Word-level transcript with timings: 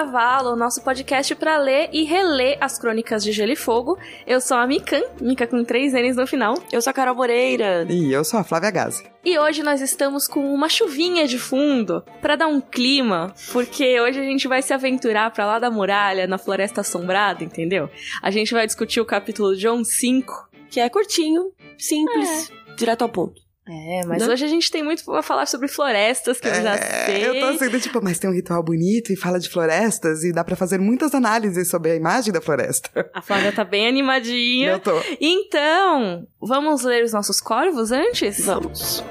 Cavalo, 0.00 0.56
nosso 0.56 0.80
podcast 0.80 1.34
para 1.34 1.58
ler 1.58 1.90
e 1.92 2.04
reler 2.04 2.56
as 2.58 2.78
crônicas 2.78 3.22
de 3.22 3.32
Gelo 3.32 3.52
e 3.52 3.56
Fogo. 3.56 3.98
Eu 4.26 4.40
sou 4.40 4.56
a 4.56 4.66
Mikan, 4.66 5.02
Mika 5.20 5.46
com 5.46 5.62
três 5.62 5.92
N's 5.92 6.16
no 6.16 6.26
final. 6.26 6.54
Eu 6.72 6.80
sou 6.80 6.90
a 6.90 6.94
Carol 6.94 7.14
Moreira. 7.14 7.86
E 7.86 8.10
eu 8.10 8.24
sou 8.24 8.40
a 8.40 8.44
Flávia 8.44 8.70
Gazi. 8.70 9.04
E 9.22 9.38
hoje 9.38 9.62
nós 9.62 9.82
estamos 9.82 10.26
com 10.26 10.54
uma 10.54 10.70
chuvinha 10.70 11.28
de 11.28 11.38
fundo 11.38 12.02
para 12.22 12.34
dar 12.34 12.46
um 12.46 12.62
clima, 12.62 13.34
porque 13.52 14.00
hoje 14.00 14.18
a 14.18 14.24
gente 14.24 14.48
vai 14.48 14.62
se 14.62 14.72
aventurar 14.72 15.30
para 15.32 15.44
lá 15.44 15.58
da 15.58 15.70
muralha, 15.70 16.26
na 16.26 16.38
Floresta 16.38 16.80
Assombrada, 16.80 17.44
entendeu? 17.44 17.90
A 18.22 18.30
gente 18.30 18.54
vai 18.54 18.66
discutir 18.66 19.02
o 19.02 19.04
capítulo 19.04 19.54
John 19.54 19.84
5, 19.84 20.48
que 20.70 20.80
é 20.80 20.88
curtinho, 20.88 21.52
simples, 21.78 22.50
é. 22.50 22.74
direto 22.74 23.02
ao 23.02 23.08
ponto. 23.10 23.49
É, 23.72 24.04
mas 24.04 24.22
Não? 24.22 24.32
hoje 24.32 24.44
a 24.44 24.48
gente 24.48 24.68
tem 24.68 24.82
muito 24.82 25.04
pra 25.04 25.22
falar 25.22 25.46
sobre 25.46 25.68
florestas, 25.68 26.40
que 26.40 26.48
é, 26.48 26.58
eu 26.58 26.62
já 26.62 26.76
sei. 26.76 27.28
Eu 27.28 27.38
tô 27.38 27.46
assim, 27.64 27.78
tipo, 27.78 28.02
mas 28.02 28.18
tem 28.18 28.28
um 28.28 28.32
ritual 28.32 28.60
bonito 28.64 29.12
e 29.12 29.16
fala 29.16 29.38
de 29.38 29.48
florestas 29.48 30.24
e 30.24 30.32
dá 30.32 30.42
para 30.42 30.56
fazer 30.56 30.78
muitas 30.78 31.14
análises 31.14 31.68
sobre 31.68 31.92
a 31.92 31.94
imagem 31.94 32.32
da 32.32 32.40
floresta. 32.40 32.90
A 33.14 33.22
Flávia 33.22 33.52
tá 33.52 33.62
bem 33.64 33.86
animadinha. 33.86 34.72
Eu 34.72 34.80
tô. 34.80 35.00
Então, 35.20 36.26
vamos 36.40 36.82
ler 36.82 37.04
os 37.04 37.12
nossos 37.12 37.40
corvos 37.40 37.92
antes? 37.92 38.44
Vamos. 38.44 39.04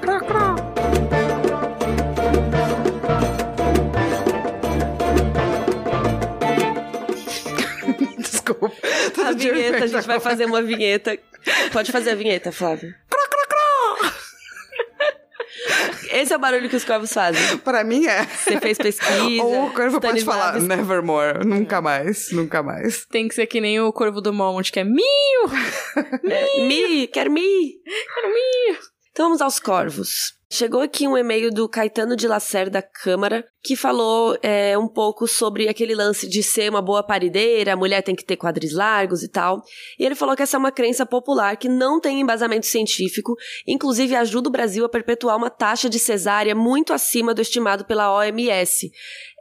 Desculpa. 8.18 8.72
a 9.24 9.32
vinheta, 9.32 9.84
a 9.84 9.86
gente 9.86 10.06
vai 10.06 10.20
fazer 10.20 10.44
uma 10.44 10.62
vinheta. 10.62 11.18
Pode 11.72 11.90
fazer 11.92 12.10
a 12.10 12.14
vinheta, 12.14 12.52
Flávia. 12.52 12.94
Esse 16.10 16.32
é 16.32 16.36
o 16.36 16.40
barulho 16.40 16.68
que 16.68 16.76
os 16.76 16.84
corvos 16.84 17.12
fazem. 17.12 17.58
Pra 17.58 17.84
mim 17.84 18.06
é. 18.06 18.24
Você 18.24 18.60
fez 18.60 18.78
pesquisa. 18.78 19.42
Ou 19.42 19.66
o 19.66 19.72
corvo 19.72 20.00
pode 20.00 20.24
falar 20.24 20.60
nevermore. 20.60 21.44
Nunca 21.44 21.80
mais, 21.80 22.30
nunca 22.32 22.62
mais. 22.62 23.04
Tem 23.06 23.28
que 23.28 23.34
ser 23.34 23.46
que 23.46 23.60
nem 23.60 23.80
o 23.80 23.92
corvo 23.92 24.20
do 24.20 24.32
Monte, 24.32 24.72
que 24.72 24.80
é 24.80 24.84
miu! 24.84 25.02
É, 26.24 26.66
mi, 26.66 27.06
quero 27.06 27.30
mi! 27.30 27.74
Quero 28.14 28.28
mi! 28.28 28.78
Então 29.10 29.26
vamos 29.26 29.40
aos 29.40 29.58
corvos. 29.60 30.39
Chegou 30.52 30.80
aqui 30.80 31.06
um 31.06 31.16
e-mail 31.16 31.52
do 31.52 31.68
Caetano 31.68 32.16
de 32.16 32.26
Lacerda 32.26 32.72
da 32.72 32.82
Câmara, 32.82 33.46
que 33.62 33.76
falou 33.76 34.36
é, 34.42 34.76
um 34.76 34.88
pouco 34.88 35.28
sobre 35.28 35.68
aquele 35.68 35.94
lance 35.94 36.28
de 36.28 36.42
ser 36.42 36.68
uma 36.68 36.82
boa 36.82 37.04
parideira, 37.04 37.72
a 37.72 37.76
mulher 37.76 38.02
tem 38.02 38.16
que 38.16 38.24
ter 38.24 38.36
quadris 38.36 38.72
largos 38.72 39.22
e 39.22 39.28
tal. 39.28 39.62
E 39.96 40.04
ele 40.04 40.16
falou 40.16 40.34
que 40.34 40.42
essa 40.42 40.56
é 40.56 40.58
uma 40.58 40.72
crença 40.72 41.06
popular 41.06 41.56
que 41.56 41.68
não 41.68 42.00
tem 42.00 42.20
embasamento 42.20 42.66
científico, 42.66 43.36
inclusive 43.64 44.16
ajuda 44.16 44.48
o 44.48 44.52
Brasil 44.52 44.84
a 44.84 44.88
perpetuar 44.88 45.36
uma 45.36 45.50
taxa 45.50 45.88
de 45.88 46.00
cesárea 46.00 46.54
muito 46.54 46.92
acima 46.92 47.32
do 47.32 47.40
estimado 47.40 47.84
pela 47.84 48.12
OMS. 48.12 48.90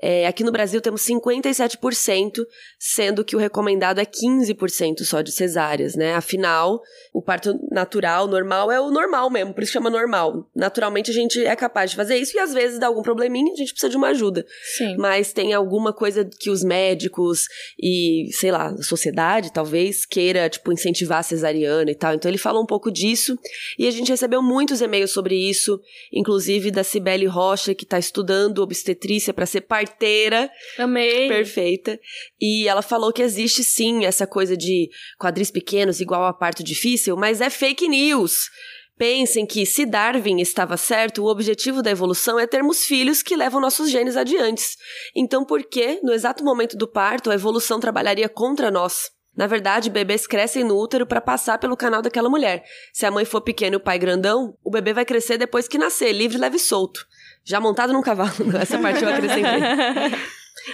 É, 0.02 0.25
aqui 0.28 0.44
no 0.44 0.52
Brasil 0.52 0.80
temos 0.80 1.02
57%, 1.02 2.45
sendo 2.80 3.23
que 3.23 3.36
o 3.36 3.39
recomendado 3.39 4.00
é 4.00 4.05
15% 4.05 5.03
só 5.03 5.22
de 5.22 5.31
cesáreas, 5.31 5.95
né? 5.95 6.14
Afinal, 6.14 6.81
o 7.14 7.22
parto 7.22 7.53
natural, 7.69 8.27
normal, 8.27 8.72
é 8.72 8.80
o 8.80 8.89
normal 8.89 9.30
mesmo, 9.30 9.53
por 9.53 9.64
isso 9.64 9.73
chama 9.73 9.89
normal. 9.89 10.50
Naturalmente 10.55 11.11
a 11.11 11.14
gente 11.14 11.44
é 11.45 11.55
capaz 11.55 11.92
de 11.92 11.97
fazer 11.97 12.17
isso 12.17 12.38
e 12.38 12.39
às 12.39 12.53
vezes 12.53 12.80
dá 12.80 12.88
algum 12.88 13.02
probleminha, 13.02 13.52
a 13.52 13.58
gente 13.58 13.72
precisa 13.72 13.89
de 13.89 13.97
uma 13.97 14.09
ajuda. 14.09 14.45
Sim. 14.77 14.95
Mas 14.97 15.33
tem 15.33 15.53
alguma 15.53 15.92
coisa 15.92 16.23
que 16.23 16.50
os 16.50 16.64
médicos 16.64 17.47
e, 17.77 18.30
sei 18.31 18.52
lá, 18.52 18.67
a 18.67 18.81
sociedade 18.81 19.52
talvez 19.52 20.05
queira, 20.05 20.50
tipo, 20.50 20.72
incentivar 20.72 21.20
a 21.20 21.23
cesariana 21.23 21.92
e 21.92 21.95
tal. 21.95 22.14
Então 22.14 22.30
ele 22.30 22.38
fala 22.38 22.61
um 22.61 22.66
pouco 22.66 22.89
disso 22.89 23.38
e 23.77 23.88
a 23.88 23.92
gente 23.92 24.11
recebeu 24.11 24.42
muitos 24.42 24.82
e-mails 24.82 25.11
sobre 25.11 25.36
isso, 25.36 25.80
inclusive 26.14 26.71
da 26.71 26.83
Cibele 26.83 27.26
Rocha, 27.26 27.76
que 27.76 27.83
está 27.83 27.99
estudando 27.99 28.59
obstetrícia 28.59 29.33
para 29.33 29.45
ser 29.45 29.61
parte 29.61 29.89
parteira. 29.89 30.50
Amei. 30.77 31.27
Perfeita. 31.27 32.00
E 32.39 32.67
ela 32.67 32.82
falou 32.82 33.11
que 33.11 33.22
existe 33.22 33.64
sim 33.64 34.05
essa 34.05 34.27
coisa 34.27 34.55
de 34.55 34.89
quadris 35.20 35.50
pequenos 35.52 36.00
igual 36.00 36.26
a 36.26 36.33
parto 36.33 36.64
difícil, 36.64 37.17
mas 37.17 37.42
é 37.42 37.50
fake 37.50 37.88
news. 37.88 38.50
Pensem 38.98 39.45
que, 39.45 39.66
se 39.66 39.86
Darwin 39.86 40.42
estava 40.42 40.76
certo, 40.76 41.23
o 41.23 41.32
objetivo 41.32 41.82
da 41.82 41.89
evolução 41.89 42.38
é 42.38 42.45
termos 42.45 42.83
filhos 42.83 43.23
que 43.23 43.36
levam 43.36 43.61
nossos 43.61 43.89
genes 43.89 44.17
adiante. 44.17 44.76
Então, 45.16 45.45
por 45.45 45.64
que, 45.64 46.02
no 46.04 46.11
exato 46.11 46.44
momento 46.44 46.76
do 46.76 46.86
parto, 46.86 47.32
a 47.32 47.33
evolução 47.33 47.80
trabalharia 47.80 48.27
contra 48.27 48.70
nós? 48.70 49.10
Na 49.38 49.48
verdade, 49.48 49.89
bebês 49.89 50.27
crescem 50.27 50.66
no 50.66 50.77
útero 50.77 51.06
para 51.06 51.21
passar 51.21 51.58
pelo 51.60 51.77
canal 51.77 52.02
daquela 52.02 52.30
mulher. 52.30 52.61
Se 52.92 53.06
a 53.06 53.11
mãe 53.11 53.23
for 53.23 53.39
pequena 53.39 53.76
e 53.76 53.77
o 53.77 53.80
pai 53.80 53.98
grandão, 53.98 54.58
o 54.61 54.70
bebê 54.70 54.92
vai 54.92 55.06
crescer 55.06 55.38
depois 55.38 55.66
que 55.66 55.77
nascer, 55.77 56.11
livre, 56.11 56.38
leve 56.38 56.58
e 56.58 56.60
solto 56.60 57.00
já 57.44 57.60
montado 57.60 57.94
num 57.94 58.02
cavalo. 58.02 58.32
Essa 58.60 58.80
parte 58.80 59.04
eu 59.04 59.10
acrescentei. 59.10 59.61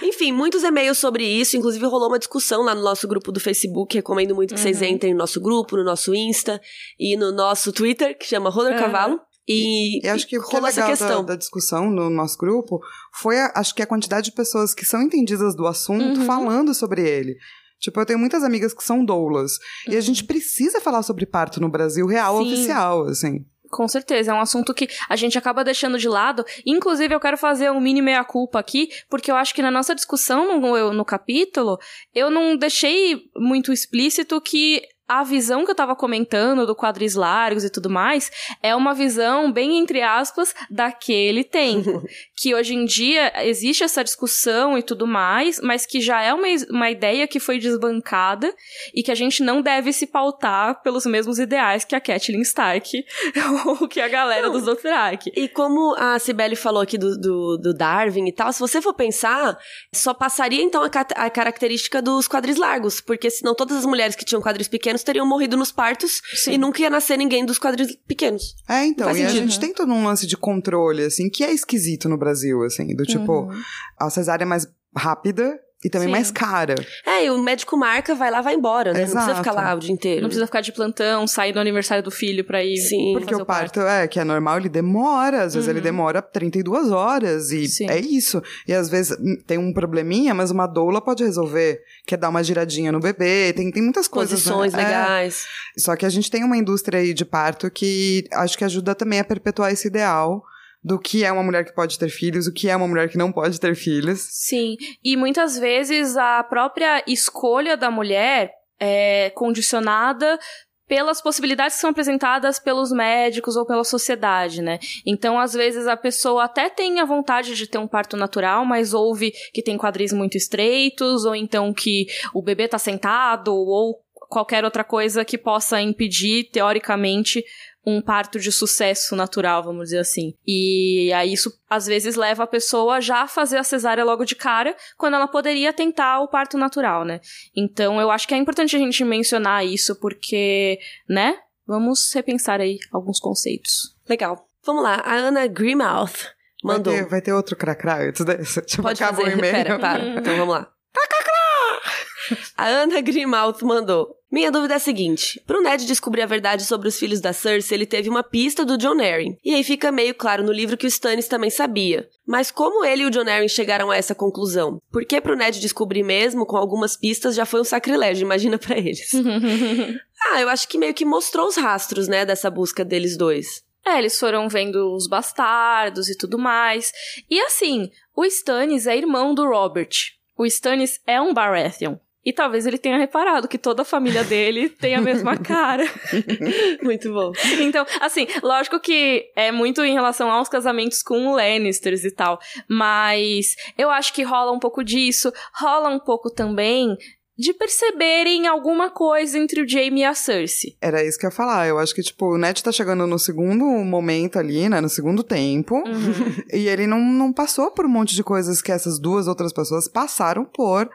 Enfim, 0.02 0.32
muitos 0.32 0.62
e-mails 0.62 0.98
sobre 0.98 1.24
isso. 1.24 1.56
Inclusive, 1.56 1.84
rolou 1.86 2.08
uma 2.08 2.18
discussão 2.18 2.62
lá 2.62 2.74
no 2.74 2.82
nosso 2.82 3.06
grupo 3.06 3.32
do 3.32 3.40
Facebook. 3.40 3.94
Recomendo 3.94 4.34
muito 4.34 4.54
que 4.54 4.60
uhum. 4.60 4.62
vocês 4.62 4.82
entrem 4.82 5.12
no 5.12 5.18
nosso 5.18 5.40
grupo, 5.40 5.76
no 5.76 5.84
nosso 5.84 6.14
Insta 6.14 6.60
e 6.98 7.16
no 7.16 7.32
nosso 7.32 7.72
Twitter, 7.72 8.16
que 8.18 8.26
chama 8.26 8.50
Roder 8.50 8.74
uhum. 8.74 8.78
Cavalo. 8.78 9.20
E, 9.48 10.04
e, 10.04 10.08
acho 10.08 10.26
que 10.26 10.36
o 10.38 10.42
que 10.42 10.56
é 10.56 10.60
legal 10.60 10.96
da, 10.96 11.22
da, 11.22 11.36
discussão 11.36 11.88
no 11.88 12.10
nosso 12.10 12.36
grupo 12.36 12.80
foi, 13.14 13.38
a, 13.38 13.52
acho 13.54 13.72
que 13.76 13.82
a 13.82 13.86
quantidade 13.86 14.30
de 14.30 14.36
pessoas 14.36 14.74
que 14.74 14.84
são 14.84 15.00
entendidas 15.00 15.54
do 15.54 15.68
assunto 15.68 16.18
uhum. 16.18 16.26
falando 16.26 16.74
sobre 16.74 17.08
ele. 17.08 17.36
Tipo, 17.78 18.00
eu 18.00 18.06
tenho 18.06 18.18
muitas 18.18 18.42
amigas 18.42 18.74
que 18.74 18.82
são 18.82 19.04
doulas. 19.04 19.52
E 19.86 19.96
a 19.96 20.00
gente 20.00 20.22
uhum. 20.22 20.26
precisa 20.26 20.80
falar 20.80 21.02
sobre 21.04 21.26
parto 21.26 21.60
no 21.60 21.68
Brasil 21.68 22.06
real, 22.06 22.38
Sim. 22.38 22.52
oficial, 22.52 23.04
assim. 23.04 23.44
Com 23.70 23.88
certeza, 23.88 24.30
é 24.30 24.34
um 24.34 24.40
assunto 24.40 24.72
que 24.72 24.88
a 25.08 25.16
gente 25.16 25.36
acaba 25.36 25.64
deixando 25.64 25.98
de 25.98 26.08
lado. 26.08 26.44
Inclusive, 26.64 27.14
eu 27.14 27.20
quero 27.20 27.36
fazer 27.36 27.70
um 27.70 27.80
mini 27.80 28.00
meia-culpa 28.00 28.58
aqui, 28.58 28.88
porque 29.08 29.30
eu 29.30 29.36
acho 29.36 29.54
que 29.54 29.62
na 29.62 29.70
nossa 29.70 29.94
discussão 29.94 30.60
no, 30.60 30.92
no 30.92 31.04
capítulo, 31.04 31.78
eu 32.14 32.30
não 32.30 32.56
deixei 32.56 33.22
muito 33.36 33.72
explícito 33.72 34.40
que 34.40 34.82
a 35.08 35.22
visão 35.22 35.64
que 35.64 35.70
eu 35.70 35.74
tava 35.74 35.94
comentando 35.94 36.66
do 36.66 36.74
quadris 36.74 37.14
largos 37.14 37.64
e 37.64 37.70
tudo 37.70 37.88
mais 37.88 38.30
é 38.62 38.74
uma 38.74 38.92
visão 38.92 39.52
bem 39.52 39.78
entre 39.78 40.02
aspas 40.02 40.54
daquele 40.68 41.44
tempo, 41.44 42.02
que 42.36 42.54
hoje 42.54 42.74
em 42.74 42.84
dia 42.84 43.32
existe 43.46 43.84
essa 43.84 44.02
discussão 44.02 44.76
e 44.76 44.82
tudo 44.82 45.06
mais, 45.06 45.60
mas 45.60 45.86
que 45.86 46.00
já 46.00 46.22
é 46.22 46.34
uma, 46.34 46.46
uma 46.70 46.90
ideia 46.90 47.28
que 47.28 47.38
foi 47.38 47.58
desbancada 47.58 48.52
e 48.94 49.02
que 49.02 49.12
a 49.12 49.14
gente 49.14 49.42
não 49.42 49.62
deve 49.62 49.92
se 49.92 50.06
pautar 50.06 50.82
pelos 50.82 51.06
mesmos 51.06 51.38
ideais 51.38 51.84
que 51.84 51.94
a 51.94 52.00
Kathleen 52.00 52.42
Stark 52.42 53.04
ou 53.66 53.88
que 53.88 54.00
a 54.00 54.08
galera 54.08 54.46
não. 54.46 54.52
dos 54.52 54.64
Dothraki. 54.64 55.32
E 55.36 55.48
como 55.48 55.94
a 55.96 56.18
Cibele 56.18 56.56
falou 56.56 56.82
aqui 56.82 56.98
do, 56.98 57.16
do, 57.16 57.56
do, 57.56 57.74
Darwin 57.74 58.26
e 58.26 58.32
tal, 58.32 58.52
se 58.52 58.60
você 58.60 58.82
for 58.82 58.94
pensar, 58.94 59.56
só 59.94 60.12
passaria 60.12 60.62
então 60.62 60.82
a, 60.82 60.90
a 61.24 61.30
característica 61.30 62.02
dos 62.02 62.26
quadris 62.26 62.56
largos, 62.56 63.00
porque 63.00 63.30
senão 63.30 63.54
todas 63.54 63.76
as 63.76 63.86
mulheres 63.86 64.16
que 64.16 64.24
tinham 64.24 64.42
quadris 64.42 64.68
pequenos 64.68 64.95
pequenos 64.96 65.02
teriam 65.02 65.26
morrido 65.26 65.56
nos 65.56 65.70
partos 65.70 66.22
Sim. 66.34 66.52
e 66.52 66.58
nunca 66.58 66.80
ia 66.80 66.90
nascer 66.90 67.16
ninguém 67.16 67.44
dos 67.44 67.58
quadris 67.58 67.96
pequenos. 68.06 68.54
É, 68.68 68.84
então, 68.84 69.10
e 69.10 69.14
sentido, 69.14 69.28
a 69.28 69.32
gente 69.32 69.54
né? 69.54 69.60
tem 69.60 69.74
todo 69.74 69.92
um 69.92 70.04
lance 70.04 70.26
de 70.26 70.36
controle, 70.36 71.04
assim, 71.04 71.28
que 71.28 71.44
é 71.44 71.52
esquisito 71.52 72.08
no 72.08 72.16
Brasil, 72.16 72.62
assim, 72.62 72.94
do 72.94 73.04
tipo, 73.04 73.42
uhum. 73.42 73.62
a 73.98 74.10
cesárea 74.10 74.44
é 74.44 74.46
mais 74.46 74.66
rápida 74.96 75.60
e 75.84 75.90
também 75.90 76.08
Sim. 76.08 76.12
mais 76.12 76.30
cara. 76.30 76.74
É, 77.06 77.26
e 77.26 77.30
o 77.30 77.38
médico 77.38 77.76
marca, 77.76 78.14
vai 78.14 78.30
lá, 78.30 78.40
vai 78.40 78.54
embora, 78.54 78.94
né? 78.94 79.02
Exato. 79.02 79.14
Não 79.14 79.24
precisa 79.24 79.44
ficar 79.44 79.52
lá 79.52 79.74
o 79.74 79.78
dia 79.78 79.92
inteiro. 79.92 80.22
Não 80.22 80.28
precisa 80.28 80.46
ficar 80.46 80.62
de 80.62 80.72
plantão, 80.72 81.26
sair 81.26 81.52
do 81.52 81.60
aniversário 81.60 82.02
do 82.02 82.10
filho 82.10 82.42
pra 82.44 82.64
ir. 82.64 82.78
Sim. 82.78 83.12
Porque 83.12 83.34
o 83.34 83.44
parto, 83.44 83.74
parto, 83.74 83.80
é, 83.82 84.08
que 84.08 84.18
é 84.18 84.24
normal, 84.24 84.58
ele 84.58 84.70
demora. 84.70 85.42
Às 85.42 85.54
vezes 85.54 85.68
uhum. 85.68 85.74
ele 85.74 85.82
demora 85.82 86.22
32 86.22 86.90
horas. 86.90 87.50
E 87.50 87.68
Sim. 87.68 87.90
é 87.90 88.00
isso. 88.00 88.42
E 88.66 88.72
às 88.72 88.88
vezes 88.88 89.16
hum, 89.20 89.36
tem 89.46 89.58
um 89.58 89.72
probleminha, 89.72 90.34
mas 90.34 90.50
uma 90.50 90.66
doula 90.66 91.00
pode 91.00 91.22
resolver. 91.22 91.82
Quer 92.06 92.16
dar 92.16 92.30
uma 92.30 92.42
giradinha 92.42 92.90
no 92.90 92.98
bebê. 92.98 93.52
Tem, 93.52 93.70
tem 93.70 93.82
muitas 93.82 94.08
coisas. 94.08 94.44
Né? 94.44 94.52
Posições 94.52 94.72
né? 94.72 94.82
legais. 94.82 95.44
É. 95.76 95.80
Só 95.80 95.94
que 95.94 96.06
a 96.06 96.10
gente 96.10 96.30
tem 96.30 96.42
uma 96.42 96.56
indústria 96.56 97.00
aí 97.00 97.12
de 97.12 97.24
parto 97.24 97.70
que 97.70 98.24
acho 98.32 98.56
que 98.56 98.64
ajuda 98.64 98.94
também 98.94 99.20
a 99.20 99.24
perpetuar 99.24 99.70
esse 99.70 99.88
ideal 99.88 100.42
do 100.86 101.00
que 101.00 101.24
é 101.24 101.32
uma 101.32 101.42
mulher 101.42 101.64
que 101.64 101.74
pode 101.74 101.98
ter 101.98 102.08
filhos, 102.08 102.46
o 102.46 102.52
que 102.52 102.68
é 102.68 102.76
uma 102.76 102.86
mulher 102.86 103.08
que 103.08 103.18
não 103.18 103.32
pode 103.32 103.58
ter 103.58 103.74
filhos. 103.74 104.20
Sim, 104.30 104.76
e 105.04 105.16
muitas 105.16 105.58
vezes 105.58 106.16
a 106.16 106.44
própria 106.44 107.02
escolha 107.08 107.76
da 107.76 107.90
mulher 107.90 108.52
é 108.78 109.30
condicionada 109.30 110.38
pelas 110.86 111.20
possibilidades 111.20 111.74
que 111.74 111.80
são 111.80 111.90
apresentadas 111.90 112.60
pelos 112.60 112.92
médicos 112.92 113.56
ou 113.56 113.66
pela 113.66 113.82
sociedade, 113.82 114.62
né? 114.62 114.78
Então, 115.04 115.40
às 115.40 115.54
vezes, 115.54 115.88
a 115.88 115.96
pessoa 115.96 116.44
até 116.44 116.70
tem 116.70 117.00
a 117.00 117.04
vontade 117.04 117.56
de 117.56 117.66
ter 117.66 117.78
um 117.78 117.88
parto 117.88 118.16
natural, 118.16 118.64
mas 118.64 118.94
ouve 118.94 119.32
que 119.52 119.64
tem 119.64 119.76
quadris 119.76 120.12
muito 120.12 120.36
estreitos, 120.36 121.24
ou 121.24 121.34
então 121.34 121.74
que 121.74 122.06
o 122.32 122.40
bebê 122.40 122.68
tá 122.68 122.78
sentado, 122.78 123.52
ou 123.52 124.00
qualquer 124.28 124.64
outra 124.64 124.84
coisa 124.84 125.24
que 125.24 125.38
possa 125.38 125.80
impedir, 125.80 126.50
teoricamente, 126.50 127.44
um 127.86 128.02
parto 128.02 128.38
de 128.40 128.50
sucesso 128.50 129.14
natural, 129.14 129.62
vamos 129.62 129.84
dizer 129.84 129.98
assim. 129.98 130.34
E 130.46 131.12
aí 131.14 131.32
isso 131.32 131.52
às 131.70 131.86
vezes 131.86 132.16
leva 132.16 132.42
a 132.42 132.46
pessoa 132.46 133.00
já 133.00 133.22
a 133.22 133.28
fazer 133.28 133.58
a 133.58 133.62
cesárea 133.62 134.04
logo 134.04 134.24
de 134.24 134.34
cara, 134.34 134.76
quando 134.96 135.14
ela 135.14 135.28
poderia 135.28 135.72
tentar 135.72 136.20
o 136.20 136.28
parto 136.28 136.58
natural, 136.58 137.04
né? 137.04 137.20
Então 137.56 138.00
eu 138.00 138.10
acho 138.10 138.26
que 138.26 138.34
é 138.34 138.38
importante 138.38 138.74
a 138.74 138.78
gente 138.78 139.04
mencionar 139.04 139.64
isso 139.64 139.94
porque, 140.00 140.78
né? 141.08 141.38
Vamos 141.66 142.12
repensar 142.12 142.60
aí 142.60 142.78
alguns 142.92 143.20
conceitos. 143.20 143.96
Legal. 144.08 144.46
Vamos 144.64 144.82
lá, 144.82 145.00
a 145.04 145.14
Ana 145.14 145.46
Grimouth 145.46 146.36
Mandou. 146.64 146.92
Vai 146.92 147.02
ter, 147.02 147.08
vai 147.08 147.22
ter 147.22 147.32
outro 147.32 147.54
cracrá 147.54 148.02
antes 148.02 148.24
dessa? 148.24 148.60
Tipo, 148.62 148.82
Pode 148.82 148.98
fazer. 148.98 149.22
o 149.22 149.28
e-mail. 149.28 149.52
Pera, 149.52 149.78
para. 149.78 150.04
Então 150.04 150.36
vamos 150.36 150.54
lá. 150.54 150.68
A 152.56 152.66
Ana 152.66 153.00
Grimalt 153.00 153.62
mandou. 153.62 154.15
Minha 154.30 154.50
dúvida 154.50 154.74
é 154.74 154.76
a 154.76 154.80
seguinte: 154.80 155.40
pro 155.46 155.62
Ned 155.62 155.86
descobrir 155.86 156.22
a 156.22 156.26
verdade 156.26 156.64
sobre 156.64 156.88
os 156.88 156.98
filhos 156.98 157.20
da 157.20 157.32
Cersei, 157.32 157.76
ele 157.76 157.86
teve 157.86 158.08
uma 158.08 158.22
pista 158.22 158.64
do 158.64 158.76
John 158.76 159.00
Arryn. 159.00 159.36
E 159.44 159.54
aí 159.54 159.62
fica 159.62 159.92
meio 159.92 160.14
claro 160.14 160.42
no 160.42 160.52
livro 160.52 160.76
que 160.76 160.86
o 160.86 160.88
Stannis 160.88 161.28
também 161.28 161.50
sabia. 161.50 162.08
Mas 162.26 162.50
como 162.50 162.84
ele 162.84 163.02
e 163.02 163.06
o 163.06 163.10
John 163.10 163.28
Arryn 163.28 163.48
chegaram 163.48 163.90
a 163.90 163.96
essa 163.96 164.14
conclusão? 164.14 164.80
Porque 164.90 165.20
pro 165.20 165.36
Ned 165.36 165.60
descobrir 165.60 166.02
mesmo, 166.02 166.44
com 166.44 166.56
algumas 166.56 166.96
pistas, 166.96 167.34
já 167.34 167.46
foi 167.46 167.60
um 167.60 167.64
sacrilégio, 167.64 168.24
imagina 168.24 168.58
para 168.58 168.76
eles. 168.76 169.12
ah, 170.32 170.40
eu 170.40 170.48
acho 170.48 170.68
que 170.68 170.78
meio 170.78 170.94
que 170.94 171.04
mostrou 171.04 171.46
os 171.46 171.56
rastros, 171.56 172.08
né, 172.08 172.24
dessa 172.24 172.50
busca 172.50 172.84
deles 172.84 173.16
dois. 173.16 173.64
É, 173.86 173.98
eles 173.98 174.18
foram 174.18 174.48
vendo 174.48 174.92
os 174.96 175.06
bastardos 175.06 176.08
e 176.08 176.16
tudo 176.16 176.36
mais. 176.36 176.90
E 177.30 177.40
assim, 177.40 177.88
o 178.16 178.24
Stannis 178.24 178.88
é 178.88 178.96
irmão 178.96 179.32
do 179.32 179.46
Robert. 179.46 179.90
O 180.36 180.44
Stannis 180.44 181.00
é 181.06 181.20
um 181.20 181.32
Baratheon. 181.32 181.96
E 182.26 182.32
talvez 182.32 182.66
ele 182.66 182.76
tenha 182.76 182.98
reparado 182.98 183.46
que 183.46 183.56
toda 183.56 183.82
a 183.82 183.84
família 183.84 184.24
dele 184.24 184.68
tem 184.80 184.96
a 184.96 185.00
mesma 185.00 185.38
cara. 185.38 185.84
muito 186.82 187.12
bom. 187.12 187.30
Então, 187.60 187.86
assim, 188.00 188.26
lógico 188.42 188.80
que 188.80 189.30
é 189.36 189.52
muito 189.52 189.84
em 189.84 189.92
relação 189.92 190.28
aos 190.28 190.48
casamentos 190.48 191.04
com 191.04 191.28
o 191.28 191.36
Lannisters 191.36 192.02
e 192.02 192.10
tal. 192.10 192.40
Mas 192.68 193.54
eu 193.78 193.88
acho 193.90 194.12
que 194.12 194.24
rola 194.24 194.50
um 194.50 194.58
pouco 194.58 194.82
disso. 194.82 195.32
Rola 195.54 195.88
um 195.88 196.00
pouco 196.00 196.28
também 196.28 196.96
de 197.38 197.52
perceberem 197.52 198.46
alguma 198.46 198.90
coisa 198.90 199.38
entre 199.38 199.62
o 199.62 199.68
Jamie 199.68 200.00
e 200.00 200.04
a 200.04 200.14
Cersei. 200.14 200.74
Era 200.80 201.04
isso 201.04 201.18
que 201.18 201.26
eu 201.26 201.30
ia 201.30 201.36
falar. 201.36 201.68
Eu 201.68 201.78
acho 201.78 201.94
que, 201.94 202.02
tipo, 202.02 202.34
o 202.34 202.38
Ned 202.38 202.62
tá 202.62 202.72
chegando 202.72 203.06
no 203.06 203.18
segundo 203.18 203.64
momento 203.84 204.38
ali, 204.38 204.68
né? 204.68 204.80
No 204.80 204.88
segundo 204.88 205.22
tempo. 205.22 205.76
Uhum. 205.76 206.36
E 206.52 206.68
ele 206.68 206.86
não, 206.86 207.00
não 207.00 207.32
passou 207.32 207.70
por 207.70 207.84
um 207.84 207.88
monte 207.88 208.14
de 208.14 208.24
coisas 208.24 208.62
que 208.62 208.72
essas 208.72 208.98
duas 208.98 209.28
outras 209.28 209.52
pessoas 209.52 209.86
passaram 209.86 210.44
por 210.44 210.88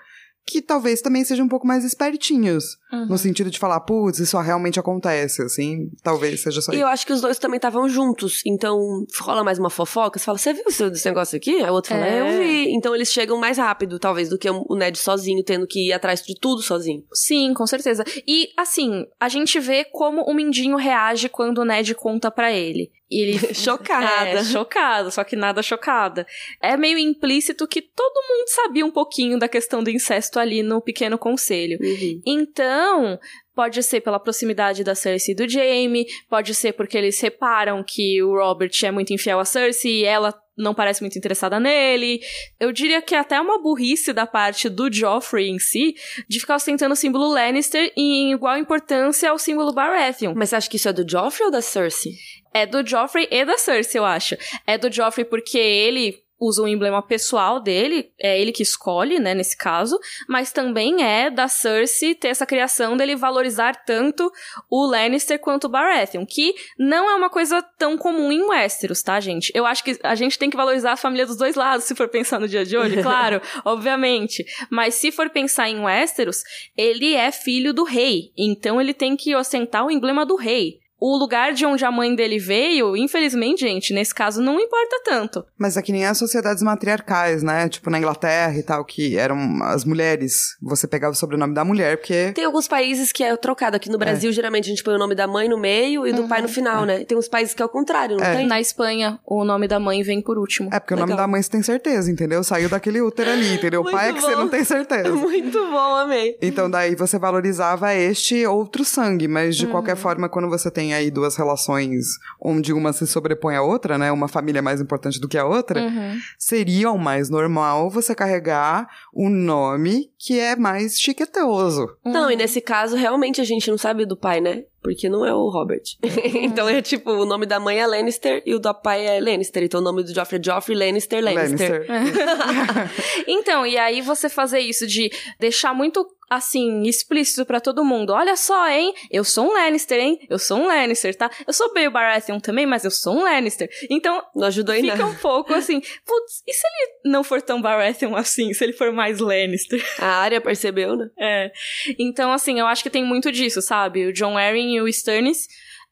que 0.46 0.62
talvez 0.62 1.02
também 1.02 1.24
sejam 1.24 1.46
um 1.46 1.50
pouco 1.50 1.68
mais 1.68 1.84
espertinhos. 1.84 2.78
Uhum. 2.92 3.06
No 3.08 3.18
sentido 3.18 3.50
de 3.50 3.60
falar, 3.60 3.80
putz, 3.82 4.20
isso 4.20 4.38
realmente 4.40 4.80
acontece, 4.80 5.42
assim, 5.42 5.90
talvez 6.04 6.42
seja 6.42 6.62
só 6.62 6.74
E 6.74 6.80
eu 6.80 6.88
acho 6.88 7.06
que 7.06 7.14
os 7.14 7.22
dois 7.22 7.40
também 7.40 7.58
estavam 7.58 7.88
juntos, 7.88 8.42
então 8.46 8.78
rola 9.20 9.44
mais 9.44 9.60
uma 9.60 9.70
fofoca, 9.70 10.20
você 10.20 10.26
fala, 10.26 10.38
você 10.38 10.54
viu 10.54 10.64
esse 10.68 11.06
negócio 11.06 11.38
aqui? 11.38 11.56
Aí 11.56 11.70
o 11.70 11.74
outro 11.74 11.92
fala, 11.92 12.06
é. 12.06 12.20
eu 12.20 12.40
vi. 12.40 12.74
Então 12.74 12.94
eles 12.96 13.12
chegam 13.12 13.38
mais 13.38 13.58
rápido, 13.58 14.00
talvez, 14.00 14.30
do 14.30 14.38
que 14.38 14.50
o 14.50 14.76
Ned 14.76 14.98
sozinho, 14.98 15.44
tendo 15.44 15.68
que 15.68 15.88
ir 15.88 15.94
atrás 15.94 16.22
de 16.22 16.36
tudo 16.40 16.62
sozinho. 16.62 17.04
Sim, 17.14 17.54
com 17.54 17.66
certeza. 17.66 18.04
E, 18.28 18.50
assim, 18.58 19.06
a 19.20 19.30
gente 19.30 19.60
vê 19.60 19.86
como 19.86 20.22
o 20.22 20.34
Mindinho 20.34 20.76
reage 20.76 21.30
quando 21.30 21.60
o 21.60 21.66
Ned 21.66 21.94
conta 21.96 22.30
para 22.32 22.52
ele. 22.52 22.92
Ele. 23.12 23.38
chocada. 23.54 24.30
É, 24.30 24.44
chocada, 24.44 25.12
só 25.12 25.24
que 25.24 25.36
nada 25.36 25.62
chocada. 25.62 26.26
É 26.62 26.78
meio 26.78 26.98
implícito 26.98 27.68
que 27.68 27.82
todo 27.82 28.24
mundo 28.30 28.48
sabia 28.48 28.86
um 28.86 28.92
pouquinho 28.92 29.38
da 29.38 29.48
questão 29.48 29.84
do 29.84 29.90
incesto 29.90 30.40
ali 30.40 30.64
no 30.64 30.82
pequeno 30.82 31.18
conselho. 31.18 31.78
Uhum. 31.82 32.22
Então, 32.26 33.20
Pode 33.54 33.84
ser 33.84 34.00
pela 34.00 34.20
proximidade 34.20 34.82
da 34.82 34.96
Cersei 34.96 35.34
e 35.34 35.36
do 35.36 35.48
Jaime, 35.48 36.06
pode 36.30 36.56
ser 36.56 36.72
porque 36.72 36.98
eles 36.98 37.20
reparam 37.20 37.84
que 37.86 38.24
o 38.24 38.34
Robert 38.34 38.72
é 38.82 38.90
muito 38.92 39.14
infiel 39.14 39.40
a 39.40 39.46
Cersei 39.46 40.00
e 40.00 40.06
ela 40.06 40.34
não 40.58 40.74
parece 40.74 41.02
muito 41.02 41.18
interessada 41.18 41.60
nele. 41.60 42.22
Eu 42.60 42.72
diria 42.72 43.02
que 43.02 43.14
é 43.14 43.20
até 43.20 43.40
uma 43.42 43.62
burrice 43.62 44.14
da 44.14 44.26
parte 44.26 44.70
do 44.70 44.92
Joffrey 44.92 45.50
em 45.50 45.60
si 45.60 45.96
de 46.30 46.40
ficar 46.40 46.56
ostentando 46.56 46.94
o 46.94 46.96
símbolo 46.96 47.28
Lannister 47.28 47.92
em 47.98 48.32
igual 48.32 48.58
importância 48.58 49.30
ao 49.30 49.38
símbolo 49.38 49.74
Baratheon. 49.74 50.34
Mas 50.36 50.50
você 50.50 50.56
acha 50.56 50.70
que 50.70 50.78
isso 50.78 50.88
é 50.88 50.94
do 50.94 51.10
Joffrey 51.10 51.46
ou 51.46 51.52
da 51.52 51.62
Cersei? 51.62 52.14
É 52.54 52.66
do 52.66 52.86
Joffrey 52.86 53.28
e 53.32 53.46
da 53.46 53.58
Cersei, 53.58 54.00
eu 54.00 54.06
acho. 54.06 54.36
É 54.68 54.78
do 54.78 54.92
Joffrey 54.92 55.26
porque 55.26 55.58
ele 55.58 56.22
usa 56.42 56.64
um 56.64 56.68
emblema 56.68 57.04
pessoal 57.04 57.60
dele, 57.60 58.12
é 58.20 58.42
ele 58.42 58.52
que 58.52 58.64
escolhe, 58.64 59.20
né, 59.20 59.36
nesse 59.36 59.56
caso, 59.56 59.98
mas 60.28 60.52
também 60.52 61.04
é 61.04 61.30
da 61.30 61.48
Cersei 61.48 62.16
ter 62.16 62.30
essa 62.30 62.48
criação 62.48 62.98
dele 62.98 63.16
valorizar 63.16 63.76
tanto 63.86 64.32
o 64.68 64.84
Lannister 64.88 65.38
quanto 65.38 65.66
o 65.66 65.70
Baratheon, 65.70 66.26
que 66.26 66.56
não 66.80 67.08
é 67.08 67.14
uma 67.14 67.30
coisa 67.30 67.62
tão 67.78 67.96
comum 67.96 68.32
em 68.32 68.42
Westeros, 68.42 69.04
tá, 69.04 69.20
gente? 69.20 69.52
Eu 69.54 69.68
acho 69.68 69.84
que 69.84 70.00
a 70.02 70.16
gente 70.16 70.40
tem 70.40 70.50
que 70.50 70.58
valorizar 70.58 70.94
a 70.94 70.98
família 70.98 71.28
dos 71.28 71.38
dois 71.38 71.54
lados, 71.56 71.86
se 71.86 71.94
for 71.94 72.08
pensar 72.08 72.40
no 72.40 72.48
dia 72.48 72.66
de 72.66 72.76
hoje, 72.76 73.00
claro, 73.04 73.40
obviamente, 73.64 74.44
mas 74.72 74.96
se 74.96 75.12
for 75.12 75.30
pensar 75.30 75.70
em 75.70 75.82
Westeros, 75.82 76.42
ele 76.76 77.14
é 77.14 77.32
filho 77.32 77.72
do 77.72 77.84
rei, 77.84 78.32
então 78.36 78.82
ele 78.82 78.96
tem 78.96 79.16
que 79.16 79.36
ostentar 79.36 79.86
o 79.86 79.92
emblema 79.92 80.26
do 80.26 80.36
rei 80.36 80.81
o 81.02 81.18
lugar 81.18 81.52
de 81.52 81.66
onde 81.66 81.84
a 81.84 81.92
mãe 81.92 82.16
dele 82.16 82.38
veio, 82.38 82.96
infelizmente, 82.96 83.62
gente, 83.62 83.92
nesse 83.92 84.14
caso 84.14 84.40
não 84.40 84.60
importa 84.60 85.02
tanto. 85.04 85.44
Mas 85.58 85.76
é 85.76 85.82
que 85.82 85.92
nem 85.92 86.06
as 86.06 86.16
sociedades 86.18 86.62
matriarcais, 86.62 87.42
né? 87.42 87.68
Tipo 87.68 87.90
na 87.90 87.98
Inglaterra 87.98 88.56
e 88.56 88.62
tal, 88.62 88.86
que 88.86 89.18
eram 89.18 89.64
as 89.64 89.84
mulheres. 89.84 90.56
Você 90.62 90.88
pegava 90.88 91.14
o 91.14 91.16
sobrenome 91.16 91.56
da 91.56 91.66
mulher, 91.66 91.98
porque. 91.98 92.32
Tem 92.36 92.46
alguns 92.46 92.68
países 92.68 93.12
que 93.12 93.24
é 93.24 93.36
trocado. 93.36 93.76
Aqui 93.76 93.90
no 93.90 93.98
Brasil, 93.98 94.30
é. 94.30 94.34
geralmente, 94.34 94.66
a 94.66 94.70
gente 94.70 94.84
põe 94.84 94.94
o 94.94 95.00
nome 95.00 95.16
da 95.16 95.26
mãe 95.26 95.50
no 95.50 95.58
meio 95.58 96.06
e 96.06 96.14
do 96.14 96.24
uhum. 96.24 96.28
pai 96.28 96.42
no 96.42 96.48
final, 96.48 96.84
é. 96.84 96.86
né? 96.86 97.04
Tem 97.04 97.18
uns 97.18 97.28
países 97.28 97.56
que 97.56 97.64
é 97.64 97.66
o 97.66 97.70
contrário, 97.70 98.18
não 98.18 98.26
é. 98.26 98.36
tem? 98.36 98.46
Na 98.46 98.60
Espanha, 98.62 99.20
o 99.26 99.44
nome 99.44 99.68
da 99.68 99.80
mãe 99.80 100.04
vem 100.04 100.22
por 100.22 100.38
último. 100.38 100.70
É, 100.72 100.80
porque 100.80 100.94
Legal. 100.94 101.08
o 101.08 101.10
nome 101.10 101.22
da 101.22 101.28
mãe 101.28 101.42
você 101.42 101.50
tem 101.50 101.64
certeza, 101.64 102.12
entendeu? 102.12 102.44
Saiu 102.44 102.70
daquele 102.70 103.02
útero 103.02 103.32
ali, 103.32 103.56
entendeu? 103.56 103.82
O 103.82 103.90
pai 103.90 104.10
é 104.10 104.14
que 104.14 104.22
você 104.22 104.36
não 104.36 104.50
tem 104.50 104.64
certeza. 104.64 105.10
Muito 105.16 105.58
bom, 105.58 105.96
amei. 105.96 106.38
Então 106.42 106.70
daí 106.70 106.94
você 106.94 107.18
valorizava 107.18 107.94
este 107.96 108.46
outro 108.46 108.86
sangue, 108.86 109.28
mas 109.28 109.56
de 109.56 109.66
uhum. 109.66 109.72
qualquer 109.72 109.96
forma, 109.96 110.30
quando 110.30 110.48
você 110.48 110.70
tem 110.70 110.91
aí 110.94 111.12
duas 111.12 111.36
relações 111.36 112.06
onde 112.40 112.74
uma 112.74 112.94
se 112.94 113.06
sobrepõe 113.08 113.56
à 113.56 113.62
outra, 113.62 113.98
né? 113.98 114.12
Uma 114.12 114.28
família 114.28 114.60
é 114.60 114.62
mais 114.62 114.82
importante 114.82 115.20
do 115.20 115.28
que 115.28 115.38
a 115.38 115.46
outra, 115.46 115.82
uhum. 115.82 116.18
seria 116.38 116.92
o 116.92 116.98
mais 116.98 117.30
normal 117.30 117.90
você 117.90 118.16
carregar 118.16 118.88
um 119.14 119.30
nome 119.30 120.12
que 120.18 120.40
é 120.40 120.56
mais 120.56 121.00
chiquetoso. 121.00 121.88
Não, 122.06 122.30
e 122.30 122.36
nesse 122.36 122.62
caso, 122.62 122.96
realmente 122.96 123.42
a 123.42 123.44
gente 123.44 123.70
não 123.70 123.78
sabe 123.78 124.06
do 124.06 124.18
pai, 124.18 124.42
né? 124.42 124.64
Porque 124.82 125.08
não 125.10 125.26
é 125.26 125.34
o 125.34 125.50
Robert. 125.50 125.84
então 126.42 126.68
é 126.68 126.82
tipo, 126.82 127.12
o 127.12 127.26
nome 127.26 127.46
da 127.46 127.60
mãe 127.60 127.80
é 127.80 127.86
Lannister 127.86 128.42
e 128.46 128.56
o 128.56 128.60
do 128.60 128.74
pai 128.74 129.06
é 129.06 129.20
Lannister. 129.20 129.64
Então 129.64 129.80
o 129.80 129.84
nome 129.84 130.04
do 130.04 130.14
Joffrey 130.14 130.40
é 130.40 130.44
Joffrey 130.44 130.78
Lannister 130.78 131.24
Lannister. 131.24 131.86
Lannister. 131.88 132.92
então, 133.28 133.66
e 133.66 133.78
aí 133.78 134.02
você 134.02 134.28
fazer 134.28 134.60
isso 134.60 134.88
de 134.88 135.12
deixar 135.40 135.74
muito 135.74 136.06
assim, 136.32 136.84
explícito 136.84 137.46
para 137.46 137.60
todo 137.60 137.84
mundo. 137.84 138.14
Olha 138.14 138.38
só, 138.38 138.70
hein? 138.70 138.94
Eu 139.12 139.22
sou 139.22 139.50
um 139.50 139.54
Lannister, 139.54 140.00
hein? 140.00 140.18
Eu 140.30 140.40
sou 140.40 140.60
um 140.60 140.68
Lannister, 140.68 141.14
tá? 141.14 141.30
Eu 141.46 141.52
sou 141.52 141.74
meio 141.74 141.92
Baratheon 141.92 142.40
também, 142.40 142.66
mas 142.66 142.86
eu 142.86 142.92
sou 142.92 143.18
um 143.18 143.24
Lannister. 143.24 143.70
Então, 143.90 144.24
não 144.34 144.48
ajudou 144.48 144.74
em 144.74 144.82
fica 144.82 144.96
nada. 144.96 145.10
um 145.10 145.16
pouco 145.16 145.54
assim, 145.54 145.82
putz, 145.82 146.42
e 146.48 146.54
se 146.54 146.66
ele 146.66 147.12
não 147.12 147.22
for 147.22 147.42
tão 147.42 147.62
Baratheon 147.62 148.16
assim? 148.16 148.54
Se 148.54 148.64
ele 148.64 148.72
for 148.72 148.94
mais 148.94 149.20
Lannister? 149.20 149.86
A 150.00 150.08
área 150.08 150.40
percebeu, 150.40 150.96
né? 150.96 151.10
É. 151.20 151.52
Então, 152.00 152.32
assim, 152.32 152.62
eu 152.62 152.66
acho 152.66 152.82
que 152.82 152.90
tem 152.90 153.04
muito 153.04 153.30
disso, 153.30 153.62
sabe? 153.62 154.08
O 154.08 154.14
John 154.14 154.38
Arryn 154.38 154.71
e 154.76 154.82
o 154.82 154.88
Stannis 154.88 155.48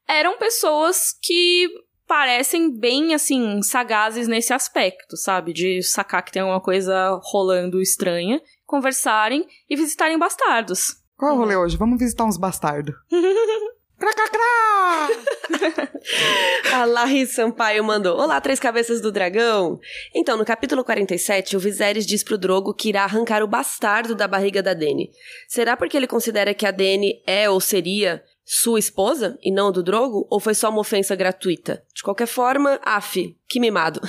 eram 0.08 0.38
pessoas 0.38 1.14
que 1.22 1.68
parecem 2.08 2.76
bem, 2.76 3.14
assim, 3.14 3.62
sagazes 3.62 4.28
nesse 4.28 4.52
aspecto, 4.52 5.16
sabe? 5.16 5.54
De 5.54 5.84
sacar 5.84 6.24
que 6.24 6.32
tem 6.32 6.42
alguma 6.42 6.60
coisa 6.60 7.20
rolando 7.24 7.80
estranha 7.80 8.42
conversarem 8.66 9.46
e 9.70 9.76
visitarem 9.76 10.18
bastardos. 10.18 10.96
Qual 11.18 11.32
é 11.32 11.34
o 11.34 11.38
rolê 11.38 11.56
hoje? 11.56 11.76
Vamos 11.78 12.00
visitar 12.00 12.26
uns 12.26 12.38
bastardos. 12.38 12.96
Cracacrá! 14.00 15.10
a 16.74 16.86
Larry 16.86 17.28
Sampaio 17.28 17.84
mandou: 17.84 18.18
Olá, 18.18 18.40
três 18.40 18.58
cabeças 18.58 19.02
do 19.02 19.12
dragão. 19.12 19.78
Então, 20.16 20.38
no 20.38 20.46
capítulo 20.46 20.86
47, 20.86 21.58
o 21.58 21.60
Viserys 21.60 22.06
diz 22.06 22.24
pro 22.24 22.38
Drogo 22.38 22.74
que 22.74 22.88
irá 22.88 23.04
arrancar 23.04 23.44
o 23.44 23.48
bastardo 23.48 24.16
da 24.16 24.26
barriga 24.26 24.64
da 24.64 24.74
Dany. 24.74 25.10
Será 25.50 25.76
porque 25.76 25.98
ele 25.98 26.08
considera 26.08 26.54
que 26.54 26.66
a 26.66 26.72
Dany 26.72 27.22
é 27.28 27.50
ou 27.50 27.60
seria 27.60 28.24
sua 28.52 28.80
esposa 28.80 29.38
e 29.44 29.52
não 29.52 29.72
do 29.72 29.84
Drogo? 29.84 30.26
Ou 30.28 30.40
foi 30.40 30.56
só 30.56 30.72
uma 30.72 30.80
ofensa 30.80 31.16
gratuita? 31.16 31.84
De 31.94 32.02
qualquer 32.02 32.26
forma, 32.26 32.80
af, 32.84 33.38
que 33.48 33.60
mimado. 33.60 34.02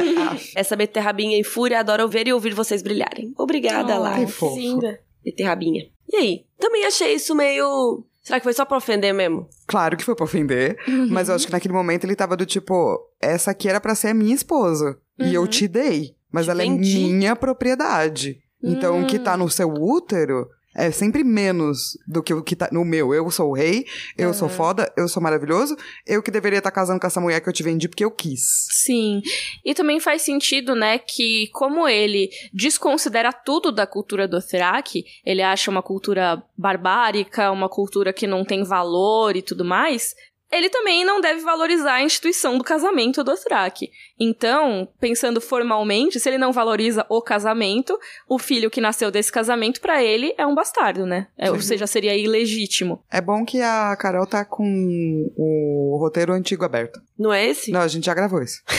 Essa 0.56 0.74
beterrabinha 0.74 1.36
em 1.36 1.44
fúria 1.44 1.80
adora 1.80 2.06
ver 2.06 2.26
e 2.26 2.32
ouvir 2.32 2.54
vocês 2.54 2.82
brilharem. 2.82 3.34
Obrigada, 3.36 3.96
oh, 3.96 4.02
Lara. 4.02 4.24
Que 4.24 4.46
linda. 4.56 4.98
Beterrabinha. 5.22 5.90
E 6.10 6.16
aí? 6.16 6.46
Também 6.58 6.86
achei 6.86 7.12
isso 7.12 7.34
meio... 7.34 8.02
Será 8.22 8.40
que 8.40 8.44
foi 8.44 8.54
só 8.54 8.64
pra 8.64 8.78
ofender 8.78 9.12
mesmo? 9.12 9.46
Claro 9.66 9.94
que 9.94 10.04
foi 10.04 10.14
pra 10.14 10.24
ofender, 10.24 10.78
uhum. 10.88 11.08
mas 11.10 11.28
eu 11.28 11.34
acho 11.34 11.44
que 11.44 11.52
naquele 11.52 11.74
momento 11.74 12.04
ele 12.04 12.16
tava 12.16 12.34
do 12.34 12.46
tipo, 12.46 12.98
essa 13.20 13.50
aqui 13.50 13.68
era 13.68 13.80
para 13.80 13.96
ser 13.96 14.08
a 14.08 14.14
minha 14.14 14.34
esposa, 14.34 14.96
uhum. 15.18 15.26
e 15.26 15.34
eu 15.34 15.42
uhum. 15.42 15.46
te 15.48 15.66
dei, 15.66 16.14
mas 16.30 16.48
ela 16.48 16.64
Entendi. 16.64 17.04
é 17.04 17.08
minha 17.08 17.36
propriedade. 17.36 18.40
Então, 18.62 19.02
o 19.02 19.06
que 19.06 19.18
tá 19.18 19.36
no 19.36 19.50
seu 19.50 19.68
útero 19.68 20.48
é 20.74 20.90
sempre 20.90 21.22
menos 21.22 21.98
do 22.06 22.22
que 22.22 22.32
o 22.32 22.42
que 22.42 22.56
tá 22.56 22.68
no 22.72 22.84
meu. 22.84 23.12
Eu 23.12 23.30
sou 23.30 23.50
o 23.50 23.54
rei, 23.54 23.86
eu 24.16 24.28
uhum. 24.28 24.34
sou 24.34 24.48
foda, 24.48 24.92
eu 24.96 25.08
sou 25.08 25.22
maravilhoso, 25.22 25.76
eu 26.06 26.22
que 26.22 26.30
deveria 26.30 26.58
estar 26.58 26.70
tá 26.70 26.74
casando 26.74 27.00
com 27.00 27.06
essa 27.06 27.20
mulher 27.20 27.40
que 27.40 27.48
eu 27.48 27.52
te 27.52 27.62
vendi 27.62 27.88
porque 27.88 28.04
eu 28.04 28.10
quis. 28.10 28.68
Sim. 28.70 29.20
E 29.64 29.74
também 29.74 30.00
faz 30.00 30.22
sentido, 30.22 30.74
né, 30.74 30.98
que 30.98 31.48
como 31.52 31.88
ele 31.88 32.30
desconsidera 32.52 33.32
tudo 33.32 33.70
da 33.70 33.86
cultura 33.86 34.26
do 34.26 34.40
Thrak, 34.40 35.04
ele 35.24 35.42
acha 35.42 35.70
uma 35.70 35.82
cultura 35.82 36.42
barbárica, 36.56 37.50
uma 37.50 37.68
cultura 37.68 38.12
que 38.12 38.26
não 38.26 38.44
tem 38.44 38.64
valor 38.64 39.36
e 39.36 39.42
tudo 39.42 39.64
mais, 39.64 40.14
ele 40.52 40.68
também 40.68 41.04
não 41.04 41.20
deve 41.20 41.40
valorizar 41.40 41.94
a 41.94 42.02
instituição 42.02 42.58
do 42.58 42.64
casamento 42.64 43.24
do 43.24 43.32
Dothraki. 43.32 43.90
Então, 44.20 44.86
pensando 45.00 45.40
formalmente, 45.40 46.20
se 46.20 46.28
ele 46.28 46.36
não 46.36 46.52
valoriza 46.52 47.06
o 47.08 47.22
casamento, 47.22 47.98
o 48.28 48.38
filho 48.38 48.70
que 48.70 48.80
nasceu 48.80 49.10
desse 49.10 49.32
casamento, 49.32 49.80
para 49.80 50.04
ele, 50.04 50.34
é 50.36 50.46
um 50.46 50.54
bastardo, 50.54 51.06
né? 51.06 51.28
É, 51.38 51.50
ou 51.50 51.60
seja, 51.60 51.86
seria 51.86 52.14
ilegítimo. 52.14 53.02
É 53.10 53.20
bom 53.20 53.44
que 53.46 53.62
a 53.62 53.96
Carol 53.96 54.26
tá 54.26 54.44
com 54.44 55.32
o 55.36 55.96
roteiro 55.98 56.34
antigo 56.34 56.64
aberto. 56.64 57.00
Não 57.18 57.32
é 57.32 57.46
esse? 57.46 57.72
Não, 57.72 57.80
a 57.80 57.88
gente 57.88 58.04
já 58.04 58.14
gravou 58.14 58.42
isso. 58.42 58.62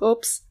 Ops. 0.00 0.42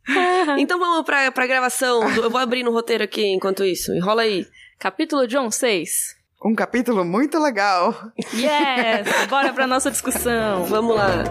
então 0.57 0.79
vamos 0.79 1.03
pra, 1.05 1.31
pra 1.31 1.47
gravação. 1.47 2.07
Eu 2.15 2.29
vou 2.29 2.39
abrir 2.39 2.63
no 2.63 2.71
roteiro 2.71 3.03
aqui 3.03 3.25
enquanto 3.25 3.65
isso. 3.65 3.93
Enrola 3.93 4.21
aí. 4.21 4.47
Capítulo 4.79 5.27
John 5.27 5.51
6. 5.51 6.20
Um 6.43 6.55
capítulo 6.55 7.05
muito 7.05 7.37
legal. 7.37 8.11
Yes! 8.33 9.27
Bora 9.29 9.53
pra 9.53 9.67
nossa 9.67 9.91
discussão. 9.91 10.65
Vamos 10.65 10.95
lá. 10.95 11.23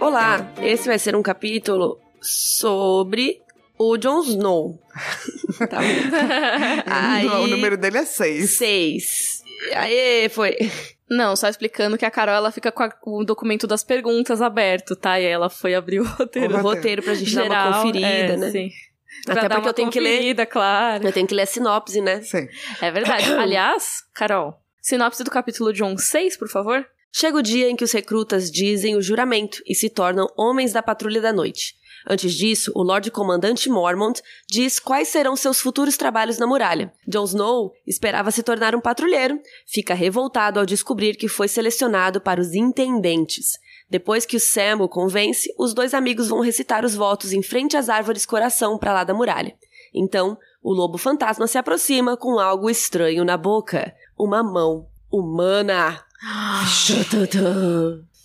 Olá, 0.00 0.50
esse 0.62 0.88
vai 0.88 0.98
ser 0.98 1.14
um 1.14 1.22
capítulo 1.22 2.00
sobre 2.22 3.42
o 3.78 3.98
Jon 3.98 4.22
Snow. 4.22 4.80
tá 5.68 5.80
Aí, 6.86 7.26
o 7.26 7.48
número 7.48 7.76
dele 7.76 7.98
é 7.98 8.04
seis. 8.06 8.56
Seis. 8.56 9.42
Aê, 9.74 10.30
foi. 10.30 10.56
Não, 11.10 11.34
só 11.34 11.48
explicando 11.48 11.96
que 11.96 12.04
a 12.04 12.10
Carol 12.10 12.34
ela 12.34 12.52
fica 12.52 12.70
com, 12.70 12.82
a, 12.82 12.92
o 13.04 13.24
documento 13.24 13.66
das 13.66 13.82
perguntas 13.82 14.42
aberto, 14.42 14.94
tá? 14.94 15.18
E 15.18 15.24
ela 15.24 15.48
foi 15.48 15.74
abrir 15.74 16.00
o 16.00 16.04
roteiro. 16.18 16.56
O 16.56 16.60
roteiro 16.60 17.02
pra 17.02 17.14
gente 17.14 17.30
Geral, 17.30 17.48
dar 17.48 17.66
uma 17.68 17.82
conferida, 17.82 18.06
é, 18.08 18.36
né? 18.36 18.50
Sim. 18.50 18.70
Até 19.26 19.48
porque 19.48 19.68
eu 19.68 19.74
tenho 19.74 19.90
que 19.90 20.00
ler. 20.00 20.46
claro. 20.46 21.06
Eu 21.06 21.12
tenho 21.12 21.26
que 21.26 21.34
ler 21.34 21.42
a 21.42 21.46
sinopse, 21.46 22.00
né? 22.00 22.20
Sim. 22.20 22.46
É 22.80 22.90
verdade. 22.90 23.32
Aliás, 23.34 24.02
Carol, 24.14 24.60
sinopse 24.80 25.24
do 25.24 25.30
capítulo 25.30 25.72
de 25.72 25.82
1 25.82 25.96
6, 25.96 26.36
por 26.36 26.48
favor. 26.48 26.86
Chega 27.10 27.38
o 27.38 27.42
dia 27.42 27.70
em 27.70 27.74
que 27.74 27.84
os 27.84 27.92
recrutas 27.92 28.50
dizem 28.50 28.94
o 28.94 29.02
juramento 29.02 29.62
e 29.66 29.74
se 29.74 29.88
tornam 29.88 30.26
homens 30.36 30.72
da 30.72 30.82
patrulha 30.82 31.20
da 31.20 31.32
noite. 31.32 31.74
Antes 32.10 32.32
disso, 32.32 32.72
o 32.74 32.82
Lorde 32.82 33.10
Comandante 33.10 33.68
Mormont 33.68 34.22
diz 34.48 34.80
quais 34.80 35.08
serão 35.08 35.36
seus 35.36 35.60
futuros 35.60 35.98
trabalhos 35.98 36.38
na 36.38 36.46
muralha. 36.46 36.90
Jon 37.06 37.24
Snow 37.24 37.74
esperava 37.86 38.30
se 38.30 38.42
tornar 38.42 38.74
um 38.74 38.80
patrulheiro, 38.80 39.38
fica 39.66 39.92
revoltado 39.92 40.58
ao 40.58 40.64
descobrir 40.64 41.16
que 41.16 41.28
foi 41.28 41.48
selecionado 41.48 42.18
para 42.18 42.40
os 42.40 42.54
intendentes. 42.54 43.58
Depois 43.90 44.24
que 44.24 44.36
o 44.36 44.40
Sam 44.40 44.78
o 44.80 44.88
convence, 44.88 45.52
os 45.58 45.74
dois 45.74 45.92
amigos 45.92 46.28
vão 46.28 46.40
recitar 46.40 46.82
os 46.82 46.94
votos 46.94 47.34
em 47.34 47.42
frente 47.42 47.76
às 47.76 47.90
árvores 47.90 48.24
coração 48.24 48.78
para 48.78 48.94
lá 48.94 49.04
da 49.04 49.12
muralha. 49.12 49.54
Então, 49.94 50.38
o 50.62 50.72
lobo 50.72 50.96
fantasma 50.96 51.46
se 51.46 51.58
aproxima 51.58 52.16
com 52.16 52.38
algo 52.38 52.70
estranho 52.70 53.22
na 53.22 53.36
boca. 53.36 53.94
Uma 54.18 54.42
mão 54.42 54.86
humana. 55.10 56.02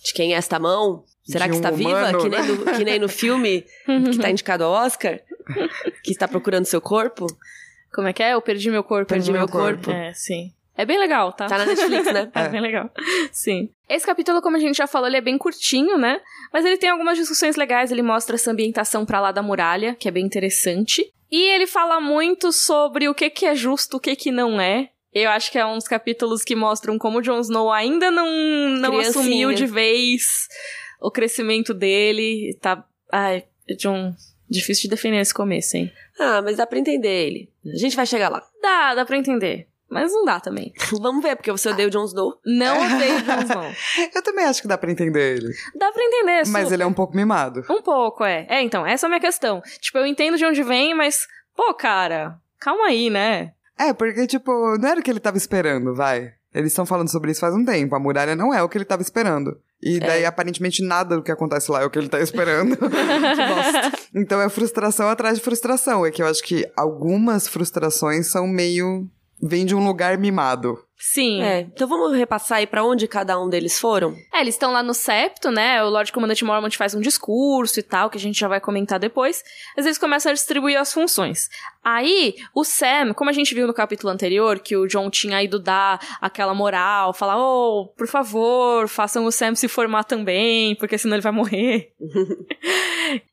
De 0.04 0.12
quem 0.12 0.34
é 0.34 0.36
esta 0.36 0.58
mão? 0.58 1.04
Será 1.24 1.48
que 1.48 1.54
está 1.54 1.70
humano, 1.70 2.20
viva? 2.20 2.22
Que 2.22 2.28
nem, 2.28 2.46
no, 2.46 2.64
que 2.64 2.84
nem 2.84 2.98
no 2.98 3.08
filme 3.08 3.64
que 3.86 4.10
está 4.10 4.28
indicado 4.30 4.64
ao 4.64 4.72
Oscar? 4.72 5.20
Que 6.02 6.12
está 6.12 6.28
procurando 6.28 6.66
seu 6.66 6.80
corpo? 6.80 7.26
Como 7.92 8.08
é 8.08 8.12
que 8.12 8.22
é? 8.22 8.34
Eu 8.34 8.42
perdi 8.42 8.70
meu 8.70 8.84
corpo. 8.84 9.08
Perdi, 9.08 9.32
perdi 9.32 9.38
meu, 9.38 9.48
corpo. 9.48 9.84
corpo. 9.84 9.90
É, 9.90 10.12
sim. 10.12 10.52
É 10.76 10.84
bem 10.84 10.98
legal, 10.98 11.32
tá? 11.32 11.46
Tá 11.46 11.58
na 11.58 11.66
Netflix, 11.66 12.12
né? 12.12 12.30
é. 12.34 12.40
é 12.44 12.48
bem 12.48 12.60
legal. 12.60 12.90
Sim. 13.30 13.70
Esse 13.88 14.04
capítulo, 14.04 14.42
como 14.42 14.56
a 14.56 14.60
gente 14.60 14.76
já 14.76 14.86
falou, 14.86 15.06
ele 15.06 15.16
é 15.16 15.20
bem 15.20 15.38
curtinho, 15.38 15.96
né? 15.96 16.20
Mas 16.52 16.64
ele 16.64 16.76
tem 16.76 16.90
algumas 16.90 17.16
discussões 17.16 17.54
legais, 17.54 17.92
ele 17.92 18.02
mostra 18.02 18.34
essa 18.34 18.50
ambientação 18.50 19.06
para 19.06 19.20
lá 19.20 19.30
da 19.30 19.42
muralha, 19.42 19.94
que 19.94 20.08
é 20.08 20.10
bem 20.10 20.26
interessante. 20.26 21.12
E 21.30 21.42
ele 21.52 21.66
fala 21.66 22.00
muito 22.00 22.50
sobre 22.50 23.08
o 23.08 23.14
que, 23.14 23.30
que 23.30 23.46
é 23.46 23.54
justo, 23.54 23.96
o 23.96 24.00
que, 24.00 24.16
que 24.16 24.32
não 24.32 24.60
é. 24.60 24.90
Eu 25.12 25.30
acho 25.30 25.52
que 25.52 25.58
é 25.58 25.64
um 25.64 25.74
dos 25.74 25.86
capítulos 25.86 26.42
que 26.42 26.56
mostram 26.56 26.98
como 26.98 27.22
Jon 27.22 27.38
Snow 27.38 27.70
ainda 27.70 28.10
não, 28.10 28.28
não 28.70 28.98
assumiu 28.98 29.54
de 29.54 29.64
vez 29.64 30.48
o 31.00 31.10
crescimento 31.10 31.72
dele 31.74 32.56
tá. 32.60 32.84
Ai, 33.10 33.44
de 33.78 33.88
um. 33.88 34.14
Difícil 34.48 34.82
de 34.82 34.90
definir 34.90 35.20
esse 35.20 35.32
começo, 35.32 35.76
hein? 35.76 35.90
Ah, 36.20 36.42
mas 36.42 36.56
dá 36.58 36.66
pra 36.66 36.78
entender 36.78 37.26
ele. 37.26 37.50
A 37.66 37.76
gente 37.76 37.96
vai 37.96 38.06
chegar 38.06 38.28
lá. 38.28 38.42
Dá, 38.60 38.94
dá 38.94 39.04
pra 39.04 39.16
entender. 39.16 39.66
Mas 39.88 40.12
não 40.12 40.24
dá 40.24 40.40
também. 40.40 40.72
Vamos 41.00 41.22
ver, 41.22 41.36
porque 41.36 41.50
você 41.52 41.68
odeia 41.68 41.88
o 41.88 41.90
Jon 41.90 42.04
Snow. 42.04 42.38
Não 42.44 42.76
odeio 42.84 43.16
o 43.16 43.22
Jon 43.22 43.40
Snow. 43.46 43.72
eu 44.14 44.22
também 44.22 44.44
acho 44.44 44.60
que 44.60 44.68
dá 44.68 44.76
pra 44.76 44.90
entender 44.90 45.36
ele. 45.36 45.54
Dá 45.74 45.90
pra 45.92 46.02
entender, 46.02 46.42
Mas 46.48 46.72
ele 46.72 46.82
é 46.82 46.86
um 46.86 46.92
pouco 46.92 47.16
mimado. 47.16 47.64
Um 47.70 47.80
pouco, 47.80 48.24
é. 48.24 48.46
É, 48.48 48.60
então, 48.62 48.86
essa 48.86 49.06
é 49.06 49.08
a 49.08 49.10
minha 49.10 49.20
questão. 49.20 49.62
Tipo, 49.80 49.98
eu 49.98 50.06
entendo 50.06 50.36
de 50.36 50.44
onde 50.44 50.62
vem, 50.62 50.94
mas... 50.94 51.26
Pô, 51.56 51.72
cara, 51.74 52.36
calma 52.58 52.86
aí, 52.86 53.08
né? 53.08 53.52
É, 53.78 53.92
porque, 53.92 54.26
tipo, 54.26 54.76
não 54.78 54.88
era 54.88 55.00
o 55.00 55.02
que 55.02 55.10
ele 55.10 55.20
tava 55.20 55.36
esperando, 55.36 55.94
vai. 55.94 56.34
Eles 56.54 56.70
estão 56.70 56.86
falando 56.86 57.10
sobre 57.10 57.32
isso 57.32 57.40
faz 57.40 57.52
um 57.52 57.64
tempo. 57.64 57.96
A 57.96 57.98
muralha 57.98 58.36
não 58.36 58.54
é 58.54 58.62
o 58.62 58.68
que 58.68 58.78
ele 58.78 58.84
tava 58.84 59.02
esperando. 59.02 59.58
E 59.82 59.98
daí, 59.98 60.22
é. 60.22 60.26
aparentemente, 60.26 60.82
nada 60.82 61.16
do 61.16 61.22
que 61.22 61.32
acontece 61.32 61.70
lá 61.70 61.82
é 61.82 61.84
o 61.84 61.90
que 61.90 61.98
ele 61.98 62.08
tá 62.08 62.20
esperando. 62.20 62.78
então 64.14 64.40
é 64.40 64.48
frustração 64.48 65.08
atrás 65.08 65.36
de 65.36 65.44
frustração. 65.44 66.06
É 66.06 66.12
que 66.12 66.22
eu 66.22 66.26
acho 66.26 66.42
que 66.42 66.64
algumas 66.76 67.48
frustrações 67.48 68.28
são 68.28 68.46
meio. 68.46 69.08
vêm 69.42 69.66
de 69.66 69.74
um 69.74 69.84
lugar 69.84 70.16
mimado. 70.16 70.78
Sim. 70.96 71.42
É, 71.42 71.60
então 71.60 71.86
vamos 71.86 72.16
repassar 72.16 72.58
aí 72.58 72.66
para 72.66 72.84
onde 72.84 73.06
cada 73.06 73.38
um 73.40 73.48
deles 73.48 73.78
foram? 73.78 74.14
É, 74.32 74.40
eles 74.40 74.54
estão 74.54 74.72
lá 74.72 74.82
no 74.82 74.94
septo, 74.94 75.50
né? 75.50 75.82
O 75.84 75.90
Lord 75.90 76.12
Comandante 76.12 76.44
Mormont 76.44 76.76
faz 76.76 76.94
um 76.94 77.00
discurso 77.00 77.80
e 77.80 77.82
tal, 77.82 78.08
que 78.08 78.16
a 78.16 78.20
gente 78.20 78.38
já 78.38 78.48
vai 78.48 78.60
comentar 78.60 78.98
depois. 78.98 79.42
Mas 79.76 79.86
eles 79.86 79.98
começam 79.98 80.30
a 80.30 80.34
distribuir 80.34 80.78
as 80.78 80.92
funções. 80.92 81.48
Aí, 81.84 82.36
o 82.54 82.64
Sam, 82.64 83.12
como 83.12 83.28
a 83.28 83.32
gente 83.32 83.54
viu 83.54 83.66
no 83.66 83.74
capítulo 83.74 84.12
anterior, 84.12 84.58
que 84.58 84.76
o 84.76 84.86
John 84.86 85.10
tinha 85.10 85.42
ido 85.42 85.58
dar 85.58 86.00
aquela 86.20 86.54
moral, 86.54 87.12
falar, 87.12 87.36
oh, 87.36 87.92
por 87.96 88.06
favor, 88.06 88.88
façam 88.88 89.26
o 89.26 89.32
Sam 89.32 89.54
se 89.54 89.68
formar 89.68 90.04
também, 90.04 90.74
porque 90.76 90.96
senão 90.96 91.16
ele 91.16 91.22
vai 91.22 91.32
morrer. 91.32 91.92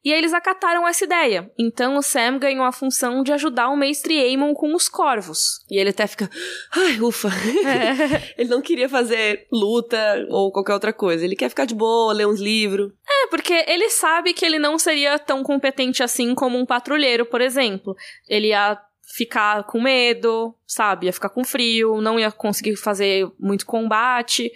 e 0.03 0.11
aí 0.11 0.17
eles 0.17 0.33
acataram 0.33 0.87
essa 0.87 1.03
ideia. 1.03 1.51
Então 1.57 1.97
o 1.97 2.01
Sam 2.01 2.37
ganhou 2.37 2.65
a 2.65 2.71
função 2.71 3.23
de 3.23 3.31
ajudar 3.31 3.69
o 3.69 3.77
Mestre 3.77 4.19
Aemon 4.19 4.53
com 4.53 4.73
os 4.73 4.87
corvos. 4.87 5.59
E 5.69 5.77
ele 5.77 5.91
até 5.91 6.07
fica, 6.07 6.29
ai, 6.75 6.99
ufa. 6.99 7.29
É. 7.29 8.33
ele 8.41 8.49
não 8.49 8.61
queria 8.61 8.89
fazer 8.89 9.47
luta 9.51 10.25
ou 10.29 10.51
qualquer 10.51 10.73
outra 10.73 10.93
coisa. 10.93 11.23
Ele 11.23 11.35
quer 11.35 11.49
ficar 11.49 11.65
de 11.65 11.75
boa, 11.75 12.13
ler 12.13 12.27
uns 12.27 12.39
livros. 12.39 12.91
É, 13.07 13.27
porque 13.27 13.65
ele 13.67 13.89
sabe 13.89 14.33
que 14.33 14.45
ele 14.45 14.59
não 14.59 14.77
seria 14.77 15.17
tão 15.19 15.43
competente 15.43 16.03
assim 16.03 16.33
como 16.35 16.57
um 16.57 16.65
patrulheiro, 16.65 17.25
por 17.25 17.41
exemplo. 17.41 17.95
Ele 18.27 18.47
ia 18.47 18.77
ficar 19.15 19.63
com 19.63 19.81
medo, 19.81 20.55
sabe? 20.65 21.05
Ia 21.05 21.13
ficar 21.13 21.29
com 21.29 21.43
frio, 21.43 22.01
não 22.01 22.19
ia 22.19 22.31
conseguir 22.31 22.75
fazer 22.75 23.29
muito 23.39 23.65
combate. 23.65 24.51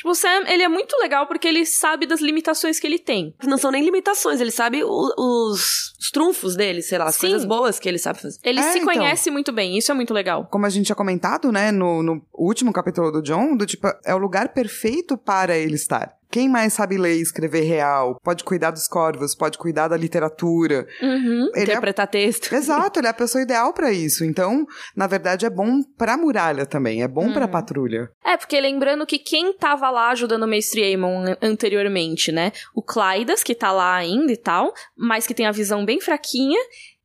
Tipo, 0.00 0.12
o 0.12 0.14
Sam, 0.14 0.44
ele 0.48 0.62
é 0.62 0.68
muito 0.68 0.96
legal 0.96 1.26
porque 1.26 1.46
ele 1.46 1.66
sabe 1.66 2.06
das 2.06 2.22
limitações 2.22 2.80
que 2.80 2.86
ele 2.86 2.98
tem. 2.98 3.34
Não 3.44 3.58
são 3.58 3.70
nem 3.70 3.84
limitações, 3.84 4.40
ele 4.40 4.50
sabe 4.50 4.82
o, 4.82 4.88
os, 4.88 5.92
os, 5.98 6.10
trunfos 6.10 6.56
dele, 6.56 6.80
sei 6.80 6.96
lá, 6.96 7.04
as 7.04 7.16
Sim. 7.16 7.20
coisas 7.20 7.44
boas 7.44 7.78
que 7.78 7.86
ele 7.86 7.98
sabe 7.98 8.18
fazer. 8.18 8.38
Ele 8.42 8.60
é, 8.60 8.62
se 8.62 8.78
então, 8.78 8.94
conhece 8.94 9.30
muito 9.30 9.52
bem, 9.52 9.76
isso 9.76 9.92
é 9.92 9.94
muito 9.94 10.14
legal. 10.14 10.48
Como 10.50 10.64
a 10.64 10.70
gente 10.70 10.86
tinha 10.86 10.96
comentado, 10.96 11.52
né, 11.52 11.70
no, 11.70 12.02
no 12.02 12.22
último 12.32 12.72
capítulo 12.72 13.12
do 13.12 13.20
John, 13.20 13.54
do 13.54 13.66
tipo, 13.66 13.88
é 14.02 14.14
o 14.14 14.18
lugar 14.18 14.54
perfeito 14.54 15.18
para 15.18 15.54
ele 15.54 15.74
estar. 15.74 16.16
Quem 16.30 16.48
mais 16.48 16.72
sabe 16.72 16.96
ler 16.96 17.16
e 17.16 17.22
escrever 17.22 17.62
real? 17.62 18.18
Pode 18.22 18.44
cuidar 18.44 18.70
dos 18.70 18.86
corvos, 18.86 19.34
pode 19.34 19.58
cuidar 19.58 19.88
da 19.88 19.96
literatura. 19.96 20.86
Uhum, 21.02 21.50
é 21.54 21.62
interpretar 21.62 22.04
é... 22.04 22.06
texto. 22.06 22.52
Exato, 22.54 23.00
ele 23.00 23.08
é 23.08 23.10
a 23.10 23.14
pessoa 23.14 23.42
ideal 23.42 23.72
para 23.72 23.92
isso. 23.92 24.24
Então, 24.24 24.64
na 24.94 25.06
verdade, 25.06 25.44
é 25.44 25.50
bom 25.50 25.82
pra 25.98 26.16
muralha 26.16 26.64
também, 26.64 27.02
é 27.02 27.08
bom 27.08 27.26
uhum. 27.26 27.32
pra 27.32 27.48
patrulha. 27.48 28.10
É, 28.24 28.36
porque 28.36 28.60
lembrando 28.60 29.04
que 29.06 29.18
quem 29.18 29.52
tava 29.52 29.90
lá 29.90 30.10
ajudando 30.10 30.44
o 30.44 30.48
Mestre 30.48 30.84
Aemon 30.84 31.24
anteriormente, 31.42 32.30
né? 32.30 32.52
O 32.74 32.82
Clydas, 32.82 33.42
que 33.42 33.54
tá 33.54 33.72
lá 33.72 33.94
ainda 33.96 34.32
e 34.32 34.36
tal, 34.36 34.72
mas 34.96 35.26
que 35.26 35.34
tem 35.34 35.46
a 35.46 35.52
visão 35.52 35.84
bem 35.84 36.00
fraquinha, 36.00 36.60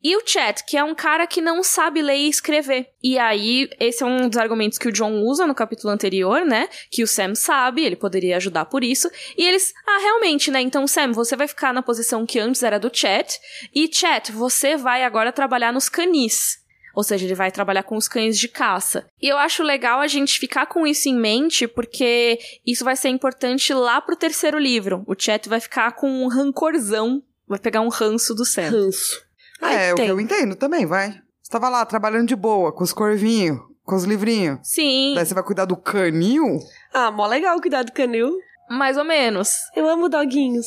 e 0.08 0.16
o 0.16 0.22
Chat, 0.24 0.64
que 0.66 0.78
é 0.78 0.84
um 0.84 0.94
cara 0.94 1.26
que 1.26 1.42
não 1.42 1.64
sabe 1.64 2.00
ler 2.00 2.16
e 2.16 2.30
escrever. 2.30 2.92
E 3.02 3.18
aí, 3.18 3.68
esse 3.80 4.04
é 4.04 4.06
um 4.06 4.30
dos 4.30 4.38
argumentos 4.38 4.78
que 4.78 4.88
o 4.88 4.92
John 4.92 5.24
usa 5.24 5.48
no 5.48 5.56
capítulo 5.56 5.92
anterior, 5.92 6.46
né? 6.46 6.70
Que 6.92 7.02
o 7.02 7.08
Sam 7.08 7.34
sabe, 7.34 7.84
ele 7.84 7.96
poderia 7.96 8.38
ajudar 8.38 8.66
por 8.66 8.84
isso. 8.84 9.10
E 9.36 9.44
eles, 9.44 9.74
ah, 9.88 9.98
realmente, 10.00 10.52
né? 10.52 10.62
Então, 10.62 10.86
Sam, 10.86 11.12
você 11.12 11.36
vai 11.36 11.48
ficar 11.48 11.74
na 11.74 11.82
posição 11.82 12.24
que 12.24 12.38
antes 12.38 12.62
era 12.62 12.80
do 12.80 12.96
Chat. 12.96 13.40
E 13.74 13.90
Chat, 13.92 14.32
você 14.32 14.78
vai 14.78 15.04
agora 15.04 15.32
trabalhar 15.32 15.74
nos 15.74 15.90
canis. 15.90 16.60
Ou 16.94 17.02
seja, 17.02 17.26
ele 17.26 17.34
vai 17.34 17.52
trabalhar 17.52 17.82
com 17.82 17.98
os 17.98 18.08
cães 18.08 18.38
de 18.38 18.48
caça. 18.48 19.08
E 19.20 19.28
eu 19.28 19.40
acho 19.40 19.64
legal 19.64 20.02
a 20.02 20.08
gente 20.08 20.38
ficar 20.38 20.68
com 20.68 20.86
isso 20.86 21.10
em 21.10 21.18
mente, 21.18 21.68
porque 21.68 22.38
isso 22.64 22.86
vai 22.86 22.96
ser 22.96 23.10
importante 23.10 23.74
lá 23.74 24.00
pro 24.00 24.16
terceiro 24.16 24.60
livro. 24.60 25.04
O 25.08 25.16
Chat 25.18 25.50
vai 25.50 25.60
ficar 25.60 25.94
com 25.94 26.08
um 26.08 26.28
rancorzão, 26.28 27.24
vai 27.48 27.58
pegar 27.58 27.82
um 27.82 27.90
ranço 27.90 28.36
do 28.36 28.46
Sam. 28.46 28.70
Ranço. 28.70 29.25
É, 29.62 29.90
é 29.90 29.94
o 29.94 29.96
que 29.96 30.02
eu 30.04 30.20
entendo 30.20 30.56
também, 30.56 30.86
vai. 30.86 31.12
Você 31.42 31.52
tava 31.52 31.70
lá 31.70 31.86
trabalhando 31.86 32.28
de 32.28 32.36
boa, 32.36 32.72
com 32.72 32.84
os 32.84 32.92
corvinhos, 32.92 33.60
com 33.84 33.96
os 33.96 34.04
livrinhos. 34.04 34.60
Sim. 34.64 35.14
Daí 35.16 35.26
você 35.26 35.34
vai 35.34 35.44
cuidar 35.44 35.66
do 35.66 35.78
canil? 35.78 36.60
Ah, 36.94 37.12
mó 37.12 37.28
legal 37.28 37.60
cuidar 37.62 37.84
do 37.84 37.92
canil. 37.92 38.32
Mais 38.70 38.98
ou 38.98 39.04
menos. 39.04 39.50
Eu 39.76 39.88
amo 39.88 40.10
doguinhos. 40.10 40.66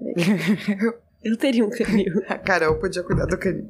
eu 1.22 1.36
teria 1.36 1.64
um 1.64 1.70
canil. 1.70 2.22
A 2.28 2.38
Carol 2.38 2.78
podia 2.78 3.02
cuidar 3.02 3.26
do 3.26 3.38
canil. 3.38 3.68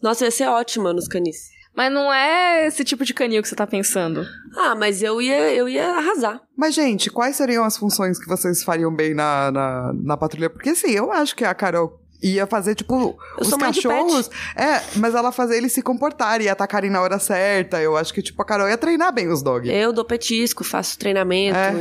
Nossa, 0.00 0.24
ia 0.24 0.30
ser 0.30 0.46
ótima 0.46 0.92
nos 0.92 1.08
canis. 1.08 1.50
Mas 1.74 1.90
não 1.90 2.12
é 2.12 2.66
esse 2.66 2.84
tipo 2.84 3.04
de 3.04 3.14
canil 3.14 3.40
que 3.40 3.48
você 3.48 3.56
tá 3.56 3.66
pensando. 3.66 4.26
Ah, 4.56 4.74
mas 4.74 5.02
eu 5.02 5.22
ia, 5.22 5.54
eu 5.54 5.68
ia 5.68 5.88
arrasar. 5.96 6.40
Mas, 6.56 6.74
gente, 6.74 7.10
quais 7.10 7.36
seriam 7.36 7.64
as 7.64 7.78
funções 7.78 8.18
que 8.18 8.28
vocês 8.28 8.62
fariam 8.62 8.94
bem 8.94 9.14
na, 9.14 9.50
na, 9.50 9.92
na 9.94 10.16
patrulha? 10.16 10.50
Porque, 10.50 10.70
assim, 10.70 10.90
eu 10.90 11.10
acho 11.10 11.34
que 11.34 11.44
a 11.44 11.54
Carol 11.54 12.01
ia 12.22 12.46
fazer, 12.46 12.74
tipo, 12.74 12.94
eu 12.94 13.18
os 13.40 13.54
cachorros. 13.54 14.30
É, 14.56 14.80
mas 14.96 15.14
ela 15.14 15.32
fazer 15.32 15.56
eles 15.56 15.72
se 15.72 15.82
comportarem 15.82 16.46
e 16.46 16.50
atacarem 16.50 16.90
na 16.90 17.00
hora 17.00 17.18
certa. 17.18 17.80
Eu 17.80 17.96
acho 17.96 18.14
que, 18.14 18.22
tipo, 18.22 18.40
a 18.40 18.44
Carol 18.44 18.68
ia 18.68 18.78
treinar 18.78 19.12
bem 19.12 19.28
os 19.28 19.42
dogs. 19.42 19.70
Eu 19.70 19.92
dou 19.92 20.04
petisco, 20.04 20.62
faço 20.62 20.98
treinamento. 20.98 21.56
É. 21.56 21.74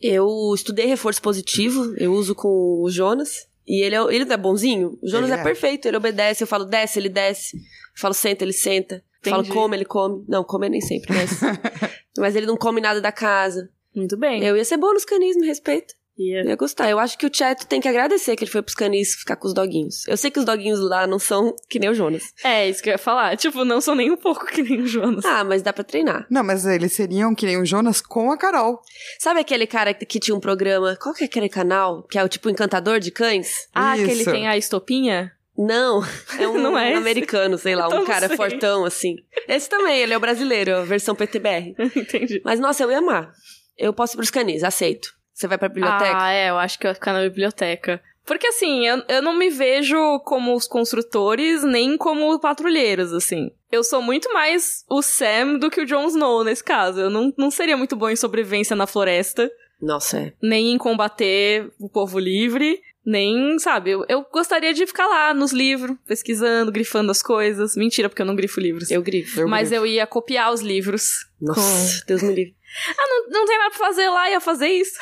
Eu 0.00 0.52
estudei 0.54 0.86
reforço 0.86 1.20
positivo, 1.20 1.94
eu 1.96 2.12
uso 2.12 2.34
com 2.34 2.82
o 2.82 2.90
Jonas. 2.90 3.48
E 3.66 3.82
ele 3.82 3.94
é, 3.94 4.14
ele 4.14 4.24
não 4.24 4.34
é 4.34 4.36
bonzinho? 4.36 4.98
O 5.02 5.08
Jonas 5.08 5.30
é, 5.30 5.34
é, 5.34 5.42
perfeito, 5.42 5.86
ele 5.86 5.96
obedece. 5.96 6.42
Eu 6.42 6.46
falo 6.46 6.64
desce, 6.64 6.98
ele 6.98 7.08
desce. 7.08 7.56
Eu 7.56 8.00
falo 8.00 8.14
senta, 8.14 8.44
ele 8.44 8.52
senta. 8.52 9.02
Eu 9.24 9.30
falo 9.30 9.46
come, 9.46 9.76
ele 9.76 9.84
come. 9.84 10.24
Não, 10.28 10.44
come 10.44 10.68
nem 10.68 10.80
sempre, 10.80 11.14
mas. 11.14 11.40
mas 12.16 12.36
ele 12.36 12.46
não 12.46 12.56
come 12.56 12.80
nada 12.80 13.00
da 13.00 13.12
casa. 13.12 13.68
Muito 13.94 14.16
bem. 14.16 14.42
Eu 14.42 14.56
ia 14.56 14.64
ser 14.64 14.76
boa 14.76 14.94
nos 14.94 15.04
canis, 15.04 15.36
me 15.36 15.46
respeita. 15.46 15.92
Ia. 16.18 16.44
ia 16.44 16.56
gostar. 16.56 16.90
Eu 16.90 16.98
acho 16.98 17.16
que 17.16 17.26
o 17.26 17.30
Cheto 17.32 17.66
tem 17.66 17.80
que 17.80 17.88
agradecer 17.88 18.34
que 18.34 18.44
ele 18.44 18.50
foi 18.50 18.62
pros 18.62 18.74
canis 18.74 19.14
ficar 19.14 19.36
com 19.36 19.46
os 19.46 19.54
doguinhos. 19.54 20.06
Eu 20.08 20.16
sei 20.16 20.30
que 20.30 20.38
os 20.38 20.44
doguinhos 20.44 20.80
lá 20.80 21.06
não 21.06 21.18
são 21.18 21.54
que 21.68 21.78
nem 21.78 21.88
o 21.88 21.94
Jonas. 21.94 22.32
É, 22.42 22.68
isso 22.68 22.82
que 22.82 22.88
eu 22.88 22.92
ia 22.92 22.98
falar. 22.98 23.36
Tipo, 23.36 23.64
não 23.64 23.80
são 23.80 23.94
nem 23.94 24.10
um 24.10 24.16
pouco 24.16 24.46
que 24.46 24.62
nem 24.62 24.80
o 24.80 24.86
Jonas. 24.86 25.24
Ah, 25.24 25.44
mas 25.44 25.62
dá 25.62 25.72
pra 25.72 25.84
treinar. 25.84 26.26
Não, 26.28 26.42
mas 26.42 26.66
eles 26.66 26.92
seriam 26.92 27.34
que 27.34 27.46
nem 27.46 27.60
o 27.60 27.64
Jonas 27.64 28.00
com 28.00 28.32
a 28.32 28.36
Carol. 28.36 28.80
Sabe 29.18 29.40
aquele 29.40 29.66
cara 29.66 29.94
que 29.94 30.18
tinha 30.18 30.34
um 30.36 30.40
programa? 30.40 30.96
Qual 30.96 31.14
que 31.14 31.22
é 31.22 31.26
aquele 31.26 31.48
canal? 31.48 32.02
Que 32.02 32.18
é 32.18 32.24
o 32.24 32.28
tipo 32.28 32.50
encantador 32.50 32.98
de 32.98 33.10
cães? 33.10 33.68
Ah, 33.74 33.96
isso. 33.96 34.06
que 34.06 34.10
ele 34.10 34.24
tem 34.24 34.48
a 34.48 34.56
estopinha? 34.56 35.32
Não, 35.56 36.00
é 36.38 36.46
um 36.46 36.56
não 36.56 36.78
é 36.78 36.94
americano, 36.94 37.58
sei 37.58 37.74
lá, 37.74 37.86
então 37.86 38.02
um 38.02 38.06
cara 38.06 38.28
fortão, 38.36 38.84
assim. 38.84 39.16
Esse 39.48 39.68
também, 39.68 39.98
ele 39.98 40.12
é 40.12 40.16
o 40.16 40.20
brasileiro, 40.20 40.76
a 40.76 40.84
versão 40.84 41.16
PTBR. 41.16 41.74
Entendi. 41.96 42.40
Mas, 42.44 42.60
nossa, 42.60 42.84
eu 42.84 42.90
ia 42.92 42.98
amar. 42.98 43.32
Eu 43.76 43.92
posso 43.92 44.14
ir 44.14 44.18
pros 44.18 44.30
canis, 44.30 44.62
aceito. 44.62 45.17
Você 45.38 45.46
vai 45.46 45.56
pra 45.56 45.68
biblioteca? 45.68 46.18
Ah, 46.20 46.32
é, 46.32 46.50
eu 46.50 46.58
acho 46.58 46.76
que 46.76 46.84
eu 46.84 46.88
ia 46.88 46.94
ficar 46.96 47.12
na 47.12 47.22
biblioteca. 47.22 48.02
Porque 48.26 48.48
assim, 48.48 48.84
eu, 48.84 49.04
eu 49.08 49.22
não 49.22 49.38
me 49.38 49.48
vejo 49.48 50.18
como 50.24 50.52
os 50.52 50.66
construtores, 50.66 51.62
nem 51.62 51.96
como 51.96 52.40
patrulheiros, 52.40 53.12
assim. 53.12 53.52
Eu 53.70 53.84
sou 53.84 54.02
muito 54.02 54.32
mais 54.32 54.84
o 54.90 55.00
Sam 55.00 55.58
do 55.58 55.70
que 55.70 55.80
o 55.80 55.86
Jon 55.86 56.08
Snow 56.08 56.42
nesse 56.42 56.64
caso. 56.64 56.98
Eu 56.98 57.08
não, 57.08 57.32
não 57.38 57.52
seria 57.52 57.76
muito 57.76 57.94
bom 57.94 58.10
em 58.10 58.16
sobrevivência 58.16 58.74
na 58.74 58.84
floresta. 58.84 59.48
Nossa, 59.80 60.18
é. 60.18 60.32
Nem 60.42 60.72
em 60.72 60.78
combater 60.78 61.70
o 61.78 61.88
povo 61.88 62.18
livre. 62.18 62.80
Nem, 63.06 63.58
sabe, 63.60 63.92
eu, 63.92 64.04
eu 64.08 64.26
gostaria 64.30 64.74
de 64.74 64.86
ficar 64.86 65.06
lá 65.06 65.32
nos 65.32 65.52
livros, 65.52 65.96
pesquisando, 66.04 66.72
grifando 66.72 67.12
as 67.12 67.22
coisas. 67.22 67.76
Mentira, 67.76 68.08
porque 68.08 68.20
eu 68.20 68.26
não 68.26 68.36
grifo 68.36 68.60
livros. 68.60 68.90
Eu 68.90 69.00
grifo. 69.02 69.40
Eu 69.40 69.48
mas 69.48 69.68
grifo. 69.68 69.82
eu 69.82 69.86
ia 69.86 70.06
copiar 70.06 70.52
os 70.52 70.60
livros. 70.60 71.26
Nossa, 71.40 72.00
com... 72.00 72.06
Deus 72.08 72.22
me 72.22 72.34
livre. 72.34 72.57
Ah, 72.88 73.06
não, 73.08 73.40
não 73.40 73.46
tem 73.46 73.58
nada 73.58 73.70
pra 73.70 73.78
fazer 73.78 74.08
lá, 74.08 74.30
ia 74.30 74.40
fazer 74.40 74.68
isso. 74.68 74.98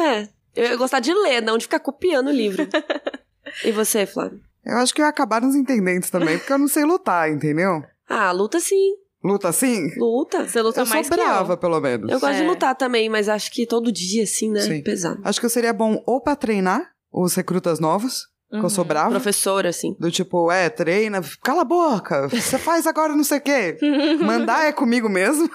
É. 0.00 0.28
Eu 0.56 0.64
ia 0.64 0.76
gostar 0.76 0.98
de 0.98 1.14
ler, 1.14 1.40
não 1.40 1.56
de 1.56 1.66
ficar 1.66 1.78
copiando 1.78 2.28
o 2.28 2.32
livro. 2.32 2.66
e 3.64 3.70
você, 3.70 4.04
Flávio? 4.06 4.40
Eu 4.64 4.76
acho 4.78 4.92
que 4.92 5.00
eu 5.00 5.04
ia 5.04 5.08
acabar 5.08 5.40
nos 5.40 5.54
entendentes 5.54 6.10
também, 6.10 6.36
porque 6.36 6.52
eu 6.52 6.58
não 6.58 6.66
sei 6.66 6.84
lutar, 6.84 7.30
entendeu? 7.30 7.82
Ah, 8.08 8.32
luta 8.32 8.58
sim. 8.58 8.94
Luta 9.22 9.52
sim? 9.52 9.88
Luta. 9.96 10.48
Você 10.48 10.60
luta 10.60 10.80
eu 10.80 10.86
mais 10.86 11.06
sou 11.06 11.16
brava, 11.16 11.56
pelo 11.56 11.80
menos. 11.80 12.10
Eu 12.10 12.18
gosto 12.18 12.34
é. 12.34 12.40
de 12.40 12.46
lutar 12.46 12.74
também, 12.74 13.08
mas 13.08 13.28
acho 13.28 13.52
que 13.52 13.66
todo 13.66 13.92
dia, 13.92 14.24
assim, 14.24 14.50
né? 14.50 14.60
Sim. 14.60 14.82
Pesado. 14.82 15.20
Acho 15.24 15.38
que 15.38 15.46
eu 15.46 15.50
seria 15.50 15.72
bom 15.72 16.02
ou 16.06 16.20
pra 16.20 16.34
treinar 16.34 16.90
os 17.12 17.34
recrutas 17.34 17.80
novos, 17.80 18.26
Uhum. 18.50 18.62
eu 18.62 18.70
sou 18.70 18.82
uhum. 18.82 18.88
brava. 18.88 19.10
Professora, 19.10 19.68
assim. 19.68 19.94
Do 19.98 20.10
tipo, 20.10 20.50
é, 20.50 20.70
treina, 20.70 21.20
cala 21.42 21.62
a 21.62 21.64
boca, 21.64 22.28
você 22.28 22.58
faz 22.58 22.86
agora 22.86 23.14
não 23.14 23.24
sei 23.24 23.38
o 23.38 23.42
quê. 23.42 23.78
Mandar 24.20 24.66
é 24.66 24.72
comigo 24.72 25.08
mesmo. 25.08 25.48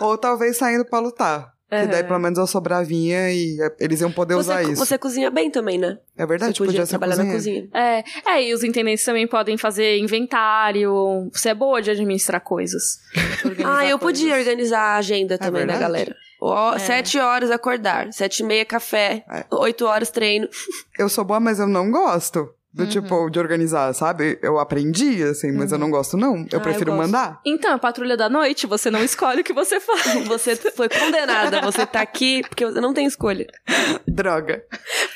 Ou 0.00 0.16
talvez 0.16 0.56
saindo 0.56 0.84
pra 0.84 1.00
lutar. 1.00 1.52
Uhum. 1.72 1.80
Que 1.80 1.86
daí 1.86 2.04
pelo 2.04 2.18
menos 2.18 2.38
eu 2.38 2.46
sou 2.46 2.60
bravinha 2.60 3.32
e 3.32 3.56
eles 3.80 4.02
iam 4.02 4.12
poder 4.12 4.34
você, 4.34 4.40
usar 4.40 4.62
isso. 4.62 4.76
Você 4.76 4.98
cozinha 4.98 5.30
bem 5.30 5.50
também, 5.50 5.78
né? 5.78 5.98
É 6.16 6.26
verdade, 6.26 6.52
você 6.52 6.64
podia, 6.64 6.82
podia 6.82 6.86
trabalhar 6.86 7.16
na 7.16 7.32
cozinha. 7.32 7.66
É, 7.72 8.04
é, 8.26 8.42
e 8.44 8.52
os 8.52 8.62
intendentes 8.62 9.04
também 9.04 9.26
podem 9.26 9.56
fazer 9.56 9.98
inventário. 9.98 11.30
Você 11.32 11.48
é 11.48 11.54
boa 11.54 11.80
de 11.80 11.90
administrar 11.90 12.42
coisas. 12.42 12.98
ah, 13.64 13.86
eu 13.86 13.98
coisas. 13.98 14.20
podia 14.20 14.36
organizar 14.36 14.80
a 14.80 14.96
agenda 14.96 15.36
é 15.36 15.38
também 15.38 15.62
é 15.62 15.66
da 15.66 15.78
galera. 15.78 16.14
Oh, 16.44 16.72
é. 16.74 16.78
Sete 16.80 17.20
horas 17.20 17.52
acordar, 17.52 18.12
sete 18.12 18.40
e 18.40 18.44
meia 18.44 18.64
café, 18.64 19.24
é. 19.30 19.44
oito 19.54 19.86
horas 19.86 20.10
treino. 20.10 20.48
Eu 20.98 21.08
sou 21.08 21.24
boa, 21.24 21.38
mas 21.38 21.60
eu 21.60 21.68
não 21.68 21.88
gosto. 21.88 22.52
Do 22.74 22.84
uhum. 22.84 22.88
tipo, 22.88 23.30
de 23.30 23.38
organizar, 23.38 23.92
sabe? 23.92 24.38
Eu 24.42 24.58
aprendi, 24.58 25.22
assim, 25.22 25.52
mas 25.52 25.70
uhum. 25.70 25.76
eu 25.76 25.80
não 25.80 25.90
gosto, 25.90 26.16
não. 26.16 26.46
Eu 26.50 26.58
ah, 26.58 26.60
prefiro 26.60 26.92
eu 26.92 26.96
mandar. 26.96 27.40
Então, 27.44 27.74
a 27.74 27.78
patrulha 27.78 28.16
da 28.16 28.30
noite, 28.30 28.66
você 28.66 28.90
não 28.90 29.04
escolhe 29.04 29.42
o 29.42 29.44
que 29.44 29.52
você 29.52 29.78
faz. 29.80 30.26
Você 30.26 30.56
foi 30.56 30.88
condenada. 30.88 31.60
Você 31.60 31.84
tá 31.84 32.00
aqui 32.00 32.42
porque 32.48 32.64
você 32.64 32.80
não 32.80 32.94
tem 32.94 33.06
escolha. 33.06 33.46
Droga. 34.08 34.64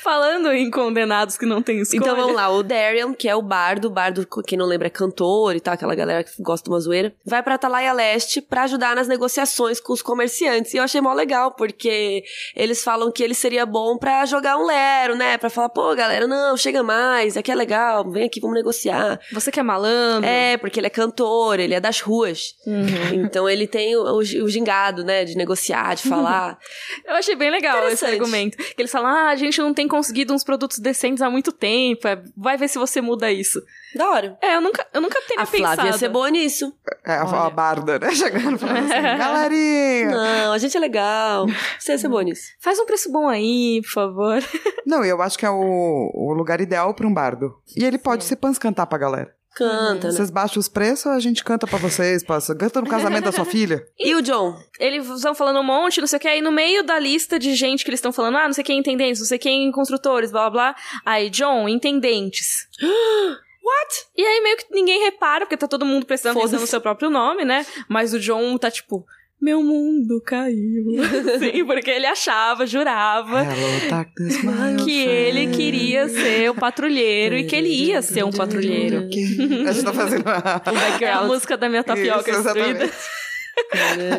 Falando 0.03 0.51
em 0.51 0.69
condenados 0.69 1.35
que 1.35 1.45
não 1.45 1.61
tem 1.61 1.79
escolha. 1.81 1.99
Então 1.99 2.15
vamos 2.15 2.35
lá, 2.35 2.49
o 2.49 2.61
Darian, 2.61 3.13
que 3.13 3.27
é 3.27 3.35
o 3.35 3.41
bardo, 3.41 3.85
o 3.85 3.89
bardo, 3.89 4.27
quem 4.45 4.57
não 4.57 4.65
lembra, 4.65 4.87
é 4.87 4.91
cantor 4.91 5.55
e 5.55 5.59
tal, 5.59 5.73
aquela 5.73 5.95
galera 5.95 6.23
que 6.23 6.31
gosta 6.41 6.63
de 6.63 6.69
uma 6.69 6.79
zoeira, 6.79 7.13
vai 7.25 7.41
pra 7.41 7.55
Atalaia 7.55 7.91
Leste 7.91 8.39
pra 8.39 8.63
ajudar 8.63 8.95
nas 8.95 9.07
negociações 9.07 9.79
com 9.79 9.93
os 9.93 10.01
comerciantes. 10.01 10.73
E 10.73 10.77
eu 10.77 10.83
achei 10.83 11.01
mó 11.01 11.13
legal, 11.13 11.51
porque 11.51 12.23
eles 12.55 12.83
falam 12.83 13.11
que 13.11 13.23
ele 13.23 13.33
seria 13.33 13.65
bom 13.65 13.97
pra 13.97 14.25
jogar 14.25 14.57
um 14.57 14.65
lero, 14.65 15.15
né? 15.15 15.37
Pra 15.37 15.49
falar, 15.49 15.69
pô, 15.69 15.95
galera, 15.95 16.27
não, 16.27 16.55
chega 16.55 16.83
mais, 16.83 17.35
é 17.35 17.46
que 17.47 17.51
é 17.53 17.55
legal, 17.55 18.03
vem 18.11 18.25
aqui, 18.25 18.41
vamos 18.41 18.57
negociar. 18.57 19.21
Você 19.31 19.49
que 19.49 19.57
é 19.57 19.63
malandro. 19.63 20.29
É, 20.29 20.57
porque 20.57 20.81
ele 20.81 20.87
é 20.87 20.89
cantor, 20.89 21.61
ele 21.61 21.73
é 21.73 21.79
das 21.79 22.01
ruas. 22.01 22.55
Uhum. 22.65 22.87
Então 23.27 23.47
ele 23.47 23.65
tem 23.67 23.95
o, 23.95 24.01
o, 24.01 24.17
o, 24.17 24.49
gingado, 24.49 25.03
né, 25.03 25.23
de 25.23 25.37
negociar, 25.37 25.95
de 25.95 26.03
falar. 26.03 26.57
Eu 27.07 27.15
achei 27.15 27.35
bem 27.35 27.49
legal 27.49 27.87
esse 27.87 28.05
argumento. 28.05 28.57
Que 28.57 28.81
eles 28.81 28.91
falam, 28.91 29.09
ah, 29.09 29.29
a 29.29 29.35
gente 29.37 29.59
não 29.59 29.73
tem 29.73 29.87
conseguido 29.87 30.33
uns 30.33 30.43
produtos 30.43 30.79
decentes 30.79 31.21
há 31.21 31.29
muito 31.29 31.53
tempo, 31.53 32.05
é, 32.07 32.21
vai 32.35 32.57
ver 32.57 32.67
se 32.67 32.77
você 32.77 32.99
muda 32.99 33.31
isso. 33.31 33.61
Da 33.95 34.09
hora. 34.09 34.37
É, 34.41 34.55
eu 34.55 34.61
nunca, 34.61 34.85
eu 34.93 35.01
nunca 35.01 35.19
teria 35.21 35.43
a 35.43 35.47
pensado. 35.47 35.71
A 35.71 35.75
Flávia 35.75 35.91
ia 35.91 35.97
ser 35.97 36.09
boa 36.09 36.29
nisso. 36.29 36.73
É, 37.05 37.13
a, 37.13 37.45
a 37.45 37.49
barda, 37.49 37.97
né? 37.99 38.11
Chegando 38.15 38.57
falando 38.57 38.91
assim, 38.91 39.01
galerinha. 39.17 40.11
Não, 40.11 40.53
a 40.53 40.57
gente 40.57 40.75
é 40.75 40.79
legal. 40.79 41.45
Você 41.79 41.93
ia 41.93 41.97
ser 41.97 42.07
boa 42.07 42.23
nisso. 42.23 42.43
Faz 42.59 42.79
um 42.79 42.85
preço 42.85 43.11
bom 43.11 43.27
aí, 43.27 43.81
por 43.83 43.91
favor. 43.91 44.43
Não, 44.85 45.03
eu 45.03 45.21
acho 45.21 45.37
que 45.37 45.45
é 45.45 45.49
o, 45.49 46.11
o 46.13 46.33
lugar 46.33 46.61
ideal 46.61 46.93
para 46.93 47.07
um 47.07 47.13
bardo. 47.13 47.55
E 47.75 47.83
ele 47.83 47.97
pode 47.97 48.23
Sim. 48.23 48.29
se 48.29 48.35
pans 48.35 48.57
cantar 48.57 48.85
pra 48.85 48.97
galera. 48.97 49.37
Canta, 49.55 50.07
né? 50.07 50.13
Vocês 50.13 50.29
baixam 50.29 50.59
os 50.59 50.67
preços, 50.67 51.07
a 51.07 51.19
gente 51.19 51.43
canta 51.43 51.65
pra 51.65 51.79
vocês, 51.79 52.23
passa. 52.23 52.55
Canta 52.55 52.79
no 52.79 52.87
casamento 52.87 53.23
da 53.23 53.31
sua 53.31 53.43
filha. 53.43 53.83
E 53.97 54.13
o 54.13 54.21
John? 54.21 54.55
Eles 54.79 55.09
estão 55.09 55.33
falando 55.33 55.59
um 55.59 55.63
monte, 55.63 55.99
não 55.99 56.05
sei 56.05 56.17
o 56.17 56.19
que, 56.19 56.27
aí 56.27 56.43
no 56.43 56.51
meio 56.51 56.83
da 56.83 56.99
lista 56.99 57.39
de 57.39 57.55
gente 57.55 57.83
que 57.83 57.89
eles 57.89 57.97
estão 57.97 58.13
falando, 58.13 58.37
ah, 58.37 58.45
não 58.45 58.53
sei 58.53 58.63
quem 58.63 58.77
intendentes, 58.77 59.19
não 59.19 59.25
sei 59.25 59.39
quem 59.39 59.71
construtores, 59.71 60.31
blá 60.31 60.51
blá 60.51 60.73
blá. 60.73 60.75
Aí, 61.03 61.31
John, 61.31 61.67
intendentes. 61.67 62.67
What? 63.67 64.05
E 64.15 64.25
aí 64.25 64.41
meio 64.41 64.57
que 64.57 64.65
ninguém 64.71 65.03
repara, 65.03 65.45
porque 65.45 65.57
tá 65.57 65.67
todo 65.67 65.85
mundo 65.85 66.05
prestando 66.05 66.39
atenção 66.39 66.59
no 66.59 66.67
seu 66.67 66.79
próprio 66.79 67.09
nome, 67.09 67.43
né? 67.43 67.65
Mas 67.89 68.13
o 68.13 68.19
John 68.19 68.57
tá 68.57 68.71
tipo, 68.71 69.05
meu 69.41 69.61
mundo 69.61 70.21
caiu. 70.25 70.85
Sim, 71.37 71.65
porque 71.65 71.91
ele 71.91 72.05
achava, 72.05 72.65
jurava 72.65 73.41
Hello, 73.41 74.85
que 74.85 74.99
ele 74.99 75.47
queria 75.47 76.07
ser 76.07 76.49
o 76.49 76.55
patrulheiro 76.55 77.35
e 77.35 77.43
que 77.43 77.55
ele 77.55 77.69
ia 77.69 78.01
ser 78.01 78.23
um 78.23 78.31
patrulheiro. 78.31 79.09
A 79.67 79.71
gente 79.71 79.83
tá 79.83 79.93
fazendo 79.93 80.23
é 81.03 81.11
a 81.11 81.23
música 81.23 81.57
da 81.57 81.67
minha 81.67 81.83
tapioca 81.83 82.31
Isso, 82.31 82.43
destruída. 82.43 82.89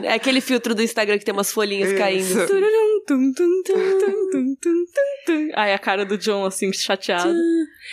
É 0.04 0.12
aquele 0.12 0.42
filtro 0.42 0.74
do 0.74 0.82
Instagram 0.82 1.18
que 1.18 1.24
tem 1.24 1.32
umas 1.32 1.50
folhinhas 1.50 1.88
Isso. 1.90 1.98
caindo. 1.98 2.46
Ai, 5.54 5.72
a 5.72 5.78
cara 5.78 6.04
do 6.04 6.18
John, 6.18 6.44
assim, 6.44 6.70
chateado. 6.72 7.34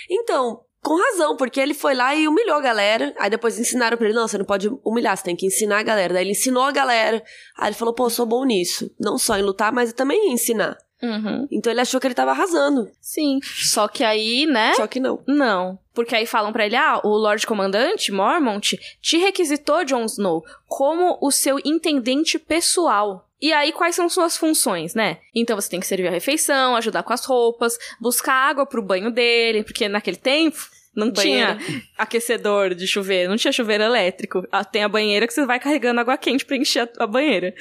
Então, 0.10 0.66
com 0.86 1.02
razão, 1.02 1.36
porque 1.36 1.60
ele 1.60 1.74
foi 1.74 1.96
lá 1.96 2.14
e 2.14 2.28
humilhou 2.28 2.58
a 2.58 2.62
galera. 2.62 3.12
Aí 3.18 3.28
depois 3.28 3.58
ensinaram 3.58 3.98
pra 3.98 4.06
ele: 4.06 4.16
não, 4.16 4.28
você 4.28 4.38
não 4.38 4.46
pode 4.46 4.70
humilhar, 4.84 5.18
você 5.18 5.24
tem 5.24 5.36
que 5.36 5.48
ensinar 5.48 5.80
a 5.80 5.84
galera. 5.84 6.14
Daí 6.14 6.24
ele 6.24 6.32
ensinou 6.32 6.62
a 6.62 6.72
galera. 6.72 7.24
Aí 7.58 7.70
ele 7.70 7.76
falou: 7.76 7.92
pô, 7.92 8.06
eu 8.06 8.12
sou 8.12 8.26
bom 8.28 8.46
nisso. 8.46 8.94
Não 9.00 9.18
só 9.18 9.36
em 9.36 9.42
lutar, 9.42 9.74
mas 9.74 9.92
também 9.94 10.30
em 10.30 10.34
ensinar. 10.34 10.78
Uhum. 11.02 11.48
Então 11.52 11.72
ele 11.72 11.82
achou 11.82 12.00
que 12.00 12.06
ele 12.06 12.14
tava 12.14 12.32
arrasando. 12.32 12.88
Sim. 13.02 13.40
Só 13.42 13.88
que 13.88 14.04
aí, 14.04 14.46
né? 14.46 14.76
Só 14.76 14.86
que 14.86 15.00
não. 15.00 15.24
Não. 15.28 15.80
Porque 15.92 16.16
aí 16.16 16.28
falam 16.28 16.54
para 16.54 16.68
ele: 16.68 16.76
ah, 16.76 17.02
o 17.04 17.10
Lorde 17.18 17.48
Comandante, 17.48 18.12
Mormont, 18.12 18.78
te 19.02 19.18
requisitou, 19.18 19.84
Jon 19.84 20.06
Snow, 20.06 20.44
como 20.68 21.18
o 21.20 21.32
seu 21.32 21.58
intendente 21.66 22.38
pessoal. 22.38 23.28
E 23.42 23.52
aí, 23.52 23.72
quais 23.72 23.96
são 23.96 24.08
suas 24.08 24.38
funções, 24.38 24.94
né? 24.94 25.18
Então 25.34 25.60
você 25.60 25.70
tem 25.70 25.80
que 25.80 25.88
servir 25.88 26.08
a 26.08 26.12
refeição, 26.12 26.76
ajudar 26.76 27.04
com 27.04 27.12
as 27.12 27.26
roupas, 27.26 27.78
buscar 28.00 28.34
água 28.34 28.66
pro 28.66 28.82
banho 28.82 29.12
dele, 29.12 29.64
porque 29.64 29.90
naquele 29.90 30.18
tempo 30.18 30.75
não 30.96 31.12
banheira. 31.12 31.56
tinha 31.58 31.82
aquecedor 31.98 32.74
de 32.74 32.88
chuveiro, 32.88 33.30
não 33.30 33.38
tinha 33.38 33.52
chuveiro 33.52 33.84
elétrico. 33.84 34.48
Ah, 34.52 34.64
tem 34.64 34.84
a 34.84 34.90
banheira 34.90 35.28
que 35.28 35.34
você 35.34 35.46
vai 35.46 35.60
carregando 35.60 36.00
água 36.00 36.18
quente 36.18 36.46
pra 36.46 36.56
encher 36.56 36.90
a 36.98 37.08
banheira. 37.08 37.54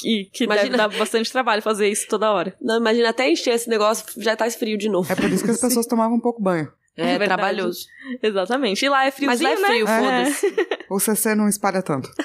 Que, 0.00 0.28
que 0.32 0.44
imagina... 0.44 0.76
dar 0.76 0.88
bastante 0.88 1.30
trabalho 1.30 1.62
fazer 1.62 1.88
isso 1.88 2.08
toda 2.08 2.30
hora. 2.32 2.56
Não, 2.60 2.78
imagina 2.78 3.10
até 3.10 3.30
encher 3.30 3.54
esse 3.54 3.68
negócio, 3.68 4.04
já 4.20 4.34
tá 4.34 4.50
frio 4.50 4.76
de 4.76 4.88
novo. 4.88 5.10
É 5.12 5.14
por 5.14 5.30
isso 5.30 5.44
que 5.44 5.50
as 5.50 5.60
pessoas 5.60 5.86
tomavam 5.86 6.16
um 6.16 6.20
pouco 6.20 6.42
banho. 6.42 6.72
É, 6.96 7.14
é 7.14 7.18
trabalhoso. 7.18 7.86
Exatamente. 8.22 8.84
E 8.84 8.88
lá 8.88 9.06
é 9.06 9.10
friozinho, 9.10 9.50
Mas 9.50 9.60
lá 9.60 9.68
é 9.68 9.70
frio, 9.70 9.86
né? 9.86 10.30
foda-se. 10.30 10.86
O 10.90 11.00
CC 11.00 11.34
não 11.34 11.48
espalha 11.48 11.82
tanto. 11.82 12.10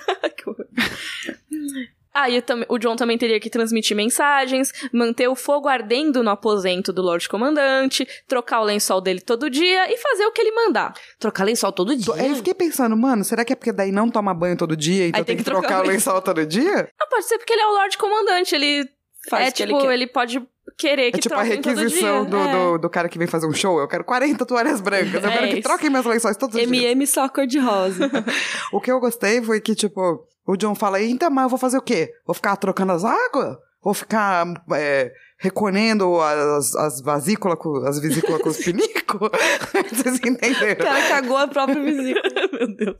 Ah, 2.20 2.28
e 2.32 2.44
o 2.68 2.80
John 2.80 2.96
também 2.96 3.16
teria 3.16 3.40
que 3.40 3.48
transmitir 3.48 3.96
mensagens, 3.96 4.74
manter 4.92 5.28
o 5.28 5.36
fogo 5.36 5.68
ardendo 5.68 6.24
no 6.24 6.32
aposento 6.32 6.92
do 6.92 7.04
Lorde 7.04 7.30
Comandante, 7.30 8.08
trocar 8.28 8.62
o 8.62 8.64
lençol 8.64 9.00
dele 9.00 9.22
todo 9.22 9.52
dia 9.52 9.94
e 9.94 9.98
fazer 9.98 10.26
o 10.26 10.32
que 10.32 10.42
ele 10.42 10.52
mandar. 10.52 10.96
Trocar 11.20 11.44
lençol 11.44 11.72
todo 11.72 11.96
dia? 11.96 12.14
Eu 12.26 12.36
fiquei 12.38 12.56
pensando, 12.56 12.98
mano, 12.98 13.24
será 13.24 13.46
que 13.46 13.54
é 13.54 13.56
porque 13.56 13.72
daí 13.72 13.92
não 13.92 14.10
toma 14.10 14.34
banho 14.34 14.58
todo 14.58 14.76
dia, 14.76 15.10
então 15.10 15.20
Aí 15.20 15.26
tem, 15.26 15.38
que, 15.38 15.44
que 15.44 15.50
trocar, 15.50 15.68
trocar 15.68 15.86
o 15.86 15.88
lençol 15.88 16.20
todo 16.20 16.44
dia? 16.44 16.90
Ah, 17.00 17.06
pode 17.08 17.28
ser 17.28 17.38
porque 17.38 17.54
ele 17.54 17.62
é 17.62 17.68
o 17.68 17.74
Lorde 17.74 18.00
Comandante, 18.00 18.56
ele 18.56 18.90
faz 19.30 19.50
é, 19.50 19.52
tipo, 19.52 19.80
ele, 19.80 19.94
ele, 19.94 20.08
pode 20.08 20.42
querer 20.76 21.12
que 21.12 21.18
É 21.18 21.22
tipo 21.22 21.36
a 21.36 21.44
requisição 21.44 22.26
do, 22.26 22.38
é. 22.38 22.52
do, 22.52 22.78
do, 22.80 22.90
cara 22.90 23.10
que 23.10 23.20
vem 23.20 23.28
fazer 23.28 23.46
um 23.46 23.54
show. 23.54 23.80
Eu 23.80 23.88
quero 23.88 24.04
40 24.04 24.44
toalhas 24.44 24.82
brancas. 24.82 25.24
Eu 25.24 25.30
é 25.30 25.34
quero 25.38 25.48
que 25.50 25.62
troquem 25.62 25.90
meus 25.90 26.06
lençóis 26.06 26.36
todos 26.36 26.56
os 26.56 26.62
dias. 26.62 26.72
MM 26.72 27.06
só 27.06 27.30
cor 27.30 27.46
de 27.46 27.60
rosa. 27.60 28.10
o 28.74 28.82
que 28.82 28.92
eu 28.92 29.00
gostei 29.00 29.42
foi 29.42 29.62
que, 29.62 29.76
tipo, 29.76 30.26
o 30.48 30.56
John 30.56 30.74
fala, 30.74 31.02
então, 31.02 31.30
mas 31.30 31.44
eu 31.44 31.50
vou 31.50 31.60
fazer 31.60 31.78
o 31.78 31.82
quê? 31.82 32.14
Vou 32.26 32.34
ficar 32.34 32.56
trocando 32.56 32.94
as 32.94 33.04
águas? 33.04 33.58
Vou 33.84 33.94
ficar 33.94 34.46
é, 34.74 35.12
recolhendo 35.38 36.20
as, 36.22 36.74
as 36.76 37.02
vasículas, 37.02 37.58
as 37.86 38.00
vesículas 38.00 38.42
com 38.42 38.50
os 38.50 38.58
pinicos? 38.64 39.30
Vocês 39.92 40.20
entenderam? 40.24 40.86
O 40.86 40.90
cara 40.90 41.08
cagou 41.10 41.38
a 41.38 41.48
própria 41.48 41.84
vesícula. 41.84 42.24
Meu 42.54 42.76
Deus. 42.76 42.98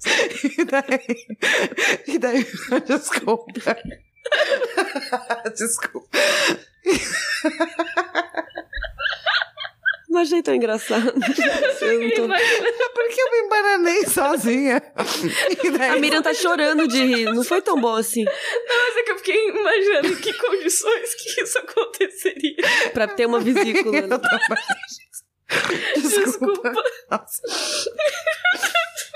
E 0.58 0.66
daí... 0.66 1.26
E 2.08 2.20
daí... 2.20 2.46
Desculpa. 2.86 3.78
Desculpa. 5.56 6.18
Não 10.18 10.24
achei 10.24 10.42
tão 10.42 10.56
engraçado. 10.56 11.14
Eu 11.80 12.16
tô... 12.16 12.28
Porque 12.28 13.22
eu 13.22 13.32
me 13.32 13.38
embananei 13.46 14.06
sozinha. 14.08 14.82
Daí... 15.78 15.92
A 15.92 15.96
Miriam 15.98 16.24
tá 16.24 16.34
chorando 16.34 16.88
de 16.88 17.04
rir. 17.04 17.26
Não 17.26 17.44
foi 17.44 17.62
tão 17.62 17.80
bom 17.80 17.96
assim. 17.96 18.26
Não, 18.26 18.86
mas 18.86 18.98
é 18.98 19.04
que 19.04 19.12
eu 19.12 19.18
fiquei 19.18 19.50
imaginando 19.50 20.08
em 20.08 20.16
que 20.16 20.34
condições 20.34 21.14
que 21.16 21.42
isso 21.42 21.60
aconteceria. 21.60 22.56
pra 22.94 23.08
ter 23.08 23.28
uma 23.28 23.40
vesícula. 23.40 23.96
Eu. 23.96 24.08
Desculpa. 26.02 26.74
Desculpa. 26.74 27.98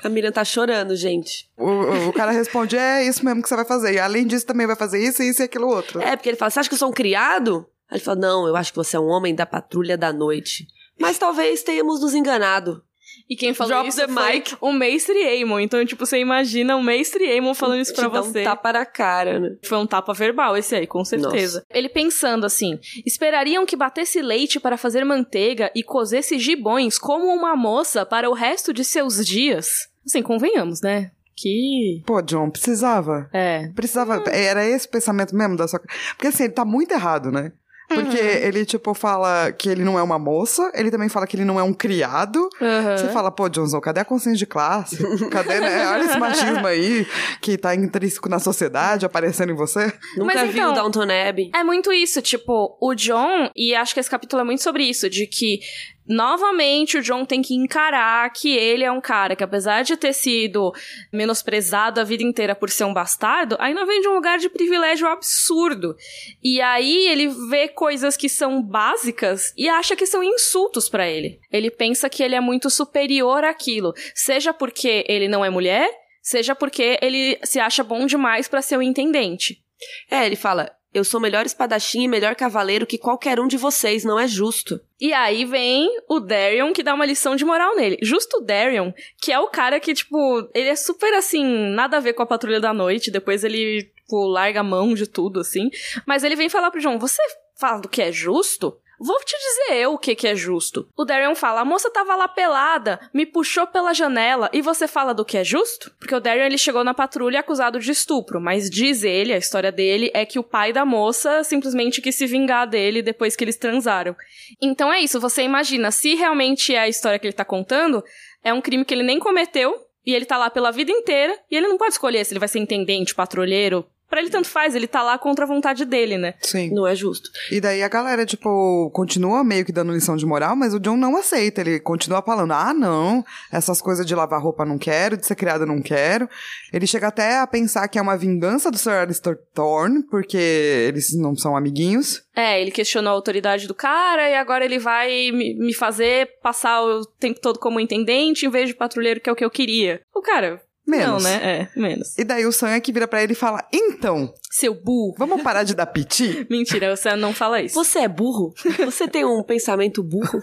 A 0.03 0.09
Miriam 0.09 0.31
tá 0.31 0.45
chorando, 0.45 0.95
gente. 0.95 1.49
O, 1.57 2.09
o 2.09 2.13
cara 2.13 2.31
responde: 2.31 2.77
é 2.77 3.03
isso 3.03 3.25
mesmo 3.25 3.41
que 3.41 3.49
você 3.49 3.55
vai 3.55 3.65
fazer. 3.65 3.95
E 3.95 3.99
além 3.99 4.25
disso, 4.27 4.45
também 4.45 4.67
vai 4.67 4.75
fazer 4.75 5.03
isso, 5.03 5.23
isso 5.23 5.41
e 5.41 5.45
aquilo 5.45 5.67
outro. 5.67 5.99
É, 5.99 6.15
porque 6.15 6.29
ele 6.29 6.37
fala: 6.37 6.51
você 6.51 6.59
acha 6.59 6.69
que 6.69 6.75
eu 6.75 6.79
sou 6.79 6.89
um 6.89 6.93
criado? 6.93 7.67
Aí 7.89 7.97
ele 7.97 8.03
fala: 8.03 8.19
não, 8.19 8.47
eu 8.47 8.55
acho 8.55 8.71
que 8.71 8.77
você 8.77 8.95
é 8.95 8.99
um 8.99 9.07
homem 9.07 9.35
da 9.35 9.45
patrulha 9.45 9.97
da 9.97 10.13
noite. 10.13 10.67
Mas 11.01 11.17
talvez 11.17 11.63
tenhamos 11.63 12.01
nos 12.01 12.13
enganado. 12.13 12.83
E 13.29 13.35
quem 13.35 13.53
falou 13.53 13.75
Drop 13.75 13.87
isso 13.87 14.07
foi 14.09 14.33
mic. 14.33 14.57
o 14.59 14.73
Mestre 14.73 15.23
Aemon. 15.23 15.61
Então, 15.61 15.85
tipo, 15.85 16.05
você 16.05 16.19
imagina 16.19 16.75
o 16.75 16.83
Mestre 16.83 17.25
Aemon 17.25 17.53
falando 17.53 17.79
isso 17.79 17.93
pra 17.93 18.09
você. 18.09 18.41
um 18.41 18.43
tapa 18.43 18.73
na 18.73 18.85
cara, 18.85 19.39
né? 19.39 19.55
Foi 19.63 19.77
um 19.77 19.87
tapa 19.87 20.13
verbal 20.13 20.57
esse 20.57 20.75
aí, 20.75 20.85
com 20.85 21.03
certeza. 21.05 21.59
Nossa. 21.59 21.65
Ele 21.69 21.87
pensando 21.87 22.45
assim, 22.45 22.77
esperariam 23.05 23.65
que 23.65 23.77
batesse 23.77 24.21
leite 24.21 24.59
para 24.59 24.75
fazer 24.75 25.05
manteiga 25.05 25.71
e 25.73 25.81
cozesse 25.81 26.37
gibões 26.39 26.97
como 26.97 27.27
uma 27.27 27.55
moça 27.55 28.05
para 28.05 28.29
o 28.29 28.33
resto 28.33 28.73
de 28.73 28.83
seus 28.83 29.25
dias? 29.25 29.89
Assim, 30.05 30.21
convenhamos, 30.21 30.81
né? 30.81 31.11
Que. 31.35 32.03
Pô, 32.05 32.21
John, 32.21 32.49
precisava. 32.49 33.29
É. 33.33 33.69
Precisava. 33.69 34.17
Hum. 34.17 34.23
Era 34.27 34.65
esse 34.65 34.87
o 34.87 34.91
pensamento 34.91 35.35
mesmo 35.35 35.55
da 35.55 35.67
sua. 35.67 35.79
Porque 35.79 36.27
assim, 36.27 36.43
ele 36.43 36.53
tá 36.53 36.65
muito 36.65 36.91
errado, 36.91 37.31
né? 37.31 37.53
Porque 37.93 38.17
uhum. 38.17 38.47
ele, 38.47 38.65
tipo, 38.65 38.93
fala 38.93 39.51
que 39.51 39.69
ele 39.69 39.83
não 39.83 39.97
é 39.97 40.03
uma 40.03 40.17
moça, 40.19 40.71
ele 40.73 40.91
também 40.91 41.09
fala 41.09 41.27
que 41.27 41.35
ele 41.35 41.45
não 41.45 41.59
é 41.59 41.63
um 41.63 41.73
criado. 41.73 42.39
Uhum. 42.59 42.97
Você 42.97 43.09
fala, 43.09 43.31
pô, 43.31 43.49
Johnson, 43.49 43.79
cadê 43.79 43.99
a 43.99 44.05
consciência 44.05 44.37
de 44.37 44.45
classe? 44.45 44.97
Cadê, 45.29 45.59
né? 45.59 45.87
Olha 45.91 46.03
esse 46.03 46.19
machismo 46.19 46.65
aí 46.65 47.05
que 47.41 47.57
tá 47.57 47.75
intrínseco 47.75 48.29
na 48.29 48.39
sociedade, 48.39 49.05
aparecendo 49.05 49.51
em 49.51 49.55
você. 49.55 49.93
Nunca 50.17 50.35
Mas, 50.35 50.51
viu 50.51 50.63
então, 50.63 50.73
Downton 50.73 51.07
Abbey. 51.29 51.51
É 51.53 51.63
muito 51.63 51.91
isso, 51.91 52.21
tipo, 52.21 52.77
o 52.81 52.93
John, 52.95 53.49
e 53.55 53.75
acho 53.75 53.93
que 53.93 53.99
esse 53.99 54.09
capítulo 54.09 54.41
é 54.41 54.45
muito 54.45 54.61
sobre 54.61 54.83
isso, 54.83 55.09
de 55.09 55.27
que 55.27 55.59
novamente 56.07 56.97
o 56.97 57.01
John 57.01 57.25
tem 57.25 57.41
que 57.41 57.55
encarar 57.55 58.29
que 58.31 58.55
ele 58.55 58.83
é 58.83 58.91
um 58.91 59.01
cara 59.01 59.35
que, 59.35 59.43
apesar 59.43 59.83
de 59.83 59.95
ter 59.95 60.13
sido 60.13 60.73
menosprezado 61.11 61.99
a 61.99 62.03
vida 62.03 62.23
inteira 62.23 62.55
por 62.55 62.69
ser 62.69 62.85
um 62.85 62.93
bastardo, 62.93 63.55
ainda 63.59 63.85
vem 63.85 64.01
de 64.01 64.07
um 64.07 64.15
lugar 64.15 64.37
de 64.37 64.49
privilégio 64.49 65.07
absurdo. 65.07 65.95
E 66.43 66.61
aí 66.61 67.07
ele 67.07 67.27
vê 67.49 67.67
coisas 67.67 68.17
que 68.17 68.27
são 68.27 68.61
básicas 68.61 69.53
e 69.57 69.69
acha 69.69 69.95
que 69.95 70.05
são 70.05 70.23
insultos 70.23 70.89
para 70.89 71.07
ele. 71.07 71.39
Ele 71.51 71.69
pensa 71.69 72.09
que 72.09 72.23
ele 72.23 72.35
é 72.35 72.41
muito 72.41 72.69
superior 72.69 73.43
àquilo, 73.43 73.93
seja 74.13 74.53
porque 74.53 75.05
ele 75.07 75.27
não 75.27 75.43
é 75.43 75.49
mulher, 75.49 75.89
seja 76.21 76.55
porque 76.55 76.97
ele 77.01 77.39
se 77.43 77.59
acha 77.59 77.83
bom 77.83 78.05
demais 78.05 78.47
para 78.47 78.61
ser 78.61 78.77
um 78.77 78.81
intendente. 78.81 79.63
É, 80.09 80.25
ele 80.25 80.35
fala: 80.35 80.71
eu 80.93 81.03
sou 81.03 81.19
melhor 81.19 81.45
espadachim 81.45 82.03
e 82.03 82.07
melhor 82.07 82.35
cavaleiro 82.35 82.85
que 82.85 82.97
qualquer 82.97 83.39
um 83.39 83.47
de 83.47 83.57
vocês, 83.57 84.03
não 84.03 84.19
é 84.19 84.27
justo. 84.27 84.79
E 84.99 85.13
aí 85.13 85.45
vem 85.45 85.89
o 86.07 86.19
Darion 86.19 86.73
que 86.73 86.83
dá 86.83 86.93
uma 86.93 87.05
lição 87.05 87.35
de 87.35 87.45
moral 87.45 87.75
nele. 87.75 87.97
Justo 88.01 88.37
o 88.37 88.41
Darion, 88.41 88.91
que 89.21 89.31
é 89.31 89.39
o 89.39 89.47
cara 89.47 89.79
que, 89.79 89.93
tipo, 89.93 90.49
ele 90.53 90.69
é 90.69 90.75
super 90.75 91.13
assim, 91.13 91.45
nada 91.73 91.97
a 91.97 92.01
ver 92.01 92.13
com 92.13 92.23
a 92.23 92.27
patrulha 92.27 92.59
da 92.59 92.73
noite, 92.73 93.09
depois 93.09 93.43
ele, 93.43 93.83
tipo, 93.95 94.25
larga 94.27 94.59
a 94.59 94.63
mão 94.63 94.93
de 94.93 95.07
tudo, 95.07 95.39
assim. 95.39 95.69
Mas 96.05 96.23
ele 96.23 96.35
vem 96.35 96.49
falar 96.49 96.71
pro 96.71 96.81
John: 96.81 96.99
você 96.99 97.21
fala 97.55 97.79
do 97.79 97.89
que 97.89 98.01
é 98.01 98.11
justo? 98.11 98.77
Vou 99.03 99.17
te 99.25 99.35
dizer 99.35 99.81
eu 99.81 99.93
o 99.93 99.97
que, 99.97 100.13
que 100.13 100.27
é 100.27 100.35
justo. 100.35 100.87
O 100.95 101.03
Darion 101.03 101.33
fala: 101.33 101.61
a 101.61 101.65
moça 101.65 101.89
tava 101.89 102.15
lá 102.15 102.27
pelada, 102.27 102.99
me 103.11 103.25
puxou 103.25 103.65
pela 103.65 103.95
janela, 103.95 104.47
e 104.53 104.61
você 104.61 104.87
fala 104.87 105.11
do 105.11 105.25
que 105.25 105.39
é 105.39 105.43
justo? 105.43 105.91
Porque 105.97 106.13
o 106.13 106.19
Darion 106.19 106.45
ele 106.45 106.57
chegou 106.57 106.83
na 106.83 106.93
patrulha 106.93 107.39
acusado 107.39 107.79
de 107.79 107.89
estupro, 107.89 108.39
mas 108.39 108.69
diz 108.69 109.03
ele, 109.03 109.33
a 109.33 109.37
história 109.37 109.71
dele, 109.71 110.11
é 110.13 110.23
que 110.23 110.37
o 110.37 110.43
pai 110.43 110.71
da 110.71 110.85
moça 110.85 111.43
simplesmente 111.43 111.99
quis 111.99 112.15
se 112.15 112.27
vingar 112.27 112.67
dele 112.67 113.01
depois 113.01 113.35
que 113.35 113.43
eles 113.43 113.57
transaram. 113.57 114.15
Então 114.61 114.93
é 114.93 114.99
isso, 114.99 115.19
você 115.19 115.41
imagina, 115.41 115.89
se 115.89 116.13
realmente 116.13 116.75
é 116.75 116.79
a 116.81 116.87
história 116.87 117.17
que 117.17 117.25
ele 117.25 117.33
tá 117.33 117.43
contando, 117.43 118.03
é 118.43 118.53
um 118.53 118.61
crime 118.61 118.85
que 118.85 118.93
ele 118.93 119.01
nem 119.01 119.17
cometeu, 119.17 119.73
e 120.05 120.13
ele 120.13 120.25
tá 120.25 120.37
lá 120.37 120.49
pela 120.49 120.71
vida 120.71 120.91
inteira, 120.91 121.37
e 121.49 121.55
ele 121.55 121.67
não 121.67 121.77
pode 121.77 121.93
escolher 121.93 122.23
se 122.25 122.33
ele 122.33 122.39
vai 122.39 122.47
ser 122.47 122.59
intendente, 122.59 123.15
patrulheiro, 123.15 123.85
Pra 124.11 124.19
ele 124.19 124.29
tanto 124.29 124.49
faz, 124.49 124.75
ele 124.75 124.87
tá 124.87 125.01
lá 125.01 125.17
contra 125.17 125.45
a 125.45 125.47
vontade 125.47 125.85
dele, 125.85 126.17
né? 126.17 126.33
Sim. 126.41 126.69
Não 126.73 126.85
é 126.85 126.93
justo. 126.93 127.29
E 127.49 127.61
daí 127.61 127.81
a 127.81 127.87
galera, 127.87 128.25
tipo, 128.25 128.91
continua 128.93 129.41
meio 129.41 129.63
que 129.63 129.71
dando 129.71 129.93
lição 129.93 130.17
de 130.17 130.25
moral, 130.25 130.53
mas 130.53 130.73
o 130.73 130.81
John 130.81 130.97
não 130.97 131.15
aceita. 131.15 131.61
Ele 131.61 131.79
continua 131.79 132.21
falando: 132.21 132.51
ah, 132.51 132.73
não, 132.73 133.23
essas 133.49 133.81
coisas 133.81 134.05
de 134.05 134.13
lavar 134.13 134.41
roupa 134.41 134.65
não 134.65 134.77
quero, 134.77 135.15
de 135.15 135.25
ser 135.25 135.35
criada 135.35 135.65
não 135.65 135.81
quero. 135.81 136.29
Ele 136.73 136.85
chega 136.85 137.07
até 137.07 137.39
a 137.39 137.47
pensar 137.47 137.87
que 137.87 137.97
é 137.97 138.01
uma 138.01 138.17
vingança 138.17 138.69
do 138.69 138.77
Sir 138.77 138.91
Alistair 138.91 139.37
Thorne, 139.53 140.03
porque 140.03 140.35
eles 140.37 141.17
não 141.17 141.33
são 141.33 141.55
amiguinhos. 141.55 142.21
É, 142.35 142.61
ele 142.61 142.71
questionou 142.71 143.11
a 143.11 143.15
autoridade 143.15 143.65
do 143.65 143.73
cara 143.73 144.29
e 144.29 144.35
agora 144.35 144.65
ele 144.65 144.77
vai 144.77 145.31
me 145.31 145.73
fazer 145.73 146.27
passar 146.43 146.83
o 146.83 147.05
tempo 147.05 147.39
todo 147.39 147.59
como 147.59 147.79
intendente 147.79 148.45
em 148.45 148.49
vez 148.49 148.67
de 148.67 148.75
patrulheiro, 148.75 149.21
que 149.21 149.29
é 149.29 149.31
o 149.31 149.35
que 149.37 149.45
eu 149.45 149.49
queria. 149.49 150.01
O 150.13 150.21
cara, 150.21 150.61
Menos. 150.91 151.23
Não, 151.23 151.29
né? 151.29 151.69
É, 151.73 151.79
menos. 151.79 152.17
E 152.17 152.23
daí 152.25 152.45
o 152.45 152.51
Sam 152.51 152.71
é 152.71 152.81
que 152.81 152.91
vira 152.91 153.07
pra 153.07 153.23
ele 153.23 153.31
e 153.31 153.35
fala: 153.35 153.65
Então. 153.71 154.33
Seu 154.49 154.75
burro. 154.75 155.15
Vamos 155.17 155.41
parar 155.41 155.63
de 155.63 155.73
dar 155.73 155.85
piti? 155.85 156.45
Mentira, 156.51 156.91
o 156.91 156.97
Sam 156.97 157.15
não 157.15 157.33
fala 157.33 157.61
isso. 157.61 157.75
Você 157.75 157.99
é 157.99 158.07
burro? 158.09 158.53
Você 158.83 159.07
tem 159.07 159.23
um 159.23 159.41
pensamento 159.41 160.03
burro? 160.03 160.41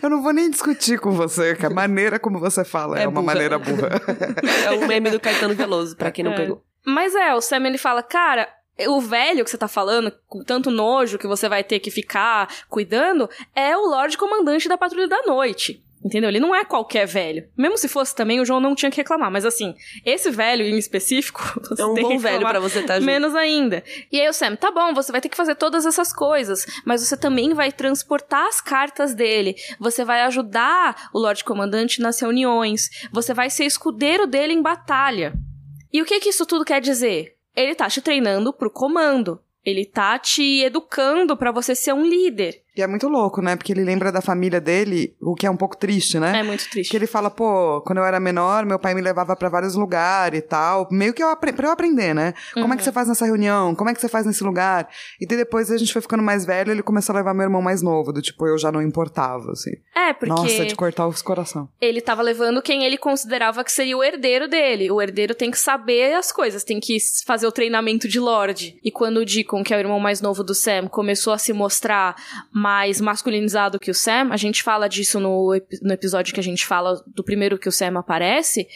Eu 0.00 0.08
não 0.08 0.22
vou 0.22 0.32
nem 0.32 0.48
discutir 0.48 1.00
com 1.00 1.10
você, 1.10 1.56
que 1.56 1.66
a 1.66 1.70
maneira 1.70 2.20
como 2.20 2.38
você 2.38 2.64
fala 2.64 3.00
é, 3.00 3.02
é 3.02 3.08
uma 3.08 3.22
maneira 3.22 3.58
burra. 3.58 3.90
é 4.64 4.70
o 4.70 4.86
meme 4.86 5.10
do 5.10 5.18
Caetano 5.18 5.54
Veloso, 5.54 5.96
pra 5.96 6.12
quem 6.12 6.24
não 6.24 6.32
é. 6.32 6.36
pegou. 6.36 6.62
Mas 6.86 7.14
é, 7.16 7.34
o 7.34 7.40
Sam 7.40 7.66
ele 7.66 7.78
fala: 7.78 8.04
Cara, 8.04 8.48
o 8.86 9.00
velho 9.00 9.44
que 9.44 9.50
você 9.50 9.58
tá 9.58 9.68
falando, 9.68 10.12
com 10.28 10.44
tanto 10.44 10.70
nojo 10.70 11.18
que 11.18 11.26
você 11.26 11.48
vai 11.48 11.64
ter 11.64 11.80
que 11.80 11.90
ficar 11.90 12.48
cuidando, 12.68 13.28
é 13.54 13.76
o 13.76 13.88
Lorde 13.88 14.16
Comandante 14.16 14.68
da 14.68 14.78
Patrulha 14.78 15.08
da 15.08 15.22
Noite. 15.22 15.82
Entendeu? 16.04 16.28
Ele 16.28 16.40
não 16.40 16.54
é 16.54 16.64
qualquer 16.64 17.06
velho. 17.06 17.48
Mesmo 17.56 17.78
se 17.78 17.86
fosse 17.86 18.14
também, 18.14 18.40
o 18.40 18.44
João 18.44 18.60
não 18.60 18.74
tinha 18.74 18.90
que 18.90 18.96
reclamar. 18.96 19.30
Mas 19.30 19.44
assim, 19.44 19.74
esse 20.04 20.30
velho 20.30 20.64
em 20.64 20.76
específico. 20.76 21.40
é 21.78 21.84
um 21.84 21.94
bom 21.94 22.18
velho 22.18 22.40
para 22.40 22.58
você 22.58 22.80
estar 22.80 22.94
tá 22.94 23.00
junto. 23.00 23.06
Menos 23.06 23.34
ainda. 23.34 23.84
E 24.10 24.20
aí 24.20 24.28
o 24.28 24.32
Sam, 24.32 24.56
tá 24.56 24.70
bom, 24.70 24.92
você 24.92 25.12
vai 25.12 25.20
ter 25.20 25.28
que 25.28 25.36
fazer 25.36 25.54
todas 25.54 25.86
essas 25.86 26.12
coisas. 26.12 26.66
Mas 26.84 27.06
você 27.06 27.16
também 27.16 27.54
vai 27.54 27.70
transportar 27.70 28.46
as 28.46 28.60
cartas 28.60 29.14
dele. 29.14 29.54
Você 29.78 30.04
vai 30.04 30.22
ajudar 30.22 31.10
o 31.12 31.18
Lorde 31.18 31.44
Comandante 31.44 32.00
nas 32.00 32.18
reuniões. 32.18 32.90
Você 33.12 33.32
vai 33.32 33.48
ser 33.48 33.64
escudeiro 33.64 34.26
dele 34.26 34.52
em 34.52 34.62
batalha. 34.62 35.32
E 35.92 36.02
o 36.02 36.04
que 36.04 36.18
que 36.18 36.30
isso 36.30 36.46
tudo 36.46 36.64
quer 36.64 36.80
dizer? 36.80 37.36
Ele 37.54 37.74
tá 37.74 37.88
te 37.88 38.00
treinando 38.00 38.52
pro 38.52 38.70
comando. 38.70 39.40
Ele 39.64 39.84
tá 39.84 40.18
te 40.18 40.62
educando 40.62 41.36
para 41.36 41.52
você 41.52 41.74
ser 41.74 41.92
um 41.92 42.04
líder. 42.04 42.61
E 42.76 42.82
é 42.82 42.86
muito 42.86 43.08
louco, 43.08 43.42
né? 43.42 43.56
Porque 43.56 43.72
ele 43.72 43.84
lembra 43.84 44.10
da 44.10 44.20
família 44.20 44.60
dele, 44.60 45.14
o 45.20 45.34
que 45.34 45.46
é 45.46 45.50
um 45.50 45.56
pouco 45.56 45.76
triste, 45.76 46.18
né? 46.18 46.40
É 46.40 46.42
muito 46.42 46.68
triste. 46.70 46.90
Que 46.90 46.96
ele 46.96 47.06
fala, 47.06 47.30
pô, 47.30 47.80
quando 47.82 47.98
eu 47.98 48.04
era 48.04 48.18
menor, 48.18 48.64
meu 48.64 48.78
pai 48.78 48.94
me 48.94 49.00
levava 49.00 49.36
para 49.36 49.48
vários 49.48 49.74
lugares 49.74 50.38
e 50.38 50.42
tal. 50.42 50.88
Meio 50.90 51.12
que 51.12 51.22
eu 51.22 51.36
pra 51.36 51.66
eu 51.66 51.72
aprender, 51.72 52.14
né? 52.14 52.34
Como 52.54 52.66
uhum. 52.66 52.72
é 52.72 52.76
que 52.76 52.82
uhum. 52.82 52.84
você 52.84 52.92
faz 52.92 53.08
nessa 53.08 53.26
reunião? 53.26 53.74
Como 53.74 53.90
é 53.90 53.94
que 53.94 54.00
você 54.00 54.08
faz 54.08 54.24
nesse 54.24 54.44
lugar? 54.44 54.88
E 55.20 55.26
depois 55.26 55.70
a 55.70 55.76
gente 55.76 55.92
foi 55.92 56.00
ficando 56.00 56.22
mais 56.22 56.44
velho, 56.44 56.70
ele 56.70 56.82
começou 56.82 57.14
a 57.14 57.18
levar 57.18 57.34
meu 57.34 57.44
irmão 57.44 57.60
mais 57.60 57.82
novo, 57.82 58.12
do 58.12 58.22
tipo, 58.22 58.46
eu 58.46 58.56
já 58.56 58.70
não 58.70 58.80
importava, 58.80 59.52
assim. 59.52 59.72
É, 59.94 60.12
porque. 60.12 60.32
Nossa, 60.32 60.64
de 60.64 60.74
cortar 60.74 61.06
os 61.06 61.22
coração. 61.22 61.68
Ele 61.80 62.00
tava 62.00 62.22
levando 62.22 62.62
quem 62.62 62.84
ele 62.84 62.98
considerava 62.98 63.64
que 63.64 63.72
seria 63.72 63.96
o 63.96 64.04
herdeiro 64.04 64.48
dele. 64.48 64.90
O 64.90 65.00
herdeiro 65.00 65.34
tem 65.34 65.50
que 65.50 65.58
saber 65.58 66.14
as 66.14 66.30
coisas, 66.30 66.64
tem 66.64 66.80
que 66.80 66.96
fazer 67.26 67.46
o 67.46 67.52
treinamento 67.52 68.08
de 68.08 68.20
Lorde. 68.20 68.78
E 68.82 68.90
quando 68.90 69.18
o 69.18 69.24
Deacon, 69.24 69.62
que 69.62 69.72
é 69.72 69.76
o 69.76 69.80
irmão 69.80 70.00
mais 70.00 70.20
novo 70.20 70.42
do 70.42 70.54
Sam, 70.54 70.88
começou 70.88 71.32
a 71.32 71.38
se 71.38 71.52
mostrar 71.52 72.16
mais 72.62 73.00
masculinizado 73.00 73.80
que 73.80 73.90
o 73.90 73.94
Sam, 73.94 74.28
a 74.30 74.36
gente 74.36 74.62
fala 74.62 74.88
disso 74.88 75.18
no, 75.18 75.60
no 75.82 75.92
episódio 75.92 76.32
que 76.32 76.38
a 76.38 76.42
gente 76.42 76.64
fala 76.64 77.02
do 77.06 77.24
primeiro 77.24 77.58
que 77.58 77.68
o 77.68 77.72
Sam 77.72 77.98
aparece, 77.98 78.68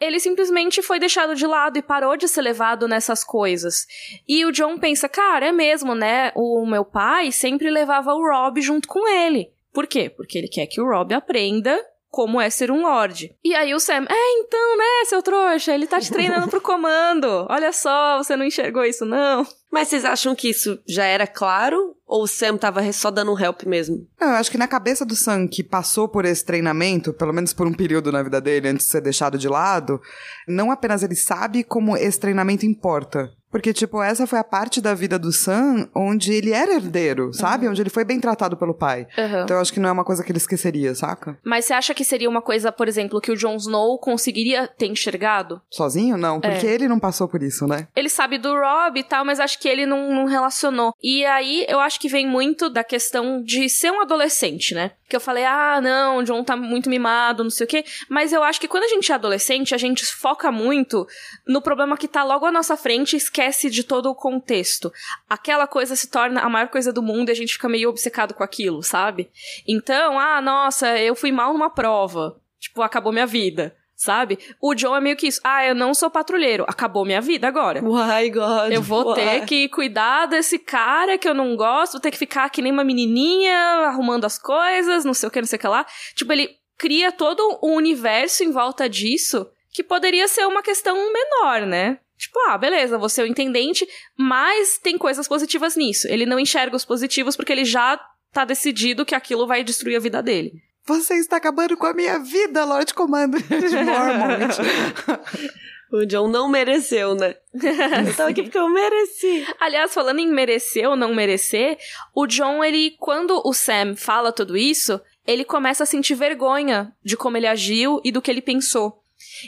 ele 0.00 0.18
simplesmente 0.18 0.82
foi 0.82 0.98
deixado 0.98 1.36
de 1.36 1.46
lado 1.46 1.78
e 1.78 1.82
parou 1.82 2.16
de 2.16 2.26
ser 2.26 2.42
levado 2.42 2.88
nessas 2.88 3.22
coisas. 3.22 3.86
E 4.26 4.44
o 4.44 4.50
John 4.50 4.78
pensa, 4.78 5.08
cara, 5.08 5.46
é 5.46 5.52
mesmo, 5.52 5.94
né? 5.94 6.32
O 6.34 6.66
meu 6.66 6.84
pai 6.84 7.30
sempre 7.30 7.70
levava 7.70 8.12
o 8.12 8.28
Rob 8.28 8.60
junto 8.60 8.88
com 8.88 9.06
ele. 9.06 9.52
Por 9.72 9.86
quê? 9.86 10.10
Porque 10.10 10.36
ele 10.36 10.48
quer 10.48 10.66
que 10.66 10.80
o 10.80 10.86
Rob 10.86 11.14
aprenda 11.14 11.78
como 12.10 12.40
é 12.40 12.50
ser 12.50 12.72
um 12.72 12.82
Lorde. 12.82 13.36
E 13.44 13.54
aí 13.54 13.72
o 13.72 13.78
Sam, 13.78 14.06
é, 14.10 14.32
então, 14.40 14.76
né, 14.76 15.04
seu 15.04 15.22
trouxa, 15.22 15.72
ele 15.72 15.86
tá 15.86 16.00
te 16.00 16.10
treinando 16.10 16.48
pro 16.48 16.60
comando. 16.60 17.46
Olha 17.48 17.72
só, 17.72 18.18
você 18.18 18.34
não 18.34 18.44
enxergou 18.44 18.84
isso, 18.84 19.04
não. 19.04 19.46
Mas 19.70 19.88
vocês 19.88 20.04
acham 20.04 20.34
que 20.34 20.48
isso 20.50 20.78
já 20.86 21.04
era 21.04 21.26
claro? 21.26 21.96
Ou 22.06 22.24
o 22.24 22.26
Sam 22.26 22.56
tava 22.56 22.92
só 22.92 23.10
dando 23.10 23.32
um 23.32 23.38
help 23.38 23.62
mesmo? 23.62 24.04
eu 24.20 24.30
acho 24.30 24.50
que 24.50 24.58
na 24.58 24.66
cabeça 24.66 25.06
do 25.06 25.14
Sam, 25.14 25.46
que 25.46 25.62
passou 25.62 26.08
por 26.08 26.24
esse 26.24 26.44
treinamento, 26.44 27.12
pelo 27.12 27.32
menos 27.32 27.52
por 27.52 27.68
um 27.68 27.72
período 27.72 28.10
na 28.10 28.22
vida 28.22 28.40
dele, 28.40 28.68
antes 28.68 28.86
de 28.86 28.92
ser 28.92 29.00
deixado 29.00 29.38
de 29.38 29.48
lado, 29.48 30.00
não 30.48 30.72
apenas 30.72 31.04
ele 31.04 31.14
sabe 31.14 31.62
como 31.62 31.96
esse 31.96 32.18
treinamento 32.18 32.66
importa. 32.66 33.30
Porque, 33.50 33.72
tipo, 33.72 34.00
essa 34.00 34.26
foi 34.26 34.38
a 34.38 34.44
parte 34.44 34.80
da 34.80 34.94
vida 34.94 35.18
do 35.18 35.32
Sam 35.32 35.88
onde 35.94 36.32
ele 36.32 36.52
era 36.52 36.74
herdeiro, 36.74 37.34
sabe? 37.34 37.66
Uhum. 37.66 37.72
Onde 37.72 37.82
ele 37.82 37.90
foi 37.90 38.04
bem 38.04 38.20
tratado 38.20 38.56
pelo 38.56 38.72
pai. 38.72 39.08
Uhum. 39.18 39.42
Então 39.42 39.56
eu 39.56 39.60
acho 39.60 39.72
que 39.72 39.80
não 39.80 39.88
é 39.88 39.92
uma 39.92 40.04
coisa 40.04 40.22
que 40.22 40.30
ele 40.30 40.38
esqueceria, 40.38 40.94
saca? 40.94 41.36
Mas 41.44 41.64
você 41.64 41.74
acha 41.74 41.92
que 41.92 42.04
seria 42.04 42.30
uma 42.30 42.40
coisa, 42.40 42.70
por 42.70 42.86
exemplo, 42.86 43.20
que 43.20 43.32
o 43.32 43.36
Jon 43.36 43.56
Snow 43.56 43.98
conseguiria 43.98 44.68
ter 44.68 44.86
enxergado? 44.86 45.60
Sozinho? 45.68 46.16
Não, 46.16 46.40
porque 46.40 46.66
é. 46.66 46.72
ele 46.72 46.86
não 46.86 47.00
passou 47.00 47.26
por 47.26 47.42
isso, 47.42 47.66
né? 47.66 47.88
Ele 47.96 48.08
sabe 48.08 48.38
do 48.38 48.54
Rob 48.54 48.98
e 48.98 49.02
tal, 49.02 49.24
mas 49.24 49.40
acho 49.40 49.58
que 49.60 49.68
ele 49.68 49.84
não, 49.84 50.12
não 50.12 50.24
relacionou. 50.24 50.94
E 51.02 51.24
aí 51.26 51.66
eu 51.68 51.78
acho 51.78 52.00
que 52.00 52.08
vem 52.08 52.26
muito 52.26 52.70
da 52.70 52.82
questão 52.82 53.42
de 53.42 53.68
ser 53.68 53.92
um 53.92 54.00
adolescente, 54.00 54.74
né? 54.74 54.92
Que 55.06 55.14
eu 55.14 55.20
falei, 55.20 55.44
ah, 55.44 55.80
não, 55.82 56.18
o 56.18 56.22
John 56.22 56.42
tá 56.42 56.56
muito 56.56 56.88
mimado, 56.88 57.44
não 57.44 57.50
sei 57.50 57.64
o 57.66 57.68
quê. 57.68 57.84
Mas 58.08 58.32
eu 58.32 58.42
acho 58.42 58.58
que 58.58 58.66
quando 58.66 58.84
a 58.84 58.88
gente 58.88 59.12
é 59.12 59.14
adolescente, 59.14 59.74
a 59.74 59.78
gente 59.78 60.06
foca 60.06 60.50
muito 60.50 61.06
no 61.46 61.60
problema 61.60 61.96
que 61.96 62.08
tá 62.08 62.24
logo 62.24 62.46
à 62.46 62.50
nossa 62.50 62.76
frente 62.76 63.12
e 63.12 63.16
esquece 63.18 63.68
de 63.68 63.84
todo 63.84 64.06
o 64.06 64.14
contexto. 64.14 64.90
Aquela 65.28 65.66
coisa 65.66 65.94
se 65.94 66.08
torna 66.08 66.40
a 66.40 66.48
maior 66.48 66.68
coisa 66.68 66.90
do 66.90 67.02
mundo 67.02 67.28
e 67.28 67.32
a 67.32 67.36
gente 67.36 67.52
fica 67.52 67.68
meio 67.68 67.90
obcecado 67.90 68.32
com 68.32 68.42
aquilo, 68.42 68.82
sabe? 68.82 69.30
Então, 69.68 70.18
ah, 70.18 70.40
nossa, 70.40 70.98
eu 70.98 71.14
fui 71.14 71.30
mal 71.30 71.52
numa 71.52 71.68
prova. 71.68 72.40
Tipo, 72.58 72.82
acabou 72.82 73.12
minha 73.12 73.26
vida 73.26 73.76
sabe? 74.00 74.38
O 74.58 74.74
John 74.74 74.96
é 74.96 75.00
meio 75.00 75.16
que 75.16 75.26
isso. 75.26 75.40
Ah, 75.44 75.64
eu 75.64 75.74
não 75.74 75.92
sou 75.92 76.10
patrulheiro. 76.10 76.64
Acabou 76.66 77.04
minha 77.04 77.20
vida 77.20 77.46
agora. 77.46 77.82
Why, 77.84 78.30
God? 78.30 78.72
Eu 78.72 78.80
vou 78.80 79.10
why? 79.10 79.14
ter 79.14 79.44
que 79.44 79.68
cuidar 79.68 80.24
desse 80.26 80.58
cara 80.58 81.18
que 81.18 81.28
eu 81.28 81.34
não 81.34 81.54
gosto, 81.54 81.92
vou 81.92 82.00
ter 82.00 82.10
que 82.10 82.16
ficar 82.16 82.48
que 82.48 82.62
nem 82.62 82.72
uma 82.72 82.82
menininha, 82.82 83.58
arrumando 83.86 84.24
as 84.24 84.38
coisas, 84.38 85.04
não 85.04 85.12
sei 85.12 85.28
o 85.28 85.30
que, 85.30 85.40
não 85.40 85.46
sei 85.46 85.58
o 85.58 85.60
que 85.60 85.68
lá. 85.68 85.84
Tipo, 86.14 86.32
ele 86.32 86.48
cria 86.78 87.12
todo 87.12 87.60
um 87.62 87.74
universo 87.74 88.42
em 88.42 88.50
volta 88.50 88.88
disso 88.88 89.46
que 89.70 89.84
poderia 89.84 90.26
ser 90.26 90.46
uma 90.46 90.62
questão 90.62 90.96
menor, 91.12 91.66
né? 91.66 91.98
Tipo, 92.16 92.38
ah, 92.48 92.56
beleza, 92.56 92.96
você 92.96 93.20
é 93.20 93.24
o 93.24 93.26
intendente, 93.26 93.86
mas 94.16 94.78
tem 94.78 94.96
coisas 94.96 95.28
positivas 95.28 95.76
nisso. 95.76 96.08
Ele 96.08 96.24
não 96.24 96.40
enxerga 96.40 96.74
os 96.74 96.86
positivos 96.86 97.36
porque 97.36 97.52
ele 97.52 97.66
já 97.66 98.00
tá 98.32 98.46
decidido 98.46 99.04
que 99.04 99.14
aquilo 99.14 99.46
vai 99.46 99.62
destruir 99.62 99.96
a 99.96 100.00
vida 100.00 100.22
dele. 100.22 100.52
Você 100.90 101.14
está 101.14 101.36
acabando 101.36 101.76
com 101.76 101.86
a 101.86 101.94
minha 101.94 102.18
vida, 102.18 102.64
Lord 102.64 102.92
Commander 102.94 103.40
de 103.46 103.76
Mormont. 103.76 104.56
O 105.92 106.06
John 106.06 106.28
não 106.28 106.48
mereceu, 106.48 107.16
né? 107.16 107.34
Eu 108.06 108.14
tava 108.16 108.30
aqui 108.30 108.44
porque 108.44 108.56
eu 108.56 108.68
mereci. 108.68 109.44
Aliás, 109.58 109.92
falando 109.92 110.20
em 110.20 110.28
merecer 110.28 110.88
ou 110.88 110.94
não 110.94 111.12
merecer, 111.12 111.76
o 112.14 112.28
John, 112.28 112.62
ele, 112.62 112.94
quando 113.00 113.42
o 113.44 113.52
Sam 113.52 113.96
fala 113.96 114.30
tudo 114.30 114.56
isso, 114.56 115.00
ele 115.26 115.44
começa 115.44 115.82
a 115.82 115.86
sentir 115.86 116.14
vergonha 116.14 116.92
de 117.02 117.16
como 117.16 117.36
ele 117.36 117.48
agiu 117.48 118.00
e 118.04 118.12
do 118.12 118.22
que 118.22 118.30
ele 118.30 118.40
pensou. 118.40 119.02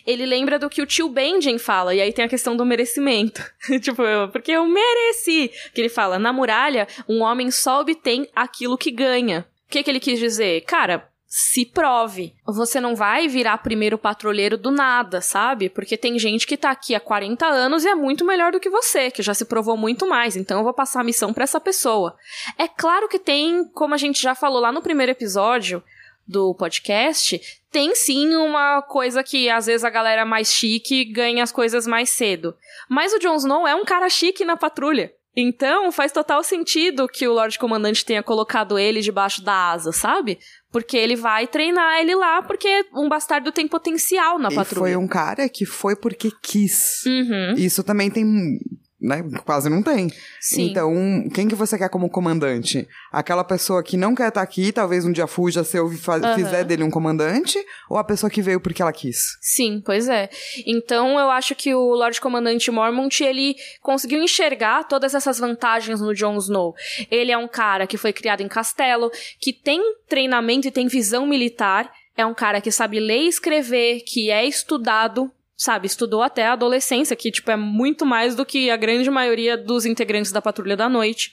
Ele 0.04 0.26
lembra 0.26 0.58
do 0.58 0.68
que 0.68 0.82
o 0.82 0.86
tio 0.86 1.08
Benjen 1.08 1.58
fala, 1.58 1.94
e 1.94 2.00
aí 2.00 2.12
tem 2.12 2.24
a 2.24 2.28
questão 2.28 2.56
do 2.56 2.66
merecimento. 2.66 3.40
tipo, 3.80 4.02
porque 4.32 4.50
eu 4.50 4.66
mereci. 4.66 5.48
Que 5.72 5.80
ele 5.80 5.88
fala, 5.88 6.18
na 6.18 6.32
muralha, 6.32 6.88
um 7.08 7.20
homem 7.20 7.52
só 7.52 7.82
obtém 7.82 8.28
aquilo 8.34 8.76
que 8.76 8.90
ganha. 8.90 9.46
O 9.68 9.70
que, 9.70 9.80
que 9.80 9.88
ele 9.88 10.00
quis 10.00 10.18
dizer? 10.18 10.62
Cara, 10.62 11.08
se 11.34 11.64
prove. 11.64 12.34
Você 12.44 12.78
não 12.78 12.94
vai 12.94 13.26
virar 13.26 13.56
primeiro 13.56 13.96
patrulheiro 13.96 14.58
do 14.58 14.70
nada, 14.70 15.22
sabe? 15.22 15.70
Porque 15.70 15.96
tem 15.96 16.18
gente 16.18 16.46
que 16.46 16.58
tá 16.58 16.70
aqui 16.70 16.94
há 16.94 17.00
40 17.00 17.46
anos 17.46 17.86
e 17.86 17.88
é 17.88 17.94
muito 17.94 18.22
melhor 18.22 18.52
do 18.52 18.60
que 18.60 18.68
você, 18.68 19.10
que 19.10 19.22
já 19.22 19.32
se 19.32 19.46
provou 19.46 19.74
muito 19.74 20.06
mais, 20.06 20.36
então 20.36 20.58
eu 20.58 20.64
vou 20.64 20.74
passar 20.74 21.00
a 21.00 21.04
missão 21.04 21.32
para 21.32 21.44
essa 21.44 21.58
pessoa. 21.58 22.14
É 22.58 22.68
claro 22.68 23.08
que 23.08 23.18
tem, 23.18 23.64
como 23.72 23.94
a 23.94 23.96
gente 23.96 24.20
já 24.20 24.34
falou 24.34 24.60
lá 24.60 24.70
no 24.70 24.82
primeiro 24.82 25.12
episódio 25.12 25.82
do 26.28 26.54
podcast, 26.54 27.40
tem 27.70 27.94
sim 27.94 28.36
uma 28.36 28.82
coisa 28.82 29.24
que 29.24 29.48
às 29.48 29.64
vezes 29.64 29.84
a 29.84 29.90
galera 29.90 30.26
mais 30.26 30.52
chique 30.52 31.02
ganha 31.06 31.42
as 31.42 31.50
coisas 31.50 31.86
mais 31.86 32.10
cedo. 32.10 32.54
Mas 32.90 33.14
o 33.14 33.18
Jon 33.18 33.36
Snow 33.36 33.66
é 33.66 33.74
um 33.74 33.86
cara 33.86 34.10
chique 34.10 34.44
na 34.44 34.58
patrulha. 34.58 35.10
Então, 35.34 35.90
faz 35.90 36.12
total 36.12 36.42
sentido 36.42 37.08
que 37.08 37.26
o 37.26 37.32
Lorde 37.32 37.58
Comandante 37.58 38.04
tenha 38.04 38.22
colocado 38.22 38.78
ele 38.78 39.00
debaixo 39.00 39.42
da 39.42 39.70
asa, 39.70 39.90
sabe? 39.90 40.38
Porque 40.72 40.96
ele 40.96 41.14
vai 41.14 41.46
treinar 41.46 42.00
ele 42.00 42.14
lá, 42.14 42.42
porque 42.42 42.86
um 42.94 43.08
bastardo 43.08 43.52
tem 43.52 43.68
potencial 43.68 44.38
na 44.38 44.50
e 44.50 44.54
patrulha. 44.54 44.94
foi 44.94 44.96
um 44.96 45.06
cara 45.06 45.46
que 45.48 45.66
foi 45.66 45.94
porque 45.94 46.32
quis. 46.42 47.02
Uhum. 47.06 47.54
Isso 47.58 47.84
também 47.84 48.10
tem 48.10 48.58
né? 49.02 49.22
Quase 49.44 49.68
não 49.68 49.82
tem. 49.82 50.10
Sim. 50.40 50.70
Então, 50.70 51.28
quem 51.34 51.48
que 51.48 51.54
você 51.54 51.76
quer 51.76 51.88
como 51.88 52.08
comandante? 52.08 52.88
Aquela 53.10 53.42
pessoa 53.42 53.82
que 53.82 53.96
não 53.96 54.14
quer 54.14 54.28
estar 54.28 54.42
aqui, 54.42 54.72
talvez 54.72 55.04
um 55.04 55.12
dia 55.12 55.26
fuja 55.26 55.64
se 55.64 55.76
eu 55.76 55.86
uhum. 55.86 56.34
fizer 56.34 56.64
dele 56.64 56.84
um 56.84 56.90
comandante, 56.90 57.58
ou 57.90 57.98
a 57.98 58.04
pessoa 58.04 58.30
que 58.30 58.40
veio 58.40 58.60
porque 58.60 58.80
ela 58.80 58.92
quis? 58.92 59.36
Sim, 59.40 59.82
pois 59.84 60.08
é. 60.08 60.30
Então, 60.66 61.18
eu 61.18 61.28
acho 61.30 61.54
que 61.54 61.74
o 61.74 61.94
Lord 61.94 62.20
Comandante 62.20 62.70
Mormont, 62.70 63.22
ele 63.22 63.56
conseguiu 63.82 64.22
enxergar 64.22 64.84
todas 64.84 65.14
essas 65.14 65.38
vantagens 65.38 66.00
no 66.00 66.14
Jon 66.14 66.36
Snow. 66.36 66.74
Ele 67.10 67.32
é 67.32 67.38
um 67.38 67.48
cara 67.48 67.86
que 67.86 67.96
foi 67.96 68.12
criado 68.12 68.42
em 68.42 68.48
castelo, 68.48 69.10
que 69.40 69.52
tem 69.52 69.80
treinamento 70.08 70.68
e 70.68 70.70
tem 70.70 70.86
visão 70.86 71.26
militar, 71.26 71.90
é 72.16 72.24
um 72.24 72.34
cara 72.34 72.60
que 72.60 72.70
sabe 72.70 73.00
ler 73.00 73.22
e 73.22 73.28
escrever, 73.28 74.02
que 74.06 74.30
é 74.30 74.44
estudado 74.44 75.30
sabe, 75.62 75.86
estudou 75.86 76.22
até 76.22 76.44
a 76.44 76.54
adolescência, 76.54 77.14
que, 77.14 77.30
tipo, 77.30 77.48
é 77.48 77.56
muito 77.56 78.04
mais 78.04 78.34
do 78.34 78.44
que 78.44 78.68
a 78.68 78.76
grande 78.76 79.08
maioria 79.08 79.56
dos 79.56 79.86
integrantes 79.86 80.32
da 80.32 80.42
Patrulha 80.42 80.76
da 80.76 80.88
Noite. 80.88 81.32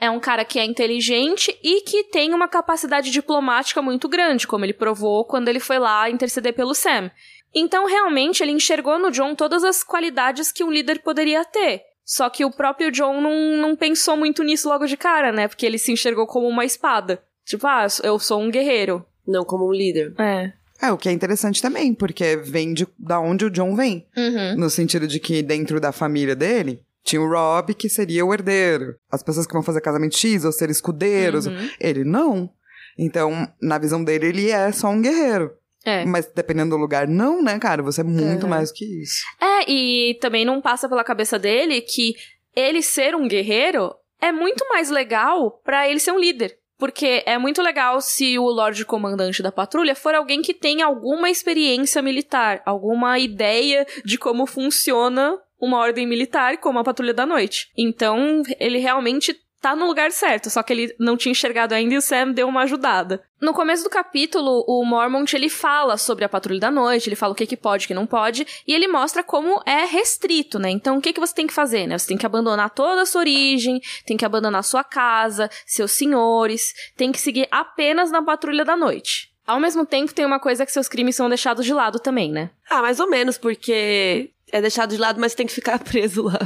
É 0.00 0.08
um 0.08 0.20
cara 0.20 0.44
que 0.44 0.60
é 0.60 0.64
inteligente 0.64 1.52
e 1.64 1.80
que 1.80 2.04
tem 2.04 2.32
uma 2.32 2.46
capacidade 2.46 3.10
diplomática 3.10 3.82
muito 3.82 4.08
grande, 4.08 4.46
como 4.46 4.64
ele 4.64 4.72
provou 4.72 5.24
quando 5.24 5.48
ele 5.48 5.58
foi 5.58 5.80
lá 5.80 6.08
interceder 6.08 6.54
pelo 6.54 6.74
Sam. 6.74 7.10
Então, 7.52 7.86
realmente, 7.86 8.40
ele 8.40 8.52
enxergou 8.52 9.00
no 9.00 9.10
John 9.10 9.34
todas 9.34 9.64
as 9.64 9.82
qualidades 9.82 10.52
que 10.52 10.62
um 10.62 10.70
líder 10.70 11.02
poderia 11.02 11.44
ter. 11.44 11.82
Só 12.04 12.30
que 12.30 12.44
o 12.44 12.52
próprio 12.52 12.92
John 12.92 13.20
não, 13.20 13.56
não 13.56 13.74
pensou 13.74 14.16
muito 14.16 14.44
nisso 14.44 14.68
logo 14.68 14.86
de 14.86 14.96
cara, 14.96 15.32
né? 15.32 15.48
Porque 15.48 15.66
ele 15.66 15.78
se 15.78 15.90
enxergou 15.90 16.24
como 16.28 16.46
uma 16.46 16.64
espada. 16.64 17.20
Tipo, 17.44 17.66
ah, 17.66 17.84
eu 18.04 18.16
sou 18.20 18.40
um 18.40 18.48
guerreiro. 18.48 19.04
Não 19.26 19.44
como 19.44 19.66
um 19.66 19.72
líder. 19.72 20.14
É. 20.20 20.52
É, 20.80 20.92
o 20.92 20.98
que 20.98 21.08
é 21.08 21.12
interessante 21.12 21.62
também, 21.62 21.94
porque 21.94 22.36
vem 22.36 22.74
de 22.74 22.86
da 22.98 23.18
onde 23.18 23.44
o 23.44 23.50
John 23.50 23.74
vem. 23.74 24.06
Uhum. 24.16 24.56
No 24.56 24.70
sentido 24.70 25.06
de 25.06 25.18
que 25.18 25.42
dentro 25.42 25.80
da 25.80 25.92
família 25.92 26.36
dele, 26.36 26.82
tinha 27.02 27.22
o 27.22 27.28
Rob, 27.28 27.72
que 27.74 27.88
seria 27.88 28.26
o 28.26 28.34
herdeiro. 28.34 28.96
As 29.10 29.22
pessoas 29.22 29.46
que 29.46 29.52
vão 29.52 29.62
fazer 29.62 29.80
casamento 29.80 30.16
X 30.16 30.44
ou 30.44 30.52
ser 30.52 30.68
escudeiros. 30.70 31.46
Uhum. 31.46 31.70
Ele 31.80 32.04
não. 32.04 32.50
Então, 32.98 33.48
na 33.62 33.78
visão 33.78 34.02
dele, 34.02 34.26
ele 34.26 34.50
é 34.50 34.72
só 34.72 34.88
um 34.88 35.00
guerreiro. 35.00 35.52
É. 35.84 36.04
Mas 36.04 36.26
dependendo 36.26 36.70
do 36.70 36.80
lugar, 36.80 37.06
não, 37.06 37.40
né, 37.40 37.58
cara? 37.60 37.82
Você 37.82 38.00
é 38.00 38.04
muito 38.04 38.42
uhum. 38.42 38.50
mais 38.50 38.72
que 38.72 38.84
isso. 38.84 39.24
É, 39.40 39.70
e 39.70 40.18
também 40.20 40.44
não 40.44 40.60
passa 40.60 40.88
pela 40.88 41.04
cabeça 41.04 41.38
dele 41.38 41.80
que 41.80 42.14
ele 42.56 42.82
ser 42.82 43.14
um 43.14 43.28
guerreiro 43.28 43.94
é 44.20 44.32
muito 44.32 44.66
mais 44.68 44.90
legal 44.90 45.60
para 45.64 45.88
ele 45.88 46.00
ser 46.00 46.10
um 46.10 46.18
líder. 46.18 46.58
Porque 46.78 47.22
é 47.24 47.38
muito 47.38 47.62
legal 47.62 48.00
se 48.00 48.38
o 48.38 48.44
Lorde 48.44 48.84
Comandante 48.84 49.42
da 49.42 49.50
patrulha 49.50 49.94
for 49.94 50.14
alguém 50.14 50.42
que 50.42 50.52
tem 50.52 50.82
alguma 50.82 51.30
experiência 51.30 52.02
militar, 52.02 52.62
alguma 52.66 53.18
ideia 53.18 53.86
de 54.04 54.18
como 54.18 54.46
funciona 54.46 55.38
uma 55.60 55.78
ordem 55.78 56.06
militar 56.06 56.58
como 56.58 56.78
a 56.78 56.84
Patrulha 56.84 57.14
da 57.14 57.24
Noite. 57.24 57.70
Então, 57.76 58.42
ele 58.60 58.78
realmente 58.78 59.34
tá 59.60 59.74
no 59.74 59.86
lugar 59.86 60.12
certo, 60.12 60.50
só 60.50 60.62
que 60.62 60.72
ele 60.72 60.94
não 60.98 61.16
tinha 61.16 61.32
enxergado 61.32 61.74
ainda 61.74 61.94
e 61.94 61.96
o 61.98 62.02
Sam 62.02 62.32
deu 62.32 62.48
uma 62.48 62.62
ajudada. 62.62 63.22
No 63.40 63.52
começo 63.52 63.84
do 63.84 63.90
capítulo, 63.90 64.64
o 64.66 64.84
Mormont 64.84 65.34
ele 65.34 65.48
fala 65.48 65.96
sobre 65.96 66.24
a 66.24 66.28
patrulha 66.28 66.60
da 66.60 66.70
noite, 66.70 67.08
ele 67.08 67.16
fala 67.16 67.32
o 67.32 67.36
que 67.36 67.46
que 67.46 67.56
pode, 67.56 67.84
o 67.84 67.88
que 67.88 67.94
não 67.94 68.06
pode, 68.06 68.46
e 68.66 68.74
ele 68.74 68.88
mostra 68.88 69.22
como 69.22 69.60
é 69.66 69.84
restrito, 69.84 70.58
né? 70.58 70.70
Então, 70.70 70.98
o 70.98 71.00
que 71.00 71.12
que 71.12 71.20
você 71.20 71.34
tem 71.34 71.46
que 71.46 71.52
fazer, 71.52 71.86
né? 71.86 71.98
Você 71.98 72.06
tem 72.06 72.16
que 72.16 72.26
abandonar 72.26 72.70
toda 72.70 73.02
a 73.02 73.06
sua 73.06 73.20
origem, 73.20 73.80
tem 74.06 74.16
que 74.16 74.24
abandonar 74.24 74.64
sua 74.64 74.84
casa, 74.84 75.50
seus 75.66 75.92
senhores, 75.92 76.72
tem 76.96 77.12
que 77.12 77.20
seguir 77.20 77.48
apenas 77.50 78.10
na 78.10 78.22
patrulha 78.22 78.64
da 78.64 78.76
noite. 78.76 79.32
Ao 79.46 79.60
mesmo 79.60 79.86
tempo, 79.86 80.12
tem 80.12 80.24
uma 80.24 80.40
coisa 80.40 80.66
que 80.66 80.72
seus 80.72 80.88
crimes 80.88 81.14
são 81.14 81.28
deixados 81.28 81.64
de 81.64 81.72
lado 81.72 82.00
também, 82.00 82.32
né? 82.32 82.50
Ah, 82.68 82.82
mais 82.82 82.98
ou 82.98 83.08
menos, 83.08 83.38
porque 83.38 84.30
é 84.50 84.60
deixado 84.60 84.90
de 84.90 84.96
lado, 84.96 85.20
mas 85.20 85.34
tem 85.34 85.46
que 85.46 85.52
ficar 85.52 85.78
preso 85.84 86.24
lá. 86.24 86.38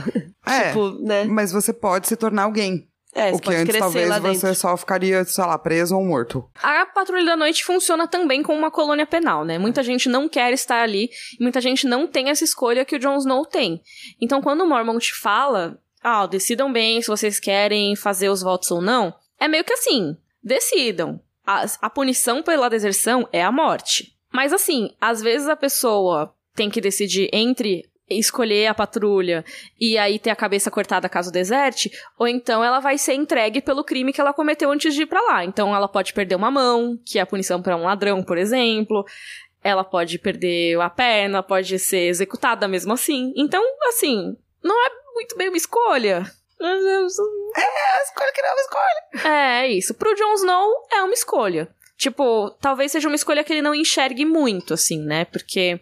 É, 0.47 0.69
tipo, 0.69 0.91
né? 1.01 1.25
Mas 1.25 1.53
você 1.53 1.73
pode 1.73 2.09
se 2.09 2.17
tornar 2.17 2.43
alguém. 2.43 2.90
É, 3.13 3.33
o 3.33 3.39
que 3.41 3.53
antes 3.53 3.77
talvez 3.77 4.19
você 4.19 4.55
só 4.55 4.77
ficaria, 4.77 5.25
sei 5.25 5.45
lá, 5.45 5.59
preso 5.59 5.97
ou 5.97 6.05
morto. 6.05 6.49
A 6.63 6.87
Patrulha 6.87 7.25
da 7.25 7.37
Noite 7.37 7.65
funciona 7.65 8.07
também 8.07 8.43
como 8.43 8.59
uma 8.59 8.71
colônia 8.71 9.05
penal, 9.05 9.45
né? 9.45 9.59
Muita 9.59 9.83
gente 9.83 10.09
não 10.09 10.29
quer 10.29 10.53
estar 10.53 10.83
ali, 10.83 11.11
e 11.39 11.43
muita 11.43 11.61
gente 11.61 11.87
não 11.87 12.07
tem 12.07 12.31
essa 12.31 12.45
escolha 12.45 12.85
que 12.85 12.95
o 12.95 12.99
Jon 12.99 13.17
Snow 13.17 13.45
tem. 13.45 13.83
Então, 14.21 14.41
quando 14.41 14.63
o 14.63 14.69
Mormont 14.69 15.13
fala, 15.15 15.77
ah, 16.03 16.27
decidam 16.27 16.73
bem 16.73 17.03
se 17.03 17.09
vocês 17.09 17.41
querem 17.41 17.97
fazer 17.97 18.29
os 18.29 18.43
votos 18.43 18.71
ou 18.71 18.81
não, 18.81 19.13
é 19.41 19.49
meio 19.49 19.65
que 19.65 19.73
assim, 19.73 20.17
decidam. 20.43 21.21
A, 21.45 21.65
a 21.83 21.91
punição 21.91 22.43
pela 22.43 22.71
deserção 22.71 23.29
é 23.33 23.43
a 23.43 23.51
morte. 23.51 24.17
Mas 24.33 24.53
assim, 24.53 24.95
às 25.01 25.21
vezes 25.21 25.49
a 25.49 25.57
pessoa 25.57 26.33
tem 26.55 26.71
que 26.71 26.81
decidir 26.81 27.29
entre 27.33 27.90
escolher 28.11 28.67
a 28.67 28.75
patrulha 28.75 29.45
e 29.79 29.97
aí 29.97 30.19
ter 30.19 30.31
a 30.31 30.37
cabeça 30.37 30.71
cortada 30.71 31.09
caso 31.09 31.31
deserte, 31.31 31.91
ou 32.19 32.27
então 32.27 32.65
ela 32.65 32.81
vai 32.81 32.99
ser 32.99 33.15
entregue 33.15 33.61
pelo 33.61 33.85
crime 33.85 34.13
que 34.13 34.21
ela 34.21 34.33
cometeu 34.33 34.71
antes 34.71 34.95
de 34.95 35.03
ir 35.03 35.07
para 35.07 35.21
lá. 35.21 35.45
Então 35.45 35.75
ela 35.75 35.89
pode 35.89 36.13
perder 36.13 36.35
uma 36.35 36.51
mão, 36.51 36.99
que 37.05 37.19
é 37.19 37.23
a 37.23 37.27
punição 37.27 37.63
para 37.63 37.77
um 37.77 37.85
ladrão, 37.85 38.23
por 38.23 38.37
exemplo. 38.37 39.05
Ela 39.63 39.85
pode 39.85 40.19
perder 40.19 40.81
a 40.81 40.89
perna, 40.89 41.43
pode 41.43 41.79
ser 41.79 42.09
executada 42.09 42.67
mesmo 42.67 42.93
assim. 42.93 43.33
Então, 43.37 43.63
assim, 43.89 44.37
não 44.63 44.75
é 44.87 44.91
muito 45.15 45.37
bem 45.37 45.49
uma 45.49 45.57
escolha. 45.57 46.25
É, 46.61 46.67
a 46.67 48.03
escolha 48.03 48.33
que 48.35 48.43
não 48.43 48.49
é 48.49 48.53
uma 48.53 48.61
escolha. 48.61 49.33
É, 49.33 49.69
isso. 49.69 49.95
Pro 49.95 50.15
Jon 50.15 50.35
Snow 50.35 50.87
é 50.93 51.03
uma 51.03 51.15
escolha. 51.15 51.69
Tipo, 51.97 52.51
talvez 52.61 52.93
seja 52.93 53.09
uma 53.09 53.15
escolha 53.15 53.45
que 53.45 53.53
ele 53.53 53.61
não 53.63 53.75
enxergue 53.75 54.25
muito, 54.25 54.73
assim, 54.73 55.03
né? 55.05 55.27
Porque 55.27 55.79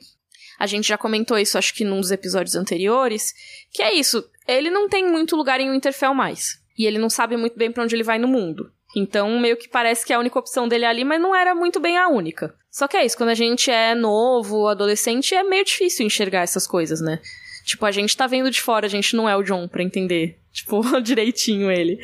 a 0.59 0.66
gente 0.66 0.88
já 0.88 0.99
comentou 0.99 1.38
isso, 1.38 1.57
acho 1.57 1.73
que 1.73 1.85
num 1.85 2.01
dos 2.01 2.11
episódios 2.11 2.57
anteriores. 2.57 3.33
Que 3.73 3.83
é 3.83 3.94
isso. 3.94 4.29
Ele 4.47 4.71
não 4.71 4.88
tem 4.88 5.09
muito 5.09 5.37
lugar 5.37 5.61
em 5.61 5.71
Winterfell 5.71 6.12
mais. 6.12 6.59
E 6.77 6.87
ele 6.87 6.99
não 6.99 7.09
sabe 7.09 7.37
muito 7.37 7.57
bem 7.57 7.71
para 7.71 7.85
onde 7.85 7.94
ele 7.94 8.03
vai 8.03 8.18
no 8.18 8.27
mundo. 8.27 8.73
Então, 8.97 9.38
meio 9.38 9.57
que 9.57 9.68
parece 9.68 10.05
que 10.05 10.12
a 10.12 10.18
única 10.18 10.38
opção 10.38 10.66
dele 10.66 10.85
ali, 10.85 11.05
mas 11.05 11.21
não 11.21 11.35
era 11.35 11.55
muito 11.55 11.79
bem 11.79 11.97
a 11.97 12.09
única. 12.09 12.55
Só 12.71 12.88
que 12.88 12.97
é 12.97 13.05
isso, 13.05 13.16
quando 13.16 13.31
a 13.31 13.35
gente 13.35 13.71
é 13.71 13.94
novo, 13.94 14.66
adolescente, 14.66 15.35
é 15.35 15.42
meio 15.42 15.64
difícil 15.64 16.07
enxergar 16.07 16.42
essas 16.42 16.66
coisas, 16.66 17.01
né? 17.01 17.21
Tipo, 17.64 17.85
a 17.85 17.90
gente 17.90 18.16
tá 18.16 18.27
vendo 18.27 18.51
de 18.51 18.62
fora, 18.62 18.87
a 18.87 18.90
gente 18.90 19.14
não 19.14 19.29
é 19.29 19.37
o 19.37 19.42
John 19.42 19.68
pra 19.68 19.83
entender, 19.83 20.38
tipo, 20.53 20.81
direitinho 21.03 21.71
ele. 21.71 21.99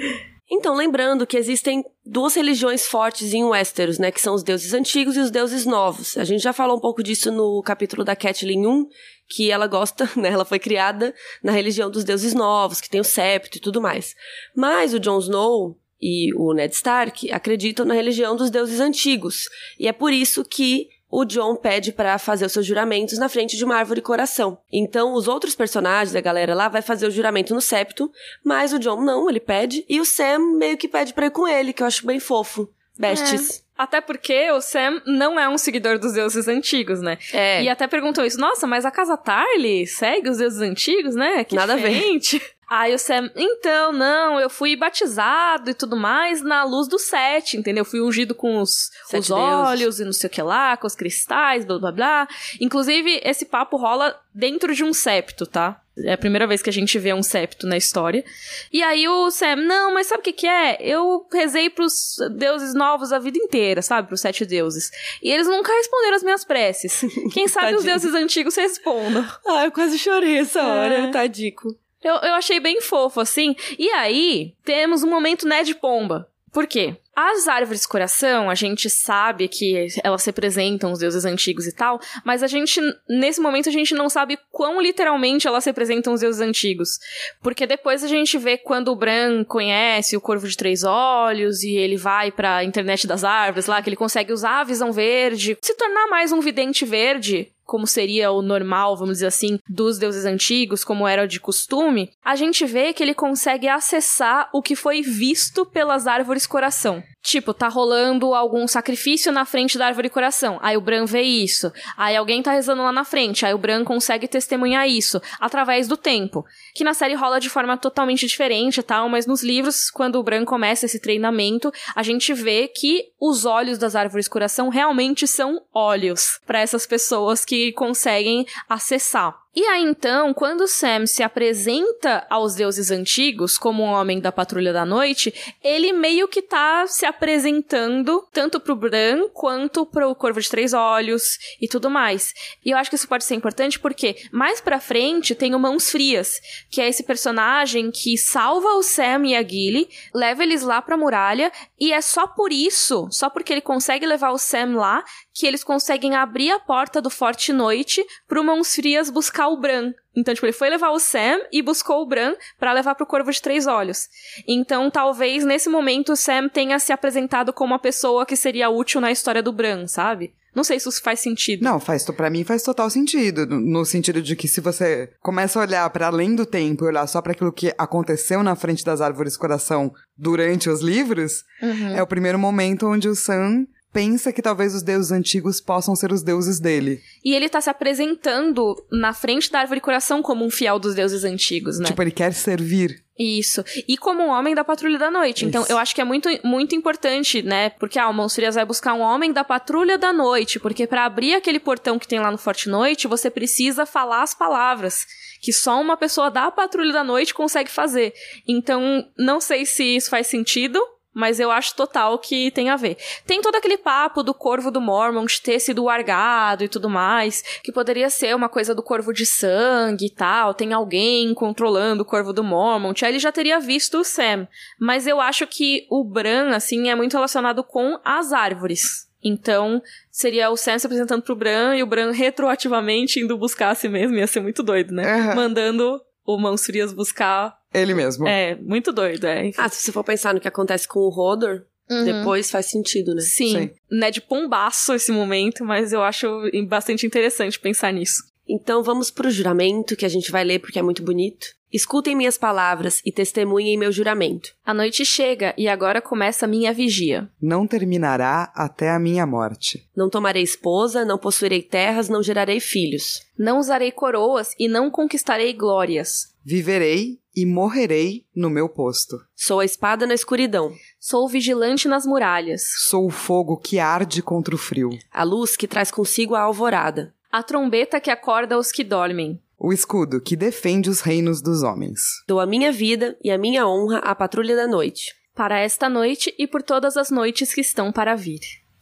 Então, 0.51 0.75
lembrando 0.75 1.27
que 1.27 1.39
existem 1.39 1.83
duas 2.05 2.35
religiões 2.35 2.87
fortes 2.87 3.33
em 3.33 3.45
Westeros, 3.45 3.99
né? 3.99 4.11
Que 4.13 4.21
são 4.21 4.35
os 4.35 4.43
deuses 4.43 4.75
antigos 4.75 5.17
e 5.17 5.21
os 5.21 5.31
deuses 5.31 5.65
novos. 5.65 6.19
A 6.19 6.25
gente 6.25 6.43
já 6.43 6.53
falou 6.53 6.77
um 6.77 6.81
pouco 6.81 7.03
disso 7.03 7.33
no 7.33 7.63
capítulo 7.63 8.05
da 8.05 8.15
Catelyn 8.15 8.67
1, 8.67 8.87
que 9.27 9.51
ela 9.51 9.67
gosta, 9.67 10.09
né? 10.17 10.31
Ela 10.31 10.45
foi 10.45 10.59
criada 10.59 11.15
na 11.43 11.51
religião 11.51 11.91
dos 11.91 12.05
deuses 12.05 12.35
novos, 12.35 12.81
que 12.81 12.91
tem 12.91 13.01
o 13.01 13.05
septo 13.05 13.57
e 13.57 13.61
tudo 13.61 13.81
mais. 13.81 14.15
Mas 14.55 14.93
o 14.93 15.01
Jon 15.01 15.19
Snow 15.19 15.79
e 16.01 16.35
o 16.35 16.53
Ned 16.53 16.75
Stark 16.75 17.33
acreditam 17.33 17.87
na 17.87 17.95
religião 17.95 18.37
dos 18.37 18.51
deuses 18.51 18.81
antigos. 18.81 19.49
E 19.79 19.89
é 19.89 19.93
por 19.93 20.13
isso 20.13 20.45
que 20.45 20.89
o 21.17 21.25
John 21.25 21.55
pede 21.55 21.93
para 21.93 22.19
fazer 22.19 22.45
os 22.45 22.53
seus 22.53 22.67
juramentos 22.67 23.19
na 23.19 23.29
frente 23.29 23.57
de 23.57 23.65
uma 23.65 23.77
árvore 23.77 24.01
coração. 24.01 24.59
Então, 24.73 25.15
os 25.15 25.29
outros 25.29 25.55
personagens, 25.55 26.17
a 26.17 26.21
galera 26.21 26.57
lá, 26.57 26.69
vai 26.69 26.83
fazer 26.83 27.07
o 27.07 27.11
juramento 27.11 27.55
no 27.55 27.61
septo, 27.61 28.11
mas 28.43 28.73
o 28.73 28.81
John 28.81 29.01
não, 29.01 29.31
ele 29.31 29.39
pede, 29.39 29.85
e 29.89 30.01
o 30.01 30.05
Sam 30.05 30.57
meio 30.59 30.77
que 30.77 30.89
pede 30.89 31.15
pra 31.15 31.27
ir 31.27 31.31
com 31.31 31.47
ele, 31.47 31.73
que 31.73 31.85
eu 31.85 31.87
acho 31.87 32.05
bem 32.05 32.19
fofo. 32.19 32.69
Besties. 32.99 33.61
É. 33.61 33.65
Até 33.77 34.01
porque 34.01 34.51
o 34.51 34.61
Sam 34.61 35.03
não 35.07 35.39
é 35.39 35.49
um 35.49 35.59
seguidor 35.59 35.99
dos 35.99 36.15
deuses 36.15 36.49
antigos, 36.49 37.01
né? 37.01 37.17
É. 37.33 37.63
E 37.63 37.69
até 37.69 37.87
perguntou 37.87 38.25
isso, 38.25 38.39
nossa, 38.39 38.67
mas 38.67 38.85
a 38.85 38.91
casa 38.91 39.17
Tarly 39.17 39.87
segue 39.87 40.29
os 40.29 40.39
deuses 40.39 40.61
antigos, 40.61 41.15
né? 41.15 41.45
Que 41.45 41.57
Nada 41.57 41.77
diferente. 41.77 42.37
a 42.37 42.39
ver. 42.39 42.51
Aí 42.69 42.95
o 42.95 42.99
Sam, 42.99 43.31
então, 43.37 43.93
não, 43.93 44.41
eu 44.41 44.49
fui 44.49 44.77
batizado 44.77 45.71
e 45.71 45.75
tudo 45.75 45.97
mais 45.97 46.43
na 46.43 46.65
luz 46.65 46.89
do 46.89 46.99
sete, 46.99 47.57
entendeu? 47.57 47.85
Fui 47.85 48.01
ungido 48.01 48.35
com 48.35 48.59
os, 48.61 48.91
os 49.13 49.31
olhos 49.31 50.01
e 50.01 50.05
não 50.05 50.13
sei 50.13 50.29
o 50.29 50.31
que 50.31 50.43
lá, 50.43 50.77
com 50.77 50.87
os 50.87 50.95
cristais, 50.95 51.65
blá 51.65 51.79
blá 51.79 51.93
blá. 51.93 52.29
Inclusive, 52.61 53.21
esse 53.23 53.45
papo 53.45 53.77
rola 53.77 54.19
dentro 54.35 54.75
de 54.75 54.83
um 54.83 54.93
septo, 54.93 55.47
tá? 55.47 55.81
É 55.97 56.15
a 56.15 56.19
primeira 56.19 56.47
vez 56.47 56.61
que 56.61 56.69
a 56.69 56.73
gente 56.73 56.99
vê 56.99 57.15
um 57.15 57.23
septo 57.23 57.69
na 57.69 57.77
história. 57.77 58.25
E 58.73 58.83
aí 58.83 59.07
o 59.07 59.31
Sam, 59.31 59.57
não, 59.57 59.95
mas 59.95 60.09
sabe 60.09 60.21
o 60.21 60.25
que 60.25 60.33
que 60.33 60.47
é? 60.47 60.77
Eu 60.81 61.25
rezei 61.33 61.71
pros 61.71 62.17
deuses 62.33 62.75
novos 62.75 63.13
a 63.13 63.19
vida 63.21 63.39
inteira, 63.39 63.81
sabe? 63.81 64.09
Pros 64.09 64.21
sete 64.21 64.45
deuses. 64.45 64.91
E 65.23 65.31
eles 65.31 65.47
nunca 65.47 65.73
responderam 65.73 66.17
as 66.17 66.25
minhas 66.25 66.45
preces. 66.45 67.05
Quem 67.33 67.47
sabe 67.47 67.77
os 67.77 67.85
deuses 67.85 68.13
antigos 68.13 68.57
respondam. 68.57 69.25
Ah, 69.47 69.67
eu 69.67 69.71
quase 69.71 69.97
chorei 69.97 70.39
essa 70.39 70.63
hora, 70.65 70.95
é. 70.95 71.11
tadico. 71.13 71.77
Eu, 72.05 72.17
eu 72.17 72.35
achei 72.35 72.61
bem 72.61 72.81
fofo, 72.81 73.21
assim. 73.21 73.57
E 73.79 73.89
aí, 73.91 74.55
temos 74.63 75.03
um 75.03 75.09
momento 75.09 75.49
Ned 75.49 75.75
Pomba. 75.77 76.29
Por 76.53 76.67
quê? 76.67 76.97
As 77.17 77.47
árvores 77.47 77.87
coração, 77.87 78.51
a 78.51 78.55
gente 78.55 78.91
sabe 78.91 79.47
que 79.47 79.87
elas 80.03 80.25
representam 80.25 80.91
os 80.91 80.99
deuses 80.99 81.25
antigos 81.25 81.67
e 81.67 81.73
tal, 81.73 82.01
mas 82.25 82.43
a 82.43 82.47
gente, 82.47 82.81
nesse 83.09 83.41
momento, 83.41 83.69
a 83.69 83.73
gente 83.73 83.95
não 83.95 84.09
sabe 84.09 84.37
quão 84.51 84.81
literalmente 84.81 85.47
elas 85.47 85.65
representam 85.65 86.13
os 86.13 86.21
deuses 86.21 86.41
antigos. 86.41 86.99
Porque 87.41 87.67
depois 87.67 88.03
a 88.03 88.09
gente 88.09 88.37
vê 88.37 88.59
quando 88.59 88.89
o 88.89 88.97
Bran 88.97 89.45
conhece 89.45 90.17
o 90.17 90.21
Corvo 90.21 90.49
de 90.49 90.57
Três 90.57 90.83
Olhos 90.83 91.63
e 91.63 91.71
ele 91.77 91.97
vai 91.97 92.33
pra 92.33 92.65
internet 92.65 93.07
das 93.07 93.23
árvores 93.23 93.67
lá, 93.67 93.81
que 93.81 93.89
ele 93.89 93.97
consegue 93.97 94.33
usar 94.33 94.61
a 94.61 94.65
visão 94.65 94.93
verde, 94.93 95.57
se 95.63 95.75
tornar 95.77 96.09
mais 96.09 96.33
um 96.33 96.41
vidente 96.41 96.85
verde, 96.85 97.53
como 97.65 97.87
seria 97.87 98.31
o 98.31 98.43
normal, 98.43 98.97
vamos 98.97 99.15
dizer 99.15 99.27
assim, 99.27 99.59
dos 99.69 99.99
deuses 99.99 100.25
antigos, 100.25 100.85
como 100.85 101.07
era 101.07 101.27
de 101.27 101.41
costume, 101.41 102.11
a 102.25 102.37
gente 102.37 102.65
vê 102.67 102.93
que 102.93 103.03
ele 103.03 103.15
consegue 103.15 103.69
acessar 103.69 104.51
o 104.53 104.63
que 104.63 104.77
foi 104.77 105.01
visto 105.01 105.65
pelas 105.65 106.07
árvores 106.07 106.47
coração. 106.47 107.03
Tipo, 107.23 107.55
tá 107.55 107.69
rolando 107.69 108.35
algum 108.35 108.69
sacrifício 108.69 109.33
na 109.33 109.45
frente 109.45 109.79
da 109.79 109.87
árvore 109.87 110.11
coração. 110.11 110.59
Aí 110.63 110.77
o 110.77 110.81
Bran 110.81 111.07
vê 111.07 111.23
isso. 111.23 111.73
Aí 111.97 112.15
alguém 112.15 112.43
tá 112.43 112.53
rezando 112.53 112.83
lá 112.83 112.93
na 112.93 113.05
frente. 113.05 113.47
Aí 113.47 113.55
o 113.55 113.59
Bran 113.59 113.83
consegue 113.83 114.29
testemunhar 114.29 114.89
isso 114.89 115.21
através 115.41 115.89
do 115.89 115.97
tempo. 115.97 116.45
Que 116.75 116.85
na 116.85 116.93
série 116.93 117.15
rola 117.15 117.41
de 117.41 117.49
forma 117.49 117.77
totalmente 117.77 118.27
diferente 118.27 118.79
e 118.79 118.83
tal, 118.83 119.09
mas 119.09 119.27
nos 119.27 119.43
livros, 119.43 119.91
quando 119.91 120.17
o 120.17 120.23
Bran 120.23 120.45
começa 120.45 120.87
esse 120.87 121.01
treinamento, 121.01 121.73
a 121.95 122.03
gente 122.03 122.33
vê 122.35 122.69
que 122.69 123.05
os 123.21 123.45
olhos 123.45 123.79
das 123.79 123.97
árvores 123.97 124.29
coração 124.29 124.69
realmente 124.69 125.27
são 125.27 125.63
olhos 125.73 126.39
para 126.47 126.61
essas 126.61 126.87
pessoas 126.87 127.45
que 127.45 127.73
conseguem 127.73 128.47
acessar. 128.69 129.44
E 129.57 129.65
aí 129.67 129.85
então, 129.85 130.35
quando 130.35 130.67
Sam 130.67 131.07
se 131.07 131.23
apresenta 131.23 132.27
aos 132.29 132.57
deuses 132.57 132.91
antigos 132.91 133.57
como 133.57 133.85
um 133.85 133.87
homem 133.87 134.19
da 134.19 134.33
patrulha 134.33 134.73
da 134.73 134.85
noite, 134.85 135.33
ele 135.63 135.93
meio 135.93 136.27
que 136.27 136.43
tá 136.43 136.87
se 136.89 137.07
apresentando 137.07 138.27
tanto 138.33 138.59
pro 138.59 138.75
Bran 138.75 139.29
quanto 139.33 139.87
pro 139.87 140.13
Corvo 140.17 140.41
de 140.41 140.51
Três 140.51 140.73
Olhos 140.73 141.39
e 141.61 141.69
tudo 141.69 141.89
mais. 141.89 142.35
E 142.65 142.71
eu 142.71 142.77
acho 142.77 142.91
que 142.91 142.97
isso 142.97 143.07
pode 143.07 143.25
ser 143.25 143.37
importante 143.37 143.79
porque 143.79 144.17
mais 144.33 144.61
pra 144.61 144.81
frente 144.81 145.37
tem 145.37 145.55
o 145.55 145.59
Mãos 145.61 145.89
Frias, 145.89 146.41
que 146.69 146.81
é 146.81 146.89
esse 146.89 147.05
personagem 147.05 147.93
que 147.93 148.19
salva 148.19 148.75
o 148.75 148.83
Sam 148.83 149.27
e 149.27 149.37
a 149.37 149.43
Gilly, 149.43 149.89
leva 150.13 150.43
eles 150.43 150.63
lá 150.63 150.83
pra 150.83 150.97
muralha 150.97 151.53
e 151.79 151.93
é 151.93 152.01
só 152.01 152.27
por 152.27 152.53
isso, 152.53 153.07
só 153.13 153.31
porque 153.31 153.53
ele 153.53 153.61
consegue 153.61 154.05
levar 154.05 154.33
o 154.33 154.39
Sam 154.39 154.77
lá, 154.77 155.05
que 155.35 155.47
eles 155.47 155.65
conseguem 155.65 156.15
abrir 156.15 156.53
a 156.53 156.61
porta 156.61 157.03
do 157.03 157.11
Forte 157.11 157.53
Noite 157.53 158.05
pro 158.29 158.45
Mãos 158.45 158.75
Frias 158.75 159.11
buscar 159.11 159.49
o 159.49 159.61
Bran. 159.61 159.93
Então, 160.15 160.33
tipo, 160.33 160.47
ele 160.47 160.53
foi 160.53 160.71
levar 160.71 160.91
o 160.91 161.01
Sam 161.01 161.41
e 161.51 161.61
buscou 161.61 162.01
o 162.01 162.07
Bran 162.07 162.35
para 162.59 162.73
levar 162.73 162.95
pro 162.95 163.05
Corvo 163.05 163.33
de 163.33 163.43
Três 163.43 163.67
Olhos. 163.67 164.09
Então, 164.47 164.89
talvez 164.89 165.45
nesse 165.45 165.69
momento 165.69 166.13
o 166.13 166.17
Sam 166.17 166.49
tenha 166.49 166.79
se 166.79 166.93
apresentado 166.93 167.53
como 167.53 167.73
uma 167.73 167.81
pessoa 167.81 168.25
que 168.25 168.37
seria 168.37 168.71
útil 168.71 169.01
na 169.01 169.11
história 169.11 169.43
do 169.43 169.53
Bran, 169.53 169.89
sabe? 169.89 170.33
Não 170.55 170.63
sei 170.63 170.79
se 170.79 170.89
isso 170.89 171.03
faz 171.03 171.19
sentido. 171.19 171.65
Não, 171.65 171.81
faz 171.81 172.05
para 172.05 172.31
mim 172.31 172.45
faz 172.45 172.63
total 172.63 172.89
sentido, 172.89 173.45
no 173.45 173.85
sentido 173.85 174.23
de 174.23 174.37
que 174.37 174.47
se 174.47 174.61
você 174.61 175.11
começa 175.21 175.59
a 175.59 175.63
olhar 175.63 175.91
para 175.91 176.07
além 176.07 176.37
do 176.37 176.47
tempo 176.47 176.85
e 176.85 176.89
olhar 176.89 177.07
só 177.09 177.21
para 177.21 177.33
aquilo 177.33 177.53
que 177.53 177.75
aconteceu 177.77 178.43
na 178.43 178.55
frente 178.55 178.85
das 178.85 179.01
árvores 179.01 179.37
coração 179.37 179.93
durante 180.17 180.71
os 180.71 180.81
livros, 180.81 181.45
uhum. 181.61 181.97
é 181.97 182.03
o 182.03 182.07
primeiro 182.07 182.39
momento 182.39 182.87
onde 182.87 183.09
o 183.09 183.17
Sam 183.17 183.67
pensa 183.95 184.33
que 184.33 184.43
talvez 184.43 184.75
os 184.75 184.83
deuses 184.83 185.13
antigos 185.13 185.61
possam 185.61 185.95
ser 185.95 186.13
os 186.13 186.25
deuses 186.25 186.59
dele. 186.59 187.01
E 187.25 187.33
ele 187.33 187.49
tá 187.49 187.61
se 187.61 187.71
apresentando 187.71 188.75
na 188.91 189.15
frente 189.15 189.51
da 189.51 189.61
árvore 189.61 189.81
coração 189.81 190.21
como 190.21 190.45
um 190.45 190.51
fiel 190.51 190.81
dos 190.81 190.97
deuses 190.97 191.23
antigos, 191.23 191.79
né? 191.79 191.87
Tipo, 191.87 192.03
ele 192.03 192.11
quer 192.11 192.35
servir 192.35 193.05
Isso. 193.17 193.65
E 193.87 193.97
como 193.97 194.25
um 194.25 194.31
homem 194.31 194.53
da 194.53 194.65
patrulha 194.65 194.99
da 194.99 195.13
noite. 195.13 195.45
Então, 195.45 195.63
Isso. 195.63 195.69
Então, 195.69 195.77
eu 195.77 195.81
acho 195.81 195.95
que 195.95 196.01
é 196.01 196.05
muito, 196.05 196.29
muito 196.43 196.75
importante, 196.75 197.41
né? 197.41 197.71
Porque 197.71 197.97
ah, 197.97 198.09
o 198.09 198.13
Monsurias 198.13 198.57
vai 198.57 198.65
buscar 198.65 198.95
um 198.95 199.01
homem 199.01 199.33
da 199.33 199.45
patrulha 199.45 199.97
da 199.97 200.13
noite. 200.13 200.59
Porque 200.59 200.89
para 200.89 201.05
abrir 201.05 201.35
aquele 201.35 201.61
portão 201.61 201.97
que 201.97 202.09
tem 202.09 202.19
lá 202.19 202.33
no 202.33 202.39
Forte 202.39 202.69
Noite, 202.69 203.07
você 203.07 203.31
precisa 203.31 203.87
falar 203.87 204.25
as 204.25 204.35
palavras. 204.35 205.07
Que 205.41 205.53
só 205.53 205.81
uma 205.81 205.97
pessoa 205.97 206.31
da 206.31 206.51
patrulha 206.51 206.93
da 206.93 207.05
noite 207.05 207.33
consegue 207.33 207.71
fazer. 207.71 208.13
Então, 208.49 209.07
não 209.17 209.41
sei 209.41 209.65
se 209.65 209.85
isso 209.85 210.11
faz 210.11 210.27
sentido, 210.27 210.81
mas 211.15 211.39
eu 211.39 211.51
acho 211.51 211.77
total 211.77 212.19
que 212.19 212.51
tem 212.51 212.69
a 212.69 212.77
ver. 212.77 212.97
Tem 213.25 213.41
todo 213.41 213.55
aquele 213.55 213.79
papo 213.79 214.23
do 214.23 214.35
corvo 214.35 214.71
do 214.71 214.81
Mormont 214.81 215.41
ter 215.41 215.61
sido 215.61 215.85
largado 215.85 216.65
e 216.65 216.69
tudo 216.69 216.91
mais, 216.91 217.43
que 217.63 217.73
poderia 217.73 218.11
ser 218.11 218.35
uma 218.35 218.49
coisa 218.49 218.75
do 218.75 218.83
corvo 218.83 219.13
de 219.13 219.25
sangue 219.25 220.07
e 220.07 220.11
tal, 220.11 220.53
tem 220.53 220.73
alguém 220.73 221.33
controlando 221.35 222.03
o 222.03 222.07
corvo 222.07 222.33
do 222.33 222.43
Mormont. 222.43 223.05
Aí 223.05 223.13
ele 223.13 223.19
já 223.19 223.31
teria 223.31 223.61
visto 223.61 223.99
o 223.99 224.05
Sam. 224.05 224.49
Mas 224.79 225.07
eu 225.07 225.21
acho 225.21 225.47
que 225.47 225.87
o 225.91 226.05
Bran, 226.05 226.55
assim, 226.55 226.91
é 226.91 226.95
muito 226.95 227.15
relacionado 227.15 227.63
com 227.63 227.99
as 228.05 228.33
árvores. 228.33 229.09
Então, 229.23 229.83
seria 230.11 230.51
o 230.51 230.57
Sam 230.57 230.79
se 230.79 230.87
apresentando 230.87 231.23
pro 231.23 231.35
Bran 231.35 231.77
e 231.77 231.83
o 231.83 231.87
Bran 231.87 232.13
retroativamente 232.13 233.21
indo 233.21 233.39
buscar 233.39 233.71
a 233.71 233.75
si 233.75 233.89
mesmo. 233.89 234.17
Ia 234.17 234.27
ser 234.27 234.41
muito 234.41 234.63
doido, 234.63 234.93
né? 234.93 235.31
Uhum. 235.31 235.35
Mandando 235.35 236.01
o 236.27 236.39
Mansurias 236.39 236.93
buscar 236.93 237.57
ele 237.75 237.95
mesmo. 237.95 238.27
É, 238.27 238.55
muito 238.57 238.93
doido, 238.93 239.27
é. 239.27 239.47
Enfim. 239.47 239.61
Ah, 239.61 239.69
se 239.69 239.83
você 239.83 239.93
for 239.93 240.05
pensar 240.05 240.33
no 240.33 240.41
que 240.41 240.49
acontece 240.49 240.87
com 240.87 241.01
o 241.01 241.09
Rodor, 241.09 241.63
uhum. 241.91 242.05
depois 242.05 242.51
faz 242.51 242.67
sentido, 242.67 243.15
né? 243.15 243.21
Sim. 243.21 243.59
Sim. 243.59 243.71
Não 243.91 244.07
é 244.07 244.11
de 244.11 244.21
pombaço 244.21 244.95
esse 244.95 245.13
momento, 245.13 245.65
mas 245.65 245.93
eu 245.93 246.03
acho 246.03 246.27
bastante 246.69 247.07
interessante 247.07 247.59
pensar 247.59 247.93
nisso. 247.93 248.23
Então 248.49 248.83
vamos 248.83 249.11
pro 249.11 249.31
juramento 249.31 249.97
que 249.97 250.05
a 250.05 250.09
gente 250.09 250.31
vai 250.31 250.45
ler 250.45 250.59
porque 250.59 250.79
é 250.79 250.83
muito 250.83 251.03
bonito. 251.03 251.47
Escutem 251.75 252.15
minhas 252.15 252.39
palavras 252.39 253.03
e 253.05 253.11
testemunhem 253.11 253.77
meu 253.77 253.91
juramento. 253.91 254.55
A 254.65 254.73
noite 254.73 255.05
chega 255.05 255.53
e 255.59 255.67
agora 255.67 256.01
começa 256.01 256.45
a 256.45 256.49
minha 256.49 256.73
vigia. 256.73 257.29
Não 257.43 257.67
terminará 257.67 258.53
até 258.55 258.93
a 258.93 258.99
minha 259.01 259.27
morte. 259.27 259.85
Não 259.97 260.09
tomarei 260.09 260.45
esposa, 260.45 261.05
não 261.05 261.19
possuirei 261.19 261.63
terras, 261.63 262.09
não 262.09 262.23
gerarei 262.23 262.61
filhos. 262.61 263.23
Não 263.37 263.59
usarei 263.59 263.91
coroas 263.91 264.55
e 264.57 264.69
não 264.69 264.89
conquistarei 264.89 265.53
glórias. 265.53 266.33
Viverei 266.45 267.19
e 267.35 267.45
morrerei 267.45 268.25
no 268.33 268.49
meu 268.49 268.69
posto. 268.69 269.17
Sou 269.35 269.59
a 269.59 269.65
espada 269.65 270.07
na 270.07 270.15
escuridão. 270.15 270.73
Sou 271.01 271.25
o 271.25 271.29
vigilante 271.29 271.89
nas 271.89 272.07
muralhas. 272.07 272.63
Sou 272.87 273.09
o 273.09 273.11
fogo 273.11 273.57
que 273.57 273.81
arde 273.81 274.23
contra 274.23 274.55
o 274.55 274.59
frio. 274.59 274.91
A 275.11 275.25
luz 275.25 275.57
que 275.57 275.67
traz 275.67 275.91
consigo 275.91 276.37
a 276.37 276.43
alvorada. 276.43 277.13
A 277.33 277.43
trombeta 277.43 277.99
que 277.99 278.13
acorda 278.13 278.57
os 278.57 278.71
que 278.71 278.85
dormem. 278.85 279.41
O 279.59 279.73
escudo 279.73 280.21
que 280.21 280.37
defende 280.37 280.91
os 280.91 281.01
reinos 281.01 281.41
dos 281.41 281.63
homens. 281.63 282.01
Dou 282.27 282.41
a 282.41 282.47
minha 282.47 282.73
vida 282.73 283.17
e 283.23 283.31
a 283.31 283.39
minha 283.39 283.67
honra 283.67 283.99
à 283.99 284.15
patrulha 284.15 284.57
da 284.57 284.67
noite. 284.67 285.15
Para 285.35 285.59
esta 285.59 285.89
noite 285.89 286.35
e 286.39 286.47
por 286.47 286.63
todas 286.63 286.97
as 286.97 287.11
noites 287.11 287.53
que 287.55 287.61
estão 287.61 287.91
para 287.91 288.15
vir. 288.15 288.41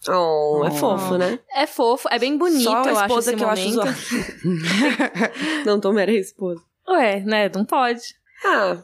Oh, 0.09 0.61
oh, 0.63 0.65
é 0.67 0.71
fofo, 0.71 1.17
né? 1.17 1.39
É 1.55 1.67
fofo, 1.67 2.09
é 2.11 2.19
bem 2.19 2.37
bonito, 2.37 2.65
Só 2.65 2.83
a 2.83 2.89
eu 2.89 2.99
acho, 2.99 3.19
esse 3.19 3.37
que 3.37 3.45
momento. 3.45 3.75
eu 3.77 3.83
acho 3.83 4.17
Não 5.65 5.81
tomarei 5.81 6.19
esposa. 6.19 6.61
Ué, 6.89 7.21
né? 7.21 7.49
Não 7.55 7.65
pode. 7.65 8.03
Ah. 8.45 8.83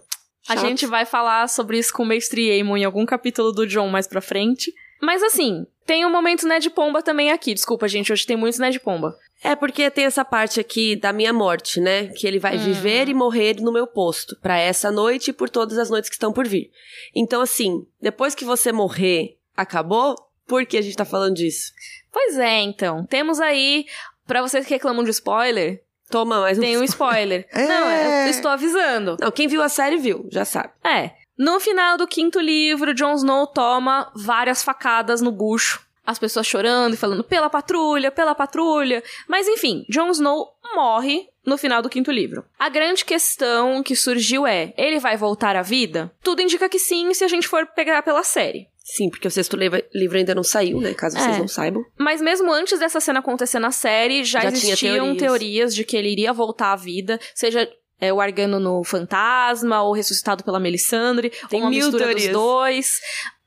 A 0.49 0.57
gente 0.57 0.87
vai 0.87 1.05
falar 1.05 1.49
sobre 1.49 1.79
isso 1.79 1.93
com 1.93 2.05
o 2.05 2.07
Mestre 2.07 2.51
Aemon 2.51 2.77
em 2.77 2.85
algum 2.85 3.05
capítulo 3.05 3.53
do 3.53 3.67
John 3.67 3.89
mais 3.89 4.07
pra 4.07 4.21
frente. 4.21 4.73
Mas 5.03 5.23
assim, 5.23 5.67
tem 5.85 6.07
um 6.07 6.11
momento 6.11 6.47
Ned 6.47 6.71
Pomba 6.71 7.03
também 7.03 7.31
aqui. 7.31 7.53
Desculpa, 7.53 7.89
gente, 7.89 8.13
hoje 8.13 8.27
tem 8.27 8.37
muitos 8.37 8.59
Ned 8.59 8.79
Pomba. 8.81 9.17
É 9.43 9.55
porque 9.55 9.91
tem 9.91 10.05
essa 10.05 10.25
parte 10.25 10.59
aqui 10.59 10.97
da 10.97 11.13
minha 11.13 11.33
morte, 11.33 11.81
né? 11.81 12.09
Que 12.09 12.27
ele 12.27 12.39
vai 12.39 12.57
hum. 12.57 12.61
viver 12.61 13.09
e 13.09 13.15
morrer 13.15 13.61
no 13.61 13.73
meu 13.73 13.87
posto, 13.87 14.37
para 14.41 14.59
essa 14.59 14.91
noite 14.91 15.29
e 15.31 15.33
por 15.33 15.49
todas 15.49 15.79
as 15.79 15.91
noites 15.91 16.11
que 16.11 16.17
estão 16.17 16.33
por 16.33 16.47
vir. 16.47 16.71
Então, 17.15 17.41
assim, 17.41 17.87
depois 18.01 18.35
que 18.35 18.45
você 18.45 18.73
morrer, 18.73 19.37
acabou? 19.57 20.17
Por 20.47 20.67
que 20.67 20.77
a 20.77 20.83
gente 20.83 20.97
tá 20.97 21.05
falando 21.05 21.37
disso? 21.37 21.73
Pois 22.13 22.39
é, 22.39 22.61
então. 22.63 23.05
Temos 23.07 23.39
aí, 23.41 23.87
para 24.27 24.43
vocês 24.43 24.67
que 24.67 24.75
reclamam 24.75 25.05
de 25.05 25.11
spoiler, 25.11 25.83
Toma 26.11 26.41
mais 26.41 26.59
um 26.59 26.63
Tem 26.63 26.77
um 26.77 26.85
spoiler. 26.85 27.47
é. 27.53 27.67
Não, 27.67 27.91
eu 28.25 28.31
estou 28.31 28.51
avisando. 28.51 29.17
Não, 29.21 29.31
quem 29.31 29.47
viu 29.47 29.63
a 29.63 29.69
série 29.69 29.99
viu, 29.99 30.27
já 30.31 30.45
sabe. 30.45 30.71
É. 30.85 31.13
No 31.37 31.61
final 31.61 31.97
do 31.97 32.07
quinto 32.07 32.41
livro, 32.41 32.95
Jon 32.95 33.15
Snow 33.15 33.47
toma 33.47 34.11
várias 34.17 34.63
facadas 34.63 35.21
no 35.21 35.31
bucho. 35.31 35.87
As 36.09 36.19
pessoas 36.19 36.47
chorando 36.47 36.95
e 36.95 36.97
falando 36.97 37.23
pela 37.23 37.51
patrulha, 37.51 38.11
pela 38.11 38.35
patrulha. 38.35 39.03
Mas 39.29 39.47
enfim, 39.47 39.85
Jon 39.91 40.11
Snow 40.11 40.49
morre 40.75 41.29
no 41.45 41.59
final 41.59 41.83
do 41.83 41.91
quinto 41.91 42.11
livro. 42.11 42.47
A 42.59 42.71
grande 42.71 43.05
questão 43.05 43.83
que 43.83 43.95
surgiu 43.95 44.47
é: 44.47 44.73
ele 44.79 44.99
vai 44.99 45.19
voltar 45.19 45.55
à 45.55 45.61
vida? 45.61 46.11
Tudo 46.23 46.41
indica 46.41 46.67
que 46.67 46.79
sim, 46.79 47.13
se 47.13 47.25
a 47.25 47.29
gente 47.29 47.47
for 47.47 47.67
pegar 47.67 48.03
pela 48.03 48.23
série. 48.23 48.69
Sim, 48.83 49.11
porque 49.11 49.29
o 49.29 49.31
sexto 49.31 49.55
livro 49.55 50.17
ainda 50.17 50.35
não 50.35 50.43
saiu, 50.43 50.81
né? 50.81 50.95
Caso 50.95 51.19
vocês 51.19 51.37
é. 51.37 51.39
não 51.41 51.47
saibam. 51.47 51.85
Mas 51.99 52.23
mesmo 52.23 52.51
antes 52.51 52.79
dessa 52.79 53.01
cena 53.01 53.19
acontecer 53.19 53.59
na 53.59 53.71
série, 53.71 54.25
já, 54.25 54.41
já 54.41 54.49
existiam 54.49 55.15
teorias. 55.15 55.19
teorias. 55.19 55.75
de 55.75 55.85
que 55.85 55.95
ele 55.95 56.09
iria 56.09 56.33
voltar 56.33 56.73
à 56.73 56.77
vida, 56.77 57.21
seja 57.35 57.71
é, 58.01 58.11
o 58.11 58.19
Argano 58.19 58.59
no 58.59 58.83
fantasma, 58.83 59.83
ou 59.83 59.93
ressuscitado 59.93 60.43
pela 60.43 60.59
Melisandre, 60.59 61.29
Tem 61.51 61.61
ou 61.61 61.67
uma 61.67 61.71
mil 61.71 61.85
mistura 61.85 62.05
teorias. 62.05 62.29
dos 62.29 62.33
dois. 62.33 63.01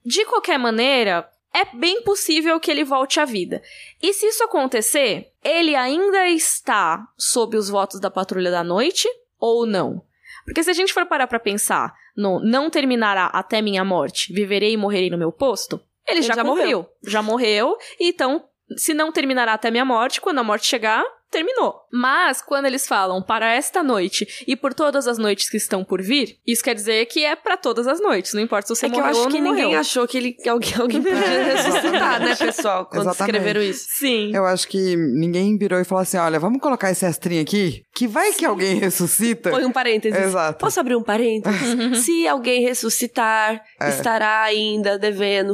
De 0.06 0.26
qualquer 0.26 0.60
maneira, 0.60 1.28
é 1.54 1.66
bem 1.76 2.02
possível 2.04 2.60
que 2.60 2.72
ele 2.72 2.84
volte 2.84 3.20
à 3.20 3.26
vida. 3.26 3.62
E 4.02 4.14
se 4.14 4.26
isso 4.26 4.44
acontecer, 4.44 5.32
ele 5.44 5.76
ainda 5.76 6.30
está 6.30 7.06
sob 7.18 7.58
os 7.58 7.70
votos 7.70 8.00
da 8.00 8.10
Patrulha 8.10 8.50
da 8.50 8.64
Noite 8.64 9.08
ou 9.40 9.66
não? 9.66 10.02
Porque 10.46 10.64
se 10.64 10.70
a 10.70 10.74
gente 10.74 10.94
for 10.94 11.06
parar 11.06 11.28
pra 11.28 11.40
pensar 11.40 11.94
no 12.16 12.40
não 12.40 12.70
terminará 12.70 13.26
até 13.28 13.62
minha 13.62 13.84
morte, 13.84 14.34
viverei 14.34 14.74
e 14.74 14.78
morrerei 14.78 15.10
no 15.10 15.18
meu 15.18 15.32
posto, 15.32 15.80
ele, 16.08 16.20
ele 16.20 16.28
já, 16.28 16.36
já 16.36 16.44
morreu. 16.44 16.90
Já 17.04 17.22
morreu, 17.22 17.78
então, 18.00 18.44
se 18.76 18.94
não 18.94 19.12
terminará 19.12 19.54
até 19.54 19.70
minha 19.70 19.86
morte, 19.86 20.22
quando 20.22 20.40
a 20.40 20.44
morte 20.44 20.68
chegar, 20.68 21.04
terminou. 21.32 21.76
Mas, 21.92 22.42
quando 22.42 22.66
eles 22.66 22.88
falam 22.88 23.22
para 23.22 23.54
esta 23.54 23.82
noite 23.82 24.44
e 24.48 24.56
por 24.56 24.74
todas 24.74 25.08
as 25.08 25.18
noites 25.18 25.50
que 25.50 25.58
estão 25.58 25.84
por 25.84 26.02
vir, 26.02 26.38
isso 26.46 26.64
quer 26.64 26.76
dizer 26.76 27.06
que 27.08 27.24
é 27.24 27.36
para 27.36 27.58
todas 27.58 27.88
as 27.88 28.00
noites, 28.00 28.34
não 28.34 28.42
importa 28.42 28.68
se 28.68 28.76
você 28.76 28.86
é 28.86 28.90
morreu 28.90 29.06
ou 29.06 29.12
não 29.12 29.14
morreu. 29.14 29.34
eu 29.34 29.40
acho 29.40 29.56
que 29.56 29.62
ninguém 29.62 29.76
achou 29.76 30.08
que 30.08 30.18
ele, 30.18 30.38
alguém, 30.48 30.74
alguém 30.80 31.02
podia 31.02 31.44
ressuscitar, 31.56 32.20
né, 32.20 32.36
pessoal, 32.36 32.86
quando 32.86 33.04
Exatamente. 33.04 33.36
escreveram 33.36 33.62
isso. 33.62 33.88
Sim. 33.98 34.36
Eu 34.36 34.46
acho 34.46 34.68
que 34.68 34.96
ninguém 34.96 35.58
virou 35.58 35.80
e 35.80 35.84
falou 35.84 36.02
assim, 36.02 36.18
olha, 36.18 36.40
vamos 36.40 36.62
colocar 36.62 36.92
esse 36.92 37.06
astrinho 37.06 37.42
aqui, 37.42 37.84
que 37.96 38.08
vai 38.08 38.32
Sim. 38.32 38.40
que 38.40 38.46
alguém 38.46 38.76
ressuscita. 38.78 39.50
Põe 39.50 39.66
um 39.66 39.72
parênteses. 39.72 40.20
Exato. 40.20 40.60
Posso 40.60 40.80
abrir 40.80 40.96
um 40.96 41.04
parênteses? 41.04 42.04
se 42.04 42.28
alguém 42.28 42.62
ressuscitar, 42.62 43.64
é. 43.80 43.90
estará 43.90 44.42
ainda 44.42 45.00
devendo. 45.00 45.54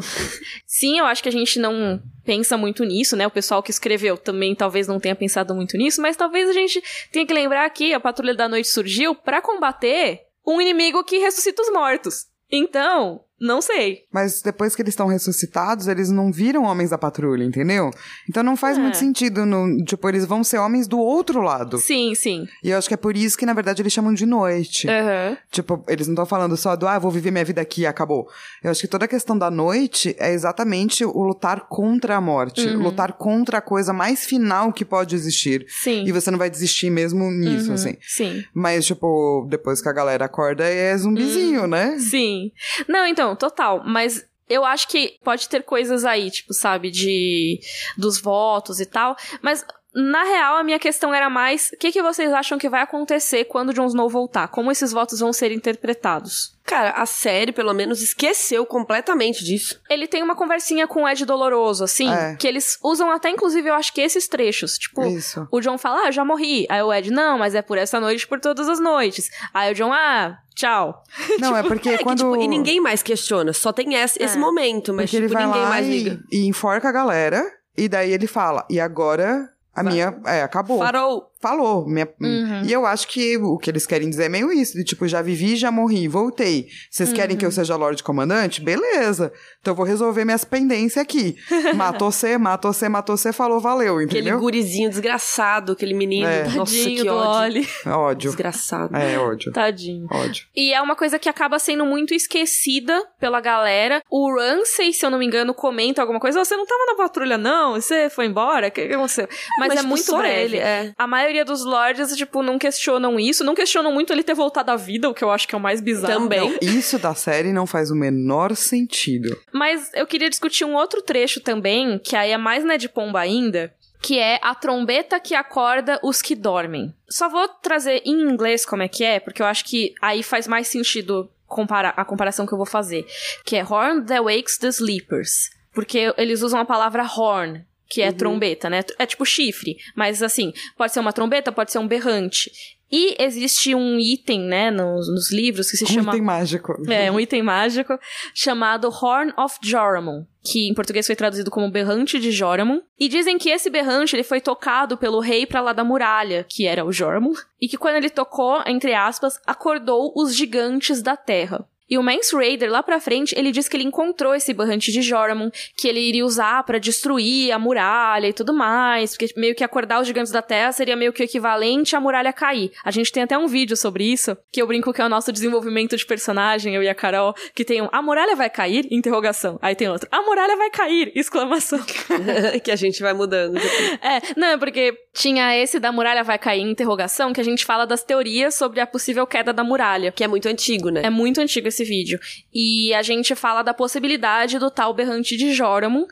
Sim, 0.66 1.00
eu 1.00 1.06
acho 1.06 1.22
que 1.22 1.30
a 1.30 1.32
gente 1.32 1.60
não 1.60 2.02
pensa 2.28 2.58
muito 2.58 2.84
nisso, 2.84 3.16
né? 3.16 3.26
O 3.26 3.32
pessoal 3.32 3.64
que 3.64 3.72
escreveu 3.72 4.18
também 4.18 4.54
talvez 4.54 4.86
não 4.86 5.00
tenha 5.00 5.16
pensado 5.16 5.56
muito 5.56 5.78
nisso, 5.78 6.02
mas 6.02 6.18
talvez 6.18 6.50
a 6.50 6.54
gente 6.54 6.84
tenha 7.10 7.26
que 7.26 7.34
lembrar 7.34 7.70
que 7.70 7.94
a 7.94 8.02
Patrulha 8.02 8.36
da 8.36 8.50
Noite 8.50 8.68
surgiu 8.68 9.16
para 9.16 9.42
combater 9.42 10.24
um 10.46 10.60
inimigo 10.60 11.06
que 11.06 11.20
ressuscita 11.20 11.62
os 11.62 11.72
mortos. 11.72 12.26
Então, 12.52 13.22
não 13.40 13.62
sei. 13.62 14.06
Mas 14.12 14.42
depois 14.42 14.76
que 14.76 14.82
eles 14.82 14.94
estão 14.94 15.08
ressuscitados, 15.08 15.88
eles 15.88 16.10
não 16.10 16.32
viram 16.32 16.64
homens 16.64 16.90
da 16.90 16.98
patrulha, 16.98 17.44
entendeu? 17.44 17.92
Então 18.30 18.42
não 18.42 18.58
faz 18.58 18.78
é. 18.78 18.82
muito 18.82 18.98
sentido. 18.98 19.46
No, 19.46 19.84
tipo, 19.84 20.10
eles 20.10 20.26
vão 20.26 20.44
ser 20.44 20.58
homens 20.58 20.88
do 20.88 21.00
outro 21.00 21.42
lado. 21.42 21.78
Sim, 21.78 22.16
sim. 22.16 22.48
E 22.64 22.72
eu 22.72 22.78
acho 22.78 22.88
que 22.88 22.94
é 22.94 22.98
por 22.98 23.16
isso 23.16 23.38
que, 23.38 23.46
na 23.46 23.54
verdade, 23.54 23.82
eles 23.82 23.94
chamam 23.94 24.14
de 24.14 24.26
noite. 24.26 24.88
Uhum. 24.88 25.38
Tipo, 25.52 25.84
eles 25.88 26.08
não 26.08 26.14
estão 26.14 26.26
falando 26.26 26.58
só 26.58 26.76
do, 26.76 26.88
ah, 26.88 26.98
vou 26.98 27.12
viver 27.12 27.32
minha 27.32 27.46
vida 27.46 27.62
aqui 27.62 27.82
e 27.82 27.86
acabou. 27.86 28.28
Eu 28.64 28.72
acho 28.72 28.82
que 28.82 28.88
toda 28.88 29.06
a 29.06 29.08
questão 29.08 29.38
da 29.38 29.52
noite 29.52 30.16
é 30.20 30.34
exatamente 30.34 31.06
o 31.06 31.22
lutar 31.24 31.68
contra 31.70 32.16
a 32.16 32.22
morte. 32.22 32.68
Uhum. 32.68 32.82
Lutar 32.82 33.14
contra 33.14 33.60
a 33.60 33.62
coisa 33.62 33.94
mais 33.94 34.26
final 34.26 34.74
que 34.74 34.84
pode 34.84 35.16
existir. 35.16 35.66
Sim. 35.70 36.06
E 36.06 36.12
você 36.12 36.32
não 36.32 36.40
vai 36.40 36.50
desistir 36.50 36.90
mesmo 36.90 37.30
nisso, 37.32 37.68
uhum. 37.68 37.74
assim. 37.76 37.98
Sim. 38.02 38.44
Mas, 38.54 38.86
tipo, 38.86 39.46
depois 39.50 39.82
que 39.82 39.90
a 39.90 39.94
galera 39.94 40.26
acorda, 40.26 40.64
é 40.64 40.98
zumbizinho, 40.98 41.62
uhum. 41.62 41.68
né? 41.68 41.98
Sim. 42.00 42.52
Não, 42.88 43.06
então, 43.06 43.27
não, 43.28 43.36
total. 43.36 43.84
Mas 43.86 44.26
eu 44.50 44.64
acho 44.64 44.88
que 44.88 45.18
pode 45.24 45.50
ter 45.50 45.64
coisas 45.64 46.06
aí, 46.06 46.32
tipo, 46.32 46.54
sabe, 46.54 46.90
de 46.90 47.60
dos 47.98 48.20
votos 48.20 48.80
e 48.80 48.86
tal, 48.86 49.16
mas 49.42 49.66
na 49.98 50.24
real, 50.24 50.58
a 50.58 50.64
minha 50.64 50.78
questão 50.78 51.12
era 51.12 51.28
mais: 51.28 51.72
o 51.74 51.78
que, 51.78 51.92
que 51.92 52.04
vocês 52.04 52.32
acham 52.32 52.60
que 52.60 52.70
vai 52.70 52.84
acontecer 52.84 53.46
quando 53.46 53.74
Jon 53.74 53.88
Snow 53.88 54.08
voltar? 54.08 54.48
Como 54.50 54.72
esses 54.72 54.92
votos 54.92 55.20
vão 55.20 55.34
ser 55.34 55.52
interpretados? 55.52 56.56
Cara, 56.64 56.92
a 56.92 57.06
série, 57.06 57.52
pelo 57.52 57.74
menos, 57.74 58.02
esqueceu 58.02 58.64
completamente 58.66 59.44
disso. 59.44 59.82
Ele 59.90 60.06
tem 60.06 60.22
uma 60.22 60.36
conversinha 60.36 60.86
com 60.86 61.04
o 61.04 61.10
Ed 61.10 61.26
Doloroso, 61.26 61.84
assim, 61.84 62.14
é. 62.14 62.36
que 62.36 62.48
eles 62.48 62.78
usam 62.84 63.10
até, 63.10 63.30
inclusive, 63.30 63.70
eu 63.70 63.74
acho 63.74 63.92
que 63.92 64.02
esses 64.02 64.28
trechos. 64.28 64.78
Tipo, 64.78 65.06
Isso. 65.06 65.48
o 65.50 65.62
John 65.62 65.78
fala, 65.78 66.02
ah, 66.02 66.08
eu 66.08 66.12
já 66.12 66.26
morri. 66.26 66.68
Aí 66.70 66.82
o 66.84 66.94
Ed, 66.94 67.10
não, 67.10 67.40
mas 67.40 67.56
é 67.56 67.62
por 67.62 67.78
essa 67.78 68.00
noite 68.00 68.28
por 68.28 68.40
todas 68.40 68.68
as 68.68 68.80
noites. 68.80 69.30
Aí 69.54 69.72
o 69.72 69.76
John, 69.76 69.94
ah, 69.94 70.38
tchau. 70.54 71.02
Não, 71.40 71.56
é 71.56 71.62
tipo, 71.62 71.74
é 71.74 71.76
porque 71.76 71.90
é 71.90 71.98
quando... 72.00 72.26
Que, 72.26 72.32
tipo, 72.32 72.44
e 72.44 72.48
ninguém 72.48 72.82
mais 72.82 73.02
questiona, 73.02 73.54
só 73.54 73.72
tem 73.72 73.96
esse, 73.96 74.22
é. 74.22 74.26
esse 74.26 74.38
momento, 74.38 74.94
mas, 74.94 75.10
porque 75.10 75.26
tipo, 75.26 75.40
ninguém 75.40 75.62
mais 75.62 75.88
liga. 75.88 76.20
E, 76.30 76.44
e 76.44 76.48
enforca 76.48 76.90
a 76.90 76.92
galera, 76.92 77.50
e 77.78 77.88
daí 77.88 78.12
ele 78.12 78.28
fala, 78.28 78.66
e 78.70 78.80
agora 78.80 79.50
a 79.78 79.84
minha. 79.84 80.20
É, 80.26 80.42
acabou. 80.42 80.80
Farou. 80.80 81.27
Falou. 81.48 81.88
Minha... 81.88 82.08
Uhum. 82.20 82.64
E 82.66 82.72
eu 82.72 82.86
acho 82.86 83.08
que 83.08 83.38
o 83.38 83.58
que 83.58 83.70
eles 83.70 83.86
querem 83.86 84.10
dizer 84.10 84.26
é 84.26 84.30
meio 84.30 84.52
isso: 84.52 84.78
de 84.78 84.84
tipo, 84.84 85.08
já 85.08 85.22
vivi, 85.22 85.56
já 85.56 85.72
morri, 85.72 86.08
voltei. 86.08 86.68
Vocês 86.90 87.10
uhum. 87.10 87.16
querem 87.16 87.38
que 87.38 87.46
eu 87.46 87.50
uhum. 87.50 87.56
seja 87.56 87.76
Lorde 87.76 88.04
Comandante? 88.04 88.62
Beleza. 88.62 89.32
Então 89.62 89.72
eu 89.72 89.76
vou 89.76 89.86
resolver 89.86 90.26
minhas 90.26 90.44
pendências 90.44 91.02
aqui. 91.02 91.36
matou 91.76 92.12
você, 92.12 92.38
matou 92.38 92.74
você, 92.74 92.90
matou 92.90 93.18
você, 93.18 93.32
falou, 93.32 93.60
valeu, 93.60 94.02
entendeu? 94.02 94.36
Aquele 94.36 94.38
gurizinho 94.38 94.90
desgraçado, 94.90 95.74
aquele 95.74 95.94
menino. 95.94 96.28
É. 96.28 96.44
Nossa, 96.50 96.76
Tadinho 96.78 97.04
que 97.04 97.10
ódio. 97.10 97.68
ódio. 97.86 98.30
Desgraçado. 98.30 98.96
É, 98.96 99.18
ódio. 99.18 99.52
Tadinho. 99.52 100.08
Ódio. 100.12 100.46
E 100.56 100.74
é 100.74 100.82
uma 100.82 100.96
coisa 100.96 101.18
que 101.20 101.30
acaba 101.30 101.60
sendo 101.60 101.86
muito 101.86 102.14
esquecida 102.14 103.04
pela 103.20 103.40
galera. 103.40 104.02
O 104.10 104.34
Ramsey, 104.34 104.94
se 104.94 105.06
eu 105.06 105.10
não 105.10 105.20
me 105.20 105.26
engano, 105.26 105.54
comenta 105.54 106.02
alguma 106.02 106.20
coisa. 106.20 106.44
Você 106.44 106.56
não 106.56 106.66
tava 106.66 106.86
na 106.88 106.96
patrulha, 106.96 107.38
não? 107.38 107.74
Você 107.74 108.10
foi 108.10 108.26
embora? 108.26 108.68
O 108.68 108.72
que, 108.72 108.88
que 108.88 108.94
aconteceu? 108.94 109.28
Mas, 109.60 109.70
Mas 109.70 109.72
é 109.72 109.82
tipo, 109.82 109.90
muito 109.90 110.18
breve. 110.18 110.58
Ele, 110.58 110.58
é. 110.58 110.94
A 110.98 111.08
maioria 111.08 111.37
dos 111.44 111.64
lords, 111.64 112.16
tipo, 112.16 112.42
não 112.42 112.58
questionam 112.58 113.20
isso. 113.20 113.44
Não 113.44 113.56
questionam 113.56 113.92
muito 113.92 114.12
ele 114.14 114.24
ter 114.24 114.34
voltado 114.34 114.72
à 114.72 114.76
vida, 114.76 115.10
o 115.10 115.14
que 115.14 115.24
eu 115.24 115.32
acho 115.32 115.48
que 115.48 115.56
é 115.56 115.58
o 115.58 115.62
mais 115.62 115.82
bizarro. 115.82 116.14
Também. 116.14 116.40
Não, 116.50 116.58
isso 116.62 116.98
da 117.00 117.14
série 117.14 117.54
não 117.54 117.66
faz 117.66 117.92
o 117.92 117.96
menor 117.96 118.56
sentido. 118.56 119.38
Mas 119.52 119.92
eu 119.94 120.06
queria 120.06 120.30
discutir 120.30 120.66
um 120.66 120.76
outro 120.76 121.02
trecho 121.02 121.40
também, 121.42 122.00
que 122.00 122.16
aí 122.16 122.32
é 122.32 122.38
mais 122.38 122.64
né 122.64 122.78
de 122.78 122.90
pomba 122.90 123.20
ainda, 123.20 123.74
que 124.02 124.20
é 124.20 124.40
a 124.42 124.54
trombeta 124.54 125.20
que 125.20 125.36
acorda 125.36 126.00
os 126.04 126.22
que 126.22 126.36
dormem. 126.36 126.94
Só 127.10 127.30
vou 127.30 127.48
trazer 127.48 128.02
em 128.06 128.22
inglês 128.22 128.66
como 128.66 128.84
é 128.84 128.88
que 128.88 129.04
é, 129.04 129.20
porque 129.20 129.42
eu 129.42 129.46
acho 129.46 129.66
que 129.66 129.94
aí 130.02 130.24
faz 130.24 130.48
mais 130.48 130.68
sentido 130.68 131.30
comparar 131.48 131.94
a 131.96 132.06
comparação 132.06 132.46
que 132.46 132.54
eu 132.54 132.58
vou 132.58 132.66
fazer, 132.66 133.06
que 133.46 133.56
é 133.56 133.64
horn 133.64 134.06
that 134.06 134.22
wakes 134.22 134.58
the 134.58 134.68
sleepers, 134.68 135.50
porque 135.74 136.14
eles 136.18 136.42
usam 136.42 136.60
a 136.60 136.66
palavra 136.66 137.04
horn, 137.04 137.66
que 137.90 138.02
é 138.02 138.10
uhum. 138.10 138.14
trombeta, 138.14 138.70
né? 138.70 138.84
É 139.00 139.06
tipo 139.06 139.26
chifre, 139.26 139.78
mas 139.96 140.22
assim, 140.22 140.54
pode 140.78 140.94
ser 140.94 141.00
uma 141.00 141.14
trombeta, 141.14 141.52
pode 141.52 141.72
ser 141.72 141.80
um 141.80 141.88
berrante. 141.88 142.52
E 142.90 143.22
existe 143.22 143.76
um 143.76 144.00
item, 144.00 144.42
né, 144.42 144.72
nos, 144.72 145.10
nos 145.10 145.32
livros 145.32 145.70
que 145.70 145.76
se 145.76 145.84
um 145.84 145.88
chama. 145.88 146.12
Um 146.12 146.16
item 146.16 146.22
mágico. 146.22 146.74
É, 146.90 147.12
um 147.12 147.20
item 147.20 147.44
mágico 147.44 148.00
chamado 148.34 148.88
Horn 148.88 149.34
of 149.38 149.58
Joramun, 149.62 150.26
que 150.42 150.70
em 150.70 150.74
português 150.74 151.06
foi 151.06 151.16
traduzido 151.16 151.52
como 151.52 151.70
Berrante 151.70 152.18
de 152.18 152.32
Joramun. 152.32 152.82
E 152.98 153.10
dizem 153.10 153.38
que 153.38 153.50
esse 153.50 153.70
berrante 153.70 154.16
ele 154.16 154.24
foi 154.24 154.40
tocado 154.40 154.98
pelo 154.98 155.20
rei 155.20 155.46
para 155.46 155.60
lá 155.60 155.74
da 155.74 155.84
muralha, 155.84 156.46
que 156.48 156.66
era 156.66 156.86
o 156.86 156.92
Joramun, 156.92 157.34
e 157.62 157.68
que 157.68 157.78
quando 157.78 157.96
ele 157.96 158.10
tocou, 158.10 158.62
entre 158.66 158.94
aspas, 158.94 159.38
acordou 159.46 160.14
os 160.16 160.34
gigantes 160.34 161.02
da 161.02 161.18
terra. 161.18 161.68
E 161.90 161.98
o 161.98 162.04
Mance 162.04 162.36
Raider, 162.36 162.70
lá 162.70 162.84
pra 162.84 163.00
frente, 163.00 163.34
ele 163.38 163.52
diz 163.52 163.70
que 163.70 163.78
ele 163.78 163.84
encontrou 163.84 164.36
esse 164.36 164.54
berrante 164.54 164.92
de 164.92 165.02
Joramon, 165.02 165.50
que 165.78 165.88
ele 165.88 166.00
iria 166.00 166.26
usar 166.26 166.64
para 166.64 166.80
destruir 166.80 167.52
a 167.52 167.60
muralha 167.60 168.28
e 168.28 168.34
tudo 168.34 168.54
mais, 168.54 169.12
porque 169.12 169.34
meio 169.38 169.56
que 169.56 169.64
acordar 169.64 170.02
os 170.02 170.08
gigantes 170.08 170.32
da 170.32 170.42
Terra 170.42 170.72
seria 170.72 170.96
meio 170.96 171.14
que 171.14 171.22
o 171.22 171.24
equivalente 171.24 171.96
à 171.96 172.00
muralha 172.00 172.34
cair. 172.34 172.72
A 172.84 172.92
gente 172.92 173.12
tem 173.12 173.24
até 173.24 173.38
um 173.38 173.48
vídeo 173.48 173.78
sobre 173.78 174.04
isso, 174.04 174.38
que 174.52 174.62
eu 174.62 174.68
brinco 174.68 174.92
que 174.92 175.02
é 175.02 175.06
o 175.06 175.10
nosso 175.10 175.32
desenvolvimento 175.32 175.96
de 175.96 176.06
personagem, 176.06 176.76
eu 176.76 176.84
e 176.84 176.90
a 176.90 176.96
Carol, 176.96 177.34
que 177.56 177.64
tem 177.64 177.82
um, 177.82 177.90
a 177.92 178.02
muralha 178.02 178.36
vai 178.36 178.50
cair? 178.50 178.88
Interrogação. 178.92 179.58
Aí 179.62 179.76
tem 179.76 179.90
outro, 179.90 180.08
a 180.12 180.22
muralha 180.22 180.58
vai 180.58 180.70
cair! 180.70 181.12
Exclamação. 181.16 181.80
que 182.64 182.72
a 182.72 182.76
gente 182.76 183.02
vai 183.02 183.14
mudando. 183.14 183.58
É, 184.02 184.22
não, 184.36 184.48
é 184.50 184.58
porque 184.58 184.94
tinha 185.14 185.56
esse 185.56 185.80
da 185.80 185.92
muralha 185.92 186.24
vai 186.24 186.38
cair, 186.38 186.62
interrogação, 186.62 187.34
que 187.34 187.42
a 187.42 187.44
gente 187.44 187.66
fala 187.66 187.86
das 187.86 188.04
teorias 188.04 188.56
sobre 188.56 188.80
a 188.80 188.88
possível 188.88 189.26
queda 189.26 189.54
da 189.54 189.64
muralha. 189.64 190.12
Que 190.12 190.24
é 190.24 190.28
muito 190.28 190.48
antigo, 190.48 190.90
né? 190.90 191.02
É 191.04 191.10
muito 191.10 191.40
antigo 191.40 191.68
esse 191.68 191.77
vídeo. 191.84 192.20
E 192.54 192.94
a 192.94 193.02
gente 193.02 193.36
fala 193.36 193.62
da 193.62 193.74
possibilidade 193.74 194.60
do 194.60 194.70
tal 194.70 194.94
berrante 194.94 195.36
de 195.36 195.54
Joramun, 195.54 196.06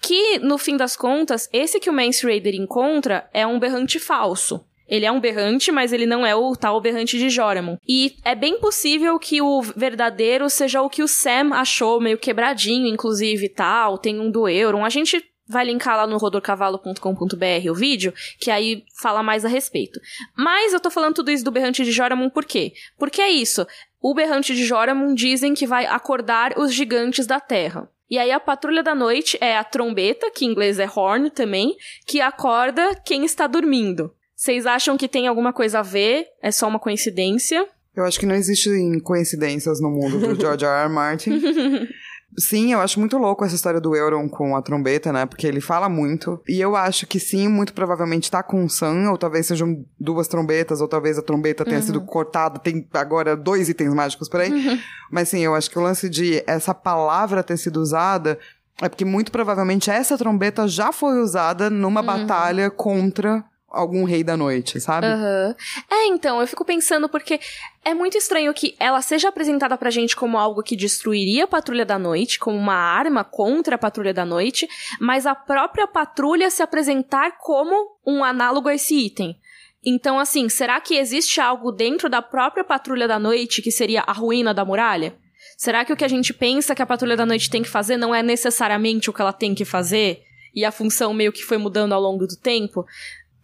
que, 0.00 0.38
no 0.38 0.58
fim 0.58 0.76
das 0.76 0.96
contas, 0.96 1.48
esse 1.52 1.80
que 1.80 1.90
o 1.90 1.92
Mance 1.92 2.24
Raider 2.24 2.54
encontra 2.54 3.28
é 3.32 3.46
um 3.46 3.58
berrante 3.58 3.98
falso. 3.98 4.64
Ele 4.88 5.04
é 5.04 5.12
um 5.12 5.20
berrante, 5.20 5.70
mas 5.70 5.92
ele 5.92 6.06
não 6.06 6.24
é 6.24 6.34
o 6.34 6.56
tal 6.56 6.80
berrante 6.80 7.18
de 7.18 7.28
Joramun. 7.28 7.76
E 7.86 8.16
é 8.24 8.34
bem 8.34 8.58
possível 8.58 9.18
que 9.18 9.42
o 9.42 9.60
verdadeiro 9.60 10.48
seja 10.48 10.80
o 10.80 10.88
que 10.88 11.02
o 11.02 11.08
Sam 11.08 11.50
achou, 11.52 12.00
meio 12.00 12.16
quebradinho, 12.16 12.86
inclusive, 12.86 13.50
tal. 13.50 13.98
Tem 13.98 14.18
um 14.18 14.30
do 14.30 14.48
Euron. 14.48 14.84
A 14.84 14.88
gente 14.88 15.22
vai 15.48 15.64
linkar 15.64 15.96
lá 15.96 16.06
no 16.06 16.18
rodorcavalo.com.br 16.18 17.70
o 17.70 17.74
vídeo, 17.74 18.12
que 18.38 18.50
aí 18.50 18.84
fala 19.00 19.22
mais 19.22 19.44
a 19.44 19.48
respeito. 19.48 20.00
Mas 20.36 20.72
eu 20.72 20.80
tô 20.80 20.90
falando 20.90 21.14
tudo 21.14 21.30
isso 21.30 21.44
do 21.44 21.50
berrante 21.50 21.84
de 21.84 21.92
Joramun 21.92 22.28
por 22.28 22.44
quê? 22.44 22.72
Porque 22.98 23.20
é 23.20 23.30
isso. 23.30 23.66
O 24.00 24.14
berrante 24.14 24.54
de 24.54 24.64
Joramun 24.64 25.14
dizem 25.14 25.54
que 25.54 25.66
vai 25.66 25.86
acordar 25.86 26.58
os 26.58 26.72
gigantes 26.72 27.26
da 27.26 27.40
terra. 27.40 27.88
E 28.10 28.18
aí 28.18 28.30
a 28.30 28.40
patrulha 28.40 28.82
da 28.82 28.94
noite 28.94 29.36
é 29.40 29.56
a 29.56 29.64
trombeta, 29.64 30.30
que 30.30 30.44
em 30.44 30.50
inglês 30.50 30.78
é 30.78 30.88
horn 30.88 31.30
também, 31.30 31.76
que 32.06 32.20
acorda 32.20 32.94
quem 33.04 33.24
está 33.24 33.46
dormindo. 33.46 34.12
Vocês 34.34 34.66
acham 34.66 34.96
que 34.96 35.08
tem 35.08 35.26
alguma 35.26 35.52
coisa 35.52 35.80
a 35.80 35.82
ver? 35.82 36.26
É 36.40 36.50
só 36.50 36.68
uma 36.68 36.78
coincidência? 36.78 37.66
Eu 37.94 38.04
acho 38.04 38.20
que 38.20 38.24
não 38.24 38.36
existem 38.36 38.98
coincidências 39.00 39.80
no 39.80 39.90
mundo 39.90 40.20
do 40.20 40.40
George 40.40 40.64
R. 40.64 40.84
R. 40.84 40.88
Martin. 40.88 41.40
Sim, 42.36 42.72
eu 42.72 42.80
acho 42.80 43.00
muito 43.00 43.16
louco 43.16 43.44
essa 43.44 43.54
história 43.54 43.80
do 43.80 43.96
Euron 43.96 44.28
com 44.28 44.54
a 44.54 44.62
trombeta, 44.62 45.12
né? 45.12 45.26
Porque 45.26 45.46
ele 45.46 45.60
fala 45.60 45.88
muito. 45.88 46.40
E 46.48 46.60
eu 46.60 46.76
acho 46.76 47.06
que 47.06 47.18
sim, 47.18 47.48
muito 47.48 47.72
provavelmente 47.72 48.30
tá 48.30 48.42
com 48.42 48.64
o 48.64 48.70
Sam, 48.70 49.10
ou 49.10 49.18
talvez 49.18 49.46
sejam 49.46 49.84
duas 49.98 50.28
trombetas, 50.28 50.80
ou 50.80 50.88
talvez 50.88 51.18
a 51.18 51.22
trombeta 51.22 51.64
tenha 51.64 51.78
uhum. 51.78 51.82
sido 51.82 52.00
cortada. 52.02 52.58
Tem 52.58 52.86
agora 52.92 53.36
dois 53.36 53.68
itens 53.68 53.94
mágicos 53.94 54.28
por 54.28 54.40
aí. 54.40 54.52
Uhum. 54.52 54.78
Mas 55.10 55.30
sim, 55.30 55.40
eu 55.40 55.54
acho 55.54 55.70
que 55.70 55.78
o 55.78 55.82
lance 55.82 56.08
de 56.08 56.42
essa 56.46 56.74
palavra 56.74 57.42
ter 57.42 57.56
sido 57.56 57.80
usada 57.80 58.38
é 58.80 58.88
porque 58.88 59.04
muito 59.04 59.32
provavelmente 59.32 59.90
essa 59.90 60.16
trombeta 60.16 60.68
já 60.68 60.92
foi 60.92 61.20
usada 61.20 61.68
numa 61.68 62.00
uhum. 62.00 62.06
batalha 62.06 62.70
contra 62.70 63.44
algum 63.70 64.04
rei 64.04 64.24
da 64.24 64.36
noite, 64.36 64.80
sabe? 64.80 65.06
Uhum. 65.06 65.54
É, 65.90 66.06
então, 66.06 66.40
eu 66.40 66.46
fico 66.46 66.64
pensando 66.64 67.08
porque 67.08 67.38
é 67.84 67.94
muito 67.94 68.16
estranho 68.16 68.52
que 68.54 68.74
ela 68.78 69.00
seja 69.02 69.28
apresentada 69.28 69.76
pra 69.76 69.90
gente 69.90 70.16
como 70.16 70.38
algo 70.38 70.62
que 70.62 70.76
destruiria 70.76 71.44
a 71.44 71.48
patrulha 71.48 71.84
da 71.84 71.98
noite, 71.98 72.38
como 72.38 72.56
uma 72.56 72.74
arma 72.74 73.24
contra 73.24 73.74
a 73.74 73.78
patrulha 73.78 74.14
da 74.14 74.24
noite, 74.24 74.68
mas 75.00 75.26
a 75.26 75.34
própria 75.34 75.86
patrulha 75.86 76.50
se 76.50 76.62
apresentar 76.62 77.38
como 77.38 77.98
um 78.06 78.24
análogo 78.24 78.68
a 78.68 78.74
esse 78.74 78.94
item. 78.94 79.38
Então, 79.84 80.18
assim, 80.18 80.48
será 80.48 80.80
que 80.80 80.96
existe 80.96 81.40
algo 81.40 81.70
dentro 81.70 82.08
da 82.08 82.20
própria 82.20 82.64
patrulha 82.64 83.06
da 83.06 83.18
noite 83.18 83.62
que 83.62 83.70
seria 83.70 84.02
a 84.02 84.12
ruína 84.12 84.52
da 84.52 84.64
muralha? 84.64 85.14
Será 85.56 85.84
que 85.84 85.92
o 85.92 85.96
que 85.96 86.04
a 86.04 86.08
gente 86.08 86.34
pensa 86.34 86.74
que 86.74 86.82
a 86.82 86.86
patrulha 86.86 87.16
da 87.16 87.26
noite 87.26 87.50
tem 87.50 87.62
que 87.62 87.68
fazer 87.68 87.96
não 87.96 88.14
é 88.14 88.22
necessariamente 88.22 89.08
o 89.08 89.12
que 89.12 89.20
ela 89.20 89.32
tem 89.32 89.54
que 89.54 89.64
fazer? 89.64 90.22
E 90.54 90.64
a 90.64 90.72
função 90.72 91.14
meio 91.14 91.32
que 91.32 91.44
foi 91.44 91.58
mudando 91.58 91.92
ao 91.92 92.00
longo 92.00 92.26
do 92.26 92.36
tempo? 92.36 92.84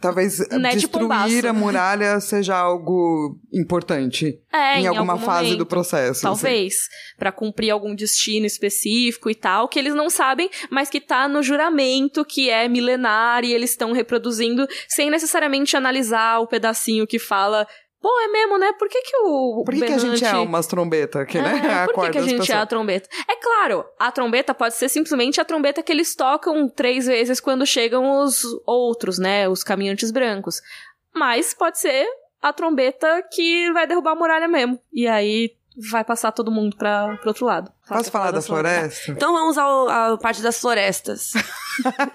Talvez 0.04 0.36
destruir 0.74 1.46
a 1.46 1.52
muralha 1.54 2.20
seja 2.20 2.54
algo 2.54 3.40
importante 3.50 4.38
é, 4.52 4.80
em, 4.80 4.86
alguma 4.86 5.16
fase 5.16 5.44
momento, 5.44 5.58
do 5.60 5.66
processo. 5.66 6.10
Assim. 6.10 6.42
Talvez. 6.42 6.74
Assim. 6.74 7.16
para 7.18 7.32
cumprir 7.32 7.70
algum 7.70 7.94
destino 7.94 8.44
específico 8.44 9.30
e 9.30 9.34
tal, 9.34 9.66
que 9.66 9.78
eles 9.78 9.94
não 9.94 10.10
sabem, 10.10 10.50
mas 10.70 10.90
que 10.90 11.00
tá 11.00 11.26
no 11.26 11.42
juramento, 11.42 12.22
que 12.22 12.50
é 12.50 12.68
milenar, 12.68 13.44
e 13.44 13.54
eles 13.54 13.70
estão 13.70 13.92
reproduzindo 13.92 14.68
sem 14.86 15.08
necessariamente 15.08 15.74
analisar 15.74 16.40
o 16.40 16.46
pedacinho 16.46 17.06
que 17.06 17.18
fala 17.18 17.66
Pô, 18.04 18.20
é 18.20 18.28
mesmo, 18.28 18.58
né? 18.58 18.70
Por 18.74 18.86
que 18.86 19.00
que 19.00 19.16
o 19.16 19.62
Por 19.64 19.72
que, 19.72 19.86
que 19.86 19.92
a 19.94 19.96
gente 19.96 20.22
é 20.22 20.36
umas 20.36 20.66
trombetas 20.66 21.22
aqui, 21.22 21.40
né? 21.40 21.84
É, 21.84 21.86
por 21.90 22.04
que, 22.04 22.10
que 22.10 22.18
a 22.18 22.22
gente 22.22 22.52
é 22.52 22.54
a 22.54 22.66
trombeta? 22.66 23.08
É 23.26 23.34
claro, 23.36 23.82
a 23.98 24.12
trombeta 24.12 24.52
pode 24.52 24.74
ser 24.74 24.90
simplesmente 24.90 25.40
a 25.40 25.44
trombeta 25.44 25.82
que 25.82 25.90
eles 25.90 26.14
tocam 26.14 26.68
três 26.68 27.06
vezes 27.06 27.40
quando 27.40 27.64
chegam 27.64 28.20
os 28.20 28.42
outros, 28.66 29.18
né? 29.18 29.48
Os 29.48 29.64
caminhantes 29.64 30.10
brancos. 30.10 30.60
Mas 31.14 31.54
pode 31.54 31.78
ser 31.78 32.06
a 32.42 32.52
trombeta 32.52 33.26
que 33.32 33.72
vai 33.72 33.86
derrubar 33.86 34.12
a 34.12 34.16
muralha 34.16 34.48
mesmo. 34.48 34.78
E 34.92 35.08
aí 35.08 35.56
vai 35.76 36.04
passar 36.04 36.32
todo 36.32 36.50
mundo 36.50 36.76
para 36.76 37.16
pro 37.18 37.28
outro 37.28 37.46
lado. 37.46 37.70
Posso 37.88 38.10
falar 38.10 38.30
da 38.30 38.40
floresta? 38.40 39.10
Então 39.10 39.32
vamos 39.32 39.58
ao, 39.58 39.88
à 39.88 40.18
parte 40.18 40.40
das 40.40 40.58
florestas. 40.58 41.32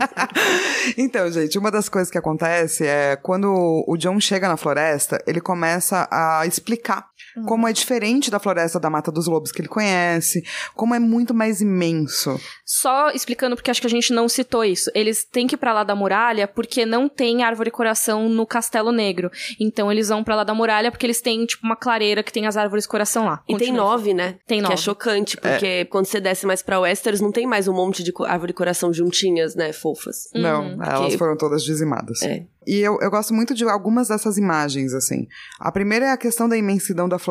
então, 0.97 1.29
gente, 1.31 1.57
uma 1.59 1.69
das 1.69 1.89
coisas 1.89 2.09
que 2.09 2.17
acontece 2.17 2.85
é 2.85 3.15
quando 3.15 3.83
o 3.87 3.97
John 3.97 4.19
chega 4.19 4.47
na 4.47 4.57
floresta, 4.57 5.21
ele 5.27 5.41
começa 5.41 6.07
a 6.09 6.45
explicar 6.47 7.07
Uhum. 7.39 7.45
Como 7.45 7.67
é 7.67 7.73
diferente 7.73 8.29
da 8.29 8.39
floresta 8.39 8.79
da 8.79 8.89
Mata 8.89 9.11
dos 9.11 9.27
Lobos 9.27 9.51
que 9.51 9.61
ele 9.61 9.67
conhece, 9.67 10.43
como 10.75 10.93
é 10.93 10.99
muito 10.99 11.33
mais 11.33 11.61
imenso. 11.61 12.39
Só 12.65 13.09
explicando, 13.11 13.55
porque 13.55 13.71
acho 13.71 13.81
que 13.81 13.87
a 13.87 13.89
gente 13.89 14.13
não 14.13 14.27
citou 14.27 14.63
isso. 14.63 14.91
Eles 14.93 15.23
têm 15.23 15.47
que 15.47 15.55
ir 15.55 15.57
pra 15.57 15.73
lá 15.73 15.83
da 15.83 15.95
muralha 15.95 16.47
porque 16.47 16.85
não 16.85 17.07
tem 17.09 17.43
árvore 17.43 17.71
coração 17.71 18.29
no 18.29 18.45
Castelo 18.45 18.91
Negro. 18.91 19.31
Então 19.59 19.91
eles 19.91 20.09
vão 20.09 20.23
pra 20.23 20.35
lá 20.35 20.43
da 20.43 20.53
muralha 20.53 20.91
porque 20.91 21.05
eles 21.05 21.21
têm, 21.21 21.45
tipo, 21.45 21.65
uma 21.65 21.75
clareira 21.75 22.23
que 22.23 22.31
tem 22.31 22.45
as 22.45 22.57
árvores 22.57 22.85
coração 22.85 23.25
lá. 23.25 23.41
E 23.47 23.55
tem 23.57 23.71
nove, 23.71 24.13
né? 24.13 24.37
Tem 24.45 24.61
nove. 24.61 24.73
Que 24.73 24.79
é 24.79 24.83
chocante, 24.83 25.37
porque 25.37 25.65
é. 25.65 25.85
quando 25.85 26.05
você 26.05 26.19
desce 26.19 26.45
mais 26.45 26.61
pra 26.61 26.79
Westeros, 26.79 27.21
não 27.21 27.31
tem 27.31 27.47
mais 27.47 27.67
um 27.67 27.73
monte 27.73 28.03
de 28.03 28.13
árvore 28.25 28.53
coração 28.53 28.93
juntinhas, 28.93 29.55
né? 29.55 29.73
Fofas. 29.73 30.29
Não, 30.33 30.75
uhum. 30.75 30.83
elas 30.83 31.15
foram 31.15 31.37
todas 31.37 31.63
dizimadas. 31.63 32.21
É. 32.21 32.45
E 32.67 32.81
eu, 32.81 32.99
eu 33.01 33.09
gosto 33.09 33.33
muito 33.33 33.55
de 33.55 33.63
algumas 33.63 34.09
dessas 34.09 34.37
imagens, 34.37 34.93
assim. 34.93 35.27
A 35.59 35.71
primeira 35.71 36.05
é 36.05 36.11
a 36.11 36.17
questão 36.17 36.47
da 36.47 36.55
imensidão 36.55 37.09
da 37.09 37.17
floresta, 37.17 37.28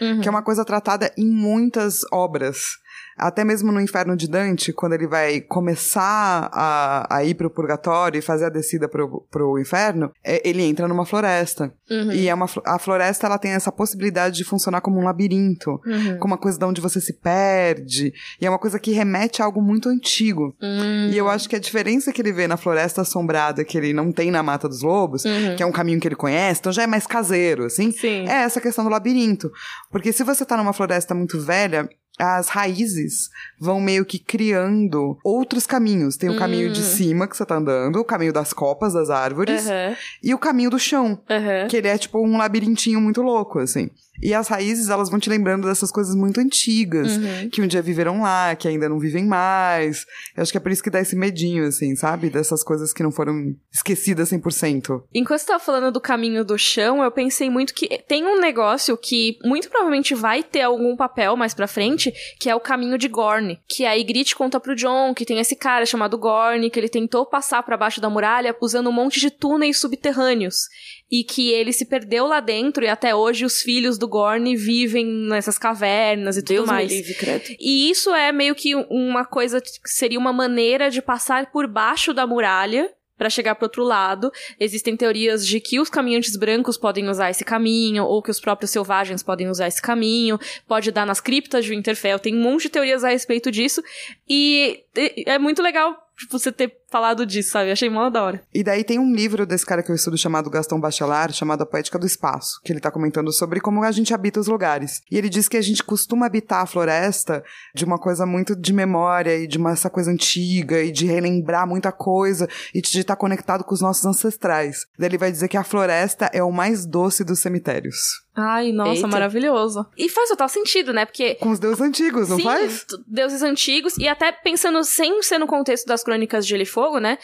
uhum. 0.00 0.20
que 0.20 0.28
é 0.28 0.30
uma 0.30 0.42
coisa 0.42 0.64
tratada 0.64 1.12
em 1.16 1.26
muitas 1.26 2.00
obras. 2.12 2.78
Até 3.16 3.44
mesmo 3.44 3.70
no 3.70 3.80
Inferno 3.80 4.16
de 4.16 4.28
Dante, 4.28 4.72
quando 4.72 4.94
ele 4.94 5.06
vai 5.06 5.40
começar 5.40 6.50
a, 6.52 7.16
a 7.16 7.24
ir 7.24 7.34
pro 7.34 7.50
purgatório 7.50 8.18
e 8.18 8.22
fazer 8.22 8.46
a 8.46 8.50
descida 8.50 8.88
pro, 8.88 9.26
pro 9.30 9.58
inferno, 9.58 10.10
é, 10.22 10.46
ele 10.48 10.62
entra 10.62 10.88
numa 10.88 11.06
floresta. 11.06 11.72
Uhum. 11.90 12.12
E 12.12 12.28
é 12.28 12.34
uma, 12.34 12.46
a 12.66 12.78
floresta, 12.78 13.26
ela 13.26 13.38
tem 13.38 13.52
essa 13.52 13.70
possibilidade 13.70 14.36
de 14.36 14.44
funcionar 14.44 14.80
como 14.80 14.98
um 14.98 15.04
labirinto, 15.04 15.80
uhum. 15.86 16.18
como 16.18 16.34
uma 16.34 16.38
coisa 16.38 16.58
de 16.58 16.64
onde 16.64 16.80
você 16.80 17.00
se 17.00 17.12
perde. 17.14 18.12
E 18.40 18.46
é 18.46 18.50
uma 18.50 18.58
coisa 18.58 18.78
que 18.78 18.92
remete 18.92 19.42
a 19.42 19.44
algo 19.44 19.62
muito 19.62 19.88
antigo. 19.88 20.54
Uhum. 20.60 21.10
E 21.10 21.16
eu 21.16 21.28
acho 21.28 21.48
que 21.48 21.56
a 21.56 21.60
diferença 21.60 22.12
que 22.12 22.20
ele 22.20 22.32
vê 22.32 22.46
na 22.46 22.56
floresta 22.56 23.02
assombrada, 23.02 23.64
que 23.64 23.78
ele 23.78 23.92
não 23.92 24.10
tem 24.10 24.30
na 24.30 24.42
Mata 24.42 24.68
dos 24.68 24.82
Lobos, 24.82 25.24
uhum. 25.24 25.56
que 25.56 25.62
é 25.62 25.66
um 25.66 25.72
caminho 25.72 26.00
que 26.00 26.08
ele 26.08 26.16
conhece, 26.16 26.60
então 26.60 26.72
já 26.72 26.82
é 26.82 26.86
mais 26.86 27.06
caseiro, 27.06 27.64
assim, 27.64 27.90
Sim. 27.92 28.28
é 28.28 28.42
essa 28.42 28.60
questão 28.60 28.84
do 28.84 28.90
labirinto. 28.90 29.50
Porque 29.90 30.12
se 30.12 30.24
você 30.24 30.44
tá 30.44 30.56
numa 30.56 30.72
floresta 30.72 31.14
muito 31.14 31.40
velha, 31.40 31.88
as 32.18 32.48
raízes 32.48 33.28
vão 33.58 33.80
meio 33.80 34.04
que 34.04 34.18
criando 34.18 35.18
outros 35.24 35.66
caminhos. 35.66 36.16
Tem 36.16 36.30
o 36.30 36.36
caminho 36.38 36.70
de 36.70 36.80
hum. 36.80 36.84
cima 36.84 37.26
que 37.26 37.36
você 37.36 37.44
tá 37.44 37.56
andando, 37.56 37.96
o 37.96 38.04
caminho 38.04 38.32
das 38.32 38.52
copas 38.52 38.92
das 38.92 39.10
árvores 39.10 39.66
uhum. 39.66 39.96
e 40.22 40.34
o 40.34 40.38
caminho 40.38 40.70
do 40.70 40.78
chão, 40.78 41.18
uhum. 41.28 41.68
que 41.68 41.76
ele 41.76 41.88
é 41.88 41.98
tipo 41.98 42.18
um 42.18 42.36
labirintinho 42.36 43.00
muito 43.00 43.20
louco, 43.20 43.58
assim. 43.58 43.90
E 44.22 44.32
as 44.32 44.48
raízes, 44.48 44.88
elas 44.88 45.10
vão 45.10 45.18
te 45.18 45.28
lembrando 45.28 45.66
dessas 45.66 45.90
coisas 45.90 46.14
muito 46.14 46.40
antigas, 46.40 47.16
uhum. 47.16 47.50
que 47.50 47.60
um 47.60 47.66
dia 47.66 47.82
viveram 47.82 48.22
lá, 48.22 48.54
que 48.54 48.68
ainda 48.68 48.88
não 48.88 48.98
vivem 48.98 49.24
mais. 49.24 50.06
Eu 50.36 50.42
acho 50.42 50.52
que 50.52 50.58
é 50.58 50.60
por 50.60 50.70
isso 50.70 50.82
que 50.82 50.90
dá 50.90 51.00
esse 51.00 51.16
medinho, 51.16 51.66
assim, 51.66 51.96
sabe? 51.96 52.30
Dessas 52.30 52.62
coisas 52.62 52.92
que 52.92 53.02
não 53.02 53.10
foram 53.10 53.54
esquecidas 53.72 54.30
100%. 54.30 55.02
Enquanto 55.12 55.40
você 55.40 55.46
tava 55.46 55.58
falando 55.58 55.92
do 55.92 56.00
caminho 56.00 56.44
do 56.44 56.56
chão, 56.56 57.02
eu 57.02 57.10
pensei 57.10 57.50
muito 57.50 57.74
que 57.74 58.02
tem 58.06 58.24
um 58.24 58.40
negócio 58.40 58.96
que 58.96 59.36
muito 59.44 59.68
provavelmente 59.68 60.14
vai 60.14 60.42
ter 60.42 60.62
algum 60.62 60.96
papel 60.96 61.36
mais 61.36 61.54
pra 61.54 61.66
frente, 61.66 62.03
que 62.38 62.50
é 62.50 62.54
o 62.54 62.60
caminho 62.60 62.98
de 62.98 63.08
Gorn. 63.08 63.58
Que 63.68 63.84
a 63.84 63.94
Ygritte 63.94 64.34
conta 64.34 64.58
pro 64.60 64.74
John 64.74 65.14
que 65.14 65.24
tem 65.24 65.38
esse 65.38 65.56
cara 65.56 65.86
chamado 65.86 66.18
Gorn, 66.18 66.68
que 66.70 66.78
ele 66.78 66.88
tentou 66.88 67.26
passar 67.26 67.62
para 67.62 67.76
baixo 67.76 68.00
da 68.00 68.10
muralha 68.10 68.56
usando 68.60 68.88
um 68.88 68.92
monte 68.92 69.20
de 69.20 69.30
túneis 69.30 69.78
subterrâneos 69.80 70.68
e 71.10 71.22
que 71.22 71.50
ele 71.50 71.72
se 71.72 71.86
perdeu 71.86 72.26
lá 72.26 72.40
dentro 72.40 72.84
e 72.84 72.88
até 72.88 73.14
hoje 73.14 73.44
os 73.44 73.60
filhos 73.60 73.98
do 73.98 74.08
Gorn 74.08 74.56
vivem 74.56 75.06
nessas 75.06 75.58
cavernas 75.58 76.36
e 76.36 76.42
tudo 76.42 76.56
Deus 76.56 76.66
mais. 76.66 76.90
Me 76.90 76.98
livre, 76.98 77.14
credo. 77.14 77.44
E 77.60 77.90
isso 77.90 78.12
é 78.14 78.32
meio 78.32 78.54
que 78.54 78.74
uma 78.74 79.24
coisa 79.24 79.60
que 79.60 79.70
seria 79.84 80.18
uma 80.18 80.32
maneira 80.32 80.90
de 80.90 81.02
passar 81.02 81.50
por 81.50 81.66
baixo 81.66 82.12
da 82.12 82.26
muralha 82.26 82.90
para 83.16 83.30
chegar 83.30 83.54
para 83.54 83.66
outro 83.66 83.82
lado. 83.82 84.32
Existem 84.58 84.96
teorias 84.96 85.46
de 85.46 85.60
que 85.60 85.80
os 85.80 85.88
caminhantes 85.88 86.36
brancos 86.36 86.76
podem 86.76 87.08
usar 87.08 87.30
esse 87.30 87.44
caminho, 87.44 88.04
ou 88.04 88.22
que 88.22 88.30
os 88.30 88.40
próprios 88.40 88.70
selvagens 88.70 89.22
podem 89.22 89.48
usar 89.48 89.68
esse 89.68 89.80
caminho, 89.80 90.38
pode 90.66 90.90
dar 90.90 91.06
nas 91.06 91.20
criptas 91.20 91.64
de 91.64 91.70
Winterfell, 91.70 92.18
tem 92.18 92.34
um 92.34 92.42
monte 92.42 92.64
de 92.64 92.70
teorias 92.70 93.04
a 93.04 93.08
respeito 93.08 93.50
disso, 93.50 93.82
e 94.28 94.84
é 95.26 95.38
muito 95.38 95.62
legal 95.62 96.03
você 96.30 96.52
ter 96.52 96.72
falado 96.90 97.26
disso, 97.26 97.50
sabe? 97.50 97.72
Achei 97.72 97.90
mó 97.90 98.08
da 98.08 98.22
hora. 98.22 98.42
E 98.54 98.62
daí 98.62 98.84
tem 98.84 98.98
um 98.98 99.12
livro 99.12 99.44
desse 99.44 99.66
cara 99.66 99.82
que 99.82 99.90
eu 99.90 99.94
estudo 99.94 100.16
chamado 100.16 100.48
Gastão 100.48 100.80
Bachelard, 100.80 101.34
chamado 101.34 101.62
A 101.62 101.66
Poética 101.66 101.98
do 101.98 102.06
Espaço, 102.06 102.60
que 102.64 102.72
ele 102.72 102.80
tá 102.80 102.90
comentando 102.90 103.32
sobre 103.32 103.60
como 103.60 103.82
a 103.82 103.90
gente 103.90 104.14
habita 104.14 104.38
os 104.38 104.46
lugares. 104.46 105.02
E 105.10 105.18
ele 105.18 105.28
diz 105.28 105.48
que 105.48 105.56
a 105.56 105.62
gente 105.62 105.82
costuma 105.82 106.26
habitar 106.26 106.62
a 106.62 106.66
floresta 106.66 107.42
de 107.74 107.84
uma 107.84 107.98
coisa 107.98 108.24
muito 108.24 108.54
de 108.54 108.72
memória 108.72 109.36
e 109.36 109.46
de 109.46 109.58
uma 109.58 109.72
essa 109.72 109.90
coisa 109.90 110.10
antiga 110.10 110.82
e 110.82 110.92
de 110.92 111.06
relembrar 111.06 111.66
muita 111.66 111.90
coisa 111.90 112.48
e 112.72 112.80
de 112.80 113.00
estar 113.00 113.16
conectado 113.16 113.64
com 113.64 113.74
os 113.74 113.80
nossos 113.80 114.04
ancestrais. 114.04 114.86
Daí 114.96 115.08
ele 115.08 115.18
vai 115.18 115.32
dizer 115.32 115.48
que 115.48 115.56
a 115.56 115.64
floresta 115.64 116.30
é 116.32 116.42
o 116.42 116.52
mais 116.52 116.86
doce 116.86 117.24
dos 117.24 117.40
cemitérios. 117.40 118.24
Ai, 118.36 118.72
nossa, 118.72 118.94
Eita. 118.94 119.06
maravilhoso. 119.06 119.86
E 119.96 120.08
faz 120.08 120.28
total 120.28 120.48
sentido, 120.48 120.92
né? 120.92 121.04
Porque. 121.04 121.36
Com 121.36 121.50
os 121.50 121.60
deuses 121.60 121.80
antigos, 121.80 122.28
não 122.28 122.36
sim, 122.36 122.42
faz? 122.42 122.84
Deuses 123.06 123.42
antigos, 123.42 123.96
e 123.96 124.08
até 124.08 124.32
pensando 124.32 124.82
sem 124.82 125.22
ser 125.22 125.38
no 125.38 125.46
contexto 125.46 125.86
das 125.86 126.02
crônicas 126.04 126.44
de 126.44 126.50
Gelo 126.50 126.62
e 126.62 126.66
Fogo, 126.66 126.98
né? 126.98 127.18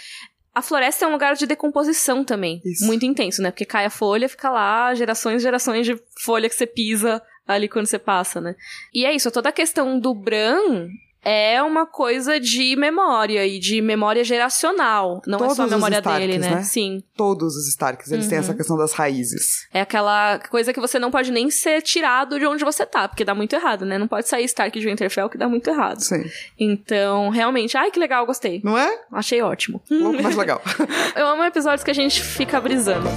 A 0.53 0.63
floresta 0.63 1.05
é 1.05 1.09
um 1.09 1.13
lugar 1.13 1.35
de 1.35 1.47
decomposição 1.47 2.25
também. 2.25 2.61
Isso. 2.65 2.85
Muito 2.85 3.07
intenso, 3.07 3.41
né? 3.41 3.51
Porque 3.51 3.65
cai 3.65 3.85
a 3.85 3.91
folha, 3.91 4.29
fica 4.29 4.51
lá 4.51 4.93
gerações 4.95 5.41
e 5.41 5.45
gerações 5.45 5.87
de 5.87 5.97
folha 6.19 6.49
que 6.49 6.55
você 6.55 6.67
pisa 6.67 7.23
ali 7.47 7.69
quando 7.69 7.87
você 7.87 7.99
passa, 7.99 8.41
né? 8.41 8.57
E 8.93 9.05
é 9.05 9.15
isso, 9.15 9.31
toda 9.31 9.49
a 9.49 9.53
questão 9.53 9.99
do 9.99 10.15
Bran 10.15 10.89
é 11.23 11.63
uma 11.63 11.87
coisa 11.87 12.41
de 12.41 12.75
memória 12.77 13.47
e 13.47 13.59
de 13.59 13.81
memória 13.81 14.25
geracional. 14.25 15.23
Não 15.27 15.39
Todos 15.39 15.55
é 15.55 15.57
só 15.57 15.63
a 15.65 15.67
memória 15.67 15.99
Starks, 15.99 16.21
dele, 16.21 16.39
né? 16.39 16.51
né? 16.51 16.63
Sim. 16.63 17.03
Todos 17.17 17.57
os 17.57 17.69
Starks, 17.69 18.11
eles 18.11 18.25
uhum. 18.25 18.31
têm 18.31 18.39
essa 18.39 18.53
uhum. 18.53 18.57
questão 18.57 18.77
das 18.77 18.93
raízes. 18.93 19.69
É 19.73 19.81
aquela 19.81 20.39
coisa 20.51 20.73
que 20.73 20.81
você 20.81 20.99
não 20.99 21.11
pode 21.11 21.31
nem 21.31 21.51
ser 21.51 21.83
tirado 21.83 22.39
de 22.39 22.47
onde 22.47 22.65
você 22.65 22.87
tá, 22.87 23.09
porque 23.09 23.25
dá 23.25 23.35
muito 23.35 23.55
errado, 23.55 23.85
né? 23.85 23.99
Não 23.99 24.09
pode 24.09 24.29
sair 24.29 24.45
Stark 24.45 24.79
de 24.79 24.87
Winterfell 24.87 25.29
que 25.29 25.39
dá 25.39 25.49
muito 25.49 25.69
errado. 25.69 26.01
Sim. 26.01 26.25
Então, 26.59 27.29
realmente, 27.29 27.77
ai 27.77 27.91
que 27.91 27.99
legal, 27.99 28.25
gostei. 28.25 28.61
Não 28.65 28.77
é? 28.77 29.01
Achei 29.13 29.43
ótimo. 29.43 29.83
Louco, 29.91 30.23
mas 30.23 30.37
legal. 30.37 30.63
Eu 31.15 31.27
amo 31.27 31.45
episódios 31.45 31.85
que 31.85 31.91
a 31.91 31.95
gente 31.95 32.23
fica 32.23 32.61
brisando. 32.61 33.09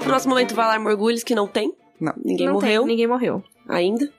Pro 0.00 0.10
nosso 0.10 0.28
momento 0.28 0.54
Valar 0.54 0.80
Morgulhos, 0.80 1.22
que 1.22 1.34
não 1.34 1.46
tem. 1.46 1.72
Não. 2.00 2.14
Ninguém 2.24 2.46
não 2.46 2.54
morreu. 2.54 2.82
Tem, 2.82 2.88
ninguém 2.88 3.06
morreu. 3.06 3.44
Ainda. 3.68 4.10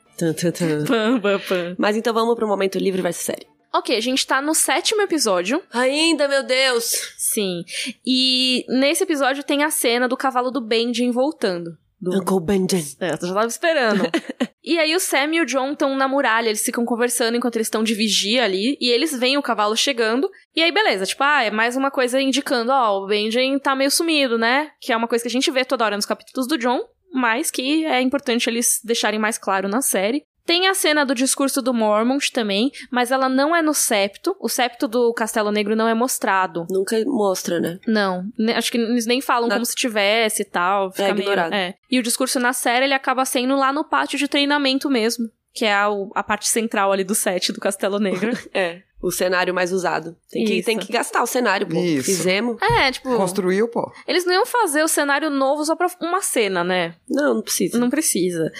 Pam, 0.88 1.20
pam, 1.20 1.40
pam. 1.40 1.76
Mas 1.78 1.98
então 1.98 2.14
vamos 2.14 2.36
pro 2.36 2.48
momento 2.48 2.78
livre 2.78 3.02
versus 3.02 3.24
série. 3.26 3.48
Ok, 3.74 3.96
a 3.96 4.02
gente 4.02 4.28
tá 4.28 4.42
no 4.42 4.54
sétimo 4.54 5.02
episódio. 5.02 5.62
Ainda, 5.72 6.28
meu 6.28 6.44
Deus! 6.44 7.14
Sim. 7.18 7.64
E 8.06 8.66
nesse 8.68 9.04
episódio 9.04 9.44
tem 9.44 9.64
a 9.64 9.72
cena 9.72 10.10
do 10.10 10.18
cavalo 10.18 10.52
do 10.52 10.60
Benjen 10.60 11.10
voltando. 11.10 11.78
Do... 12.02 12.18
Uncle 12.18 12.40
Benjen. 12.40 12.84
É, 13.00 13.12
eu 13.12 13.28
já 13.28 13.34
tava 13.34 13.46
esperando. 13.46 14.04
e 14.64 14.80
aí 14.80 14.96
o 14.96 15.00
Sam 15.00 15.36
e 15.36 15.42
o 15.42 15.46
John 15.46 15.74
estão 15.74 15.96
na 15.96 16.08
muralha, 16.08 16.48
eles 16.48 16.66
ficam 16.66 16.84
conversando 16.84 17.38
enquanto 17.38 17.58
eles 17.58 17.68
estão 17.68 17.84
de 17.84 17.94
vigia 17.94 18.44
ali, 18.44 18.76
e 18.82 18.90
eles 18.90 19.18
veem 19.18 19.38
o 19.38 19.42
cavalo 19.42 19.76
chegando, 19.78 20.30
e 20.56 20.64
aí 20.64 20.72
beleza, 20.72 21.06
tipo, 21.06 21.24
ah, 21.24 21.44
é 21.44 21.52
mais 21.52 21.76
uma 21.76 21.92
coisa 21.92 22.20
indicando, 22.20 22.72
ó, 22.72 23.04
o 23.04 23.08
Benjen 23.08 23.60
tá 23.60 23.76
meio 23.76 23.92
sumido, 23.92 24.38
né? 24.38 24.72
Que 24.82 24.92
é 24.92 24.98
uma 24.98 25.08
coisa 25.08 25.24
que 25.24 25.28
a 25.28 25.32
gente 25.32 25.52
vê 25.52 25.64
toda 25.64 25.86
hora 25.86 25.96
nos 25.96 26.06
capítulos 26.06 26.48
do 26.48 26.58
John, 26.58 26.82
mas 27.14 27.52
que 27.52 27.86
é 27.86 28.02
importante 28.02 28.50
eles 28.50 28.80
deixarem 28.84 29.20
mais 29.20 29.38
claro 29.38 29.68
na 29.68 29.82
série. 29.82 30.24
Tem 30.46 30.68
a 30.68 30.74
cena 30.74 31.06
do 31.06 31.16
discurso 31.16 31.62
do 31.62 31.74
Mormont 31.74 32.32
também, 32.32 32.72
mas 32.90 33.12
ela 33.12 33.30
não 33.30 33.56
é 33.56 33.62
no 33.62 33.74
septo. 33.74 34.36
O 34.40 34.50
septo 34.50 34.88
do 34.88 35.14
Castelo 35.14 35.52
Negro 35.52 35.76
não 35.76 35.88
é 35.88 35.94
mostrado. 35.94 36.66
Nunca 36.70 37.02
mostra, 37.06 37.60
né? 37.60 37.80
Não. 37.88 38.26
Acho 38.56 38.72
que 38.72 38.78
eles 38.78 39.06
nem 39.06 39.22
falam 39.22 39.48
na... 39.48 39.56
como 39.56 39.66
se 39.66 39.76
tivesse 39.76 40.42
e 40.42 40.46
tal. 40.46 40.92
Fica 40.92 41.08
é 41.08 41.12
ignorado. 41.12 41.52
Meio, 41.52 41.62
é. 41.62 41.76
E 41.90 42.00
o 42.00 42.04
discurso 42.04 42.40
na 42.40 42.54
série, 42.54 42.86
ele 42.86 42.94
acaba 42.94 43.26
sendo 43.26 43.56
lá 43.56 43.72
no 43.72 43.84
pátio 43.84 44.18
de 44.18 44.28
treinamento 44.28 44.90
mesmo. 44.90 45.30
Que 45.54 45.66
é 45.66 45.74
a, 45.74 45.88
a 46.16 46.24
parte 46.24 46.48
central 46.48 46.92
ali 46.92 47.04
do 47.04 47.14
set 47.14 47.52
do 47.52 47.60
Castelo 47.60 48.00
Negro. 48.00 48.32
é 48.54 48.82
o 49.02 49.12
cenário 49.12 49.54
mais 49.54 49.74
usado. 49.74 50.16
Tem 50.30 50.46
que, 50.46 50.62
tem 50.62 50.78
que 50.78 50.94
gastar 50.94 51.24
o 51.24 51.28
cenário, 51.28 51.68
pô. 51.68 51.76
Isso. 51.76 52.06
Fizemos. 52.06 52.62
É, 52.62 52.92
tipo. 52.92 53.16
Construiu, 53.18 53.68
pô. 53.68 53.92
Eles 54.08 54.26
não 54.26 54.34
iam 54.34 54.46
fazer 54.46 54.84
o 54.84 54.88
cenário 54.88 55.30
novo 55.30 55.66
só 55.66 55.76
pra 55.76 55.88
uma 56.00 56.22
cena, 56.22 56.64
né? 56.64 56.96
Não, 57.10 57.36
não 57.36 57.42
precisa. 57.42 57.80
Não 57.80 57.90
precisa. 57.90 58.52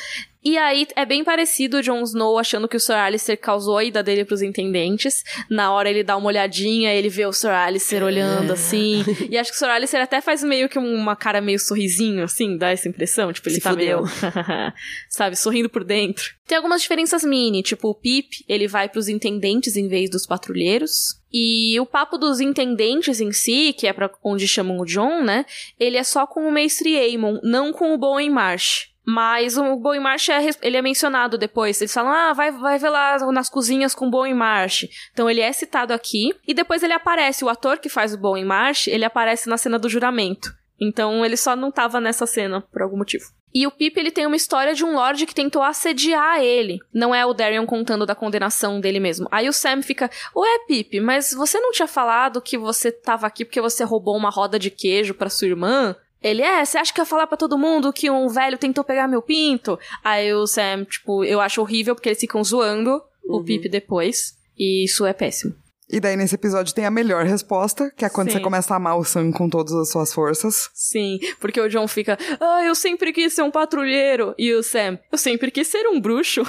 E 0.44 0.58
aí 0.58 0.88
é 0.96 1.06
bem 1.06 1.24
parecido 1.24 1.78
o 1.78 1.82
Jon 1.82 2.02
Snow 2.02 2.38
achando 2.40 2.68
que 2.68 2.76
o 2.76 2.80
Sir 2.80 2.96
Alistair 2.96 3.40
causou 3.40 3.78
a 3.78 3.84
ida 3.84 4.02
dele 4.02 4.26
pros 4.26 4.42
intendentes. 4.42 5.24
Na 5.50 5.72
hora 5.72 5.90
ele 5.90 6.04
dá 6.04 6.18
uma 6.18 6.28
olhadinha, 6.28 6.94
ele 6.94 7.10
vê 7.10 7.26
o 7.26 7.32
Sir 7.32 7.52
Alistair 7.52 8.04
olhando 8.04 8.50
é. 8.50 8.54
assim. 8.54 9.04
e 9.30 9.38
acho 9.38 9.52
que 9.52 9.56
o 9.56 9.60
Sir 9.60 9.70
Alistair 9.70 10.04
até 10.04 10.20
faz 10.20 10.44
meio 10.44 10.68
que 10.68 10.80
uma 10.80 11.16
cara 11.16 11.42
meio 11.42 11.60
sorrisinho, 11.60 12.24
assim, 12.24 12.58
dá 12.58 12.70
essa 12.70 12.90
impressão. 12.90 13.32
Tipo, 13.32 13.50
ele 13.50 13.56
Se 13.56 13.62
tá 13.62 13.70
fudeu. 13.70 14.02
meio. 14.02 14.12
sabe, 15.10 15.36
sorrindo 15.36 15.70
por 15.70 15.84
dentro. 15.84 16.32
Tem 16.48 16.58
algumas 16.58 16.82
diferenças 16.82 17.24
mini, 17.24 17.62
tipo 17.62 17.90
o 17.90 17.96
Pip, 17.96 18.44
ele 18.48 18.68
vai 18.68 18.90
pros 18.90 19.08
intendentes 19.08 19.78
em 19.78 19.88
vez 19.88 20.10
dos 20.10 20.26
patrulheiros. 20.26 21.22
E 21.32 21.80
o 21.80 21.86
papo 21.86 22.18
dos 22.18 22.42
intendentes 22.42 23.22
em 23.22 23.32
si, 23.32 23.74
que 23.74 23.88
é 23.88 23.94
para 23.94 24.12
onde 24.24 24.48
chamam 24.48 24.80
o 24.80 24.86
John, 24.86 25.24
né? 25.24 25.46
Ele 25.80 25.98
é 25.98 26.04
só 26.04 26.28
com 26.28 26.46
o 26.46 26.52
Mestre 26.52 26.98
Aemon, 26.98 27.40
não 27.42 27.72
com 27.72 27.94
o 27.94 27.98
Bowen 27.98 28.30
Marsh. 28.30 28.91
Mas 29.12 29.58
o 29.58 29.76
Bowen 29.76 30.00
Marsh 30.00 30.30
é, 30.30 30.50
ele 30.62 30.78
é 30.78 30.82
mencionado 30.82 31.38
depois. 31.38 31.82
Eles 31.82 31.94
falam, 31.94 32.14
ah, 32.14 32.32
vai, 32.32 32.50
vai 32.50 32.80
ver 32.80 32.90
lá 32.90 33.18
nas 33.32 33.50
cozinhas 33.50 33.94
com 33.94 34.08
o 34.08 34.10
Bowen 34.10 34.34
Marsh. 34.34 34.88
Então 35.12 35.30
ele 35.30 35.42
é 35.42 35.52
citado 35.52 35.94
aqui. 35.94 36.34
E 36.48 36.54
depois 36.54 36.82
ele 36.82 36.94
aparece, 36.94 37.44
o 37.44 37.50
ator 37.50 37.78
que 37.78 37.90
faz 37.90 38.14
o 38.14 38.18
Bowen 38.18 38.46
Marsh, 38.46 38.88
ele 38.88 39.04
aparece 39.04 39.50
na 39.50 39.58
cena 39.58 39.78
do 39.78 39.90
juramento. 39.90 40.54
Então 40.80 41.26
ele 41.26 41.36
só 41.36 41.58
não 41.58 41.70
tava 41.70 42.00
nessa 42.00 42.26
cena, 42.26 42.62
por 42.72 42.82
algum 42.82 42.96
motivo. 42.98 43.26
E 43.54 43.68
o 43.68 43.72
Pip, 43.72 44.00
ele 44.00 44.12
tem 44.12 44.26
uma 44.26 44.38
história 44.38 44.74
de 44.74 44.86
um 44.86 44.96
lord 44.96 45.26
que 45.26 45.36
tentou 45.36 45.62
assediar 45.62 46.40
ele. 46.40 46.80
Não 46.94 47.14
é 47.14 47.26
o 47.26 47.34
Darion 47.34 47.66
contando 47.66 48.06
da 48.06 48.16
condenação 48.16 48.80
dele 48.80 49.02
mesmo. 49.02 49.28
Aí 49.30 49.50
o 49.50 49.54
Sam 49.54 49.82
fica, 49.82 50.10
ué, 50.34 50.60
Pip, 50.70 51.02
mas 51.02 51.34
você 51.34 51.60
não 51.60 51.74
tinha 51.74 51.88
falado 51.88 52.42
que 52.42 52.58
você 52.58 52.94
tava 52.94 53.28
aqui 53.28 53.44
porque 53.44 53.60
você 53.60 53.84
roubou 53.84 54.16
uma 54.16 54.30
roda 54.30 54.58
de 54.58 54.72
queijo 54.72 55.14
para 55.14 55.30
sua 55.30 55.50
irmã? 55.50 55.98
Ele 56.22 56.42
é, 56.42 56.64
você 56.64 56.78
acha 56.78 56.94
que 56.94 57.02
ia 57.02 57.06
falar 57.06 57.26
para 57.26 57.38
todo 57.38 57.58
mundo 57.58 57.92
que 57.92 58.10
um 58.10 58.28
velho 58.28 58.58
tentou 58.58 58.84
pegar 58.84 59.08
meu 59.08 59.22
pinto? 59.22 59.80
Aí 60.04 60.34
o 60.34 60.46
Sam, 60.46 60.86
tipo, 60.86 61.24
eu 61.24 61.42
acho 61.42 61.62
horrível 61.62 61.96
porque 61.96 62.10
eles 62.10 62.20
ficam 62.20 62.44
zoando 62.44 63.02
uhum. 63.24 63.38
o 63.38 63.44
Pip 63.44 63.68
depois. 63.68 64.38
E 64.58 64.86
isso 64.86 65.06
é 65.06 65.14
péssimo. 65.14 65.56
E 65.92 66.00
daí 66.00 66.16
nesse 66.16 66.36
episódio 66.36 66.74
tem 66.74 66.86
a 66.86 66.92
melhor 66.92 67.26
resposta, 67.26 67.92
que 67.98 68.06
é 68.06 68.10
quando 68.10 68.30
Sim. 68.30 68.38
você 68.38 68.44
começa 68.44 68.74
a 68.74 68.78
amar 68.78 68.98
o 68.98 69.04
Sam 69.04 69.32
com 69.32 69.50
todas 69.50 69.74
as 69.74 69.90
suas 69.90 70.14
forças. 70.14 70.70
Sim, 70.74 71.20
porque 71.40 71.60
o 71.60 71.68
John 71.68 71.88
fica, 71.88 72.18
ah, 72.40 72.64
eu 72.64 72.74
sempre 72.74 73.12
quis 73.12 73.34
ser 73.34 73.42
um 73.42 73.52
patrulheiro. 73.52 74.34
E 74.38 74.54
o 74.54 74.64
Sam, 74.64 74.98
eu 75.12 75.18
sempre 75.18 75.52
quis 75.52 75.68
ser 75.68 75.86
um 75.88 76.00
bruxo. 76.00 76.44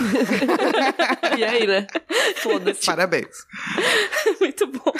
e 1.36 1.42
aí, 1.42 1.66
né? 1.66 1.88
Foda-se. 2.36 2.86
Parabéns. 2.86 3.26
Muito 4.38 4.66
bom. 4.68 4.92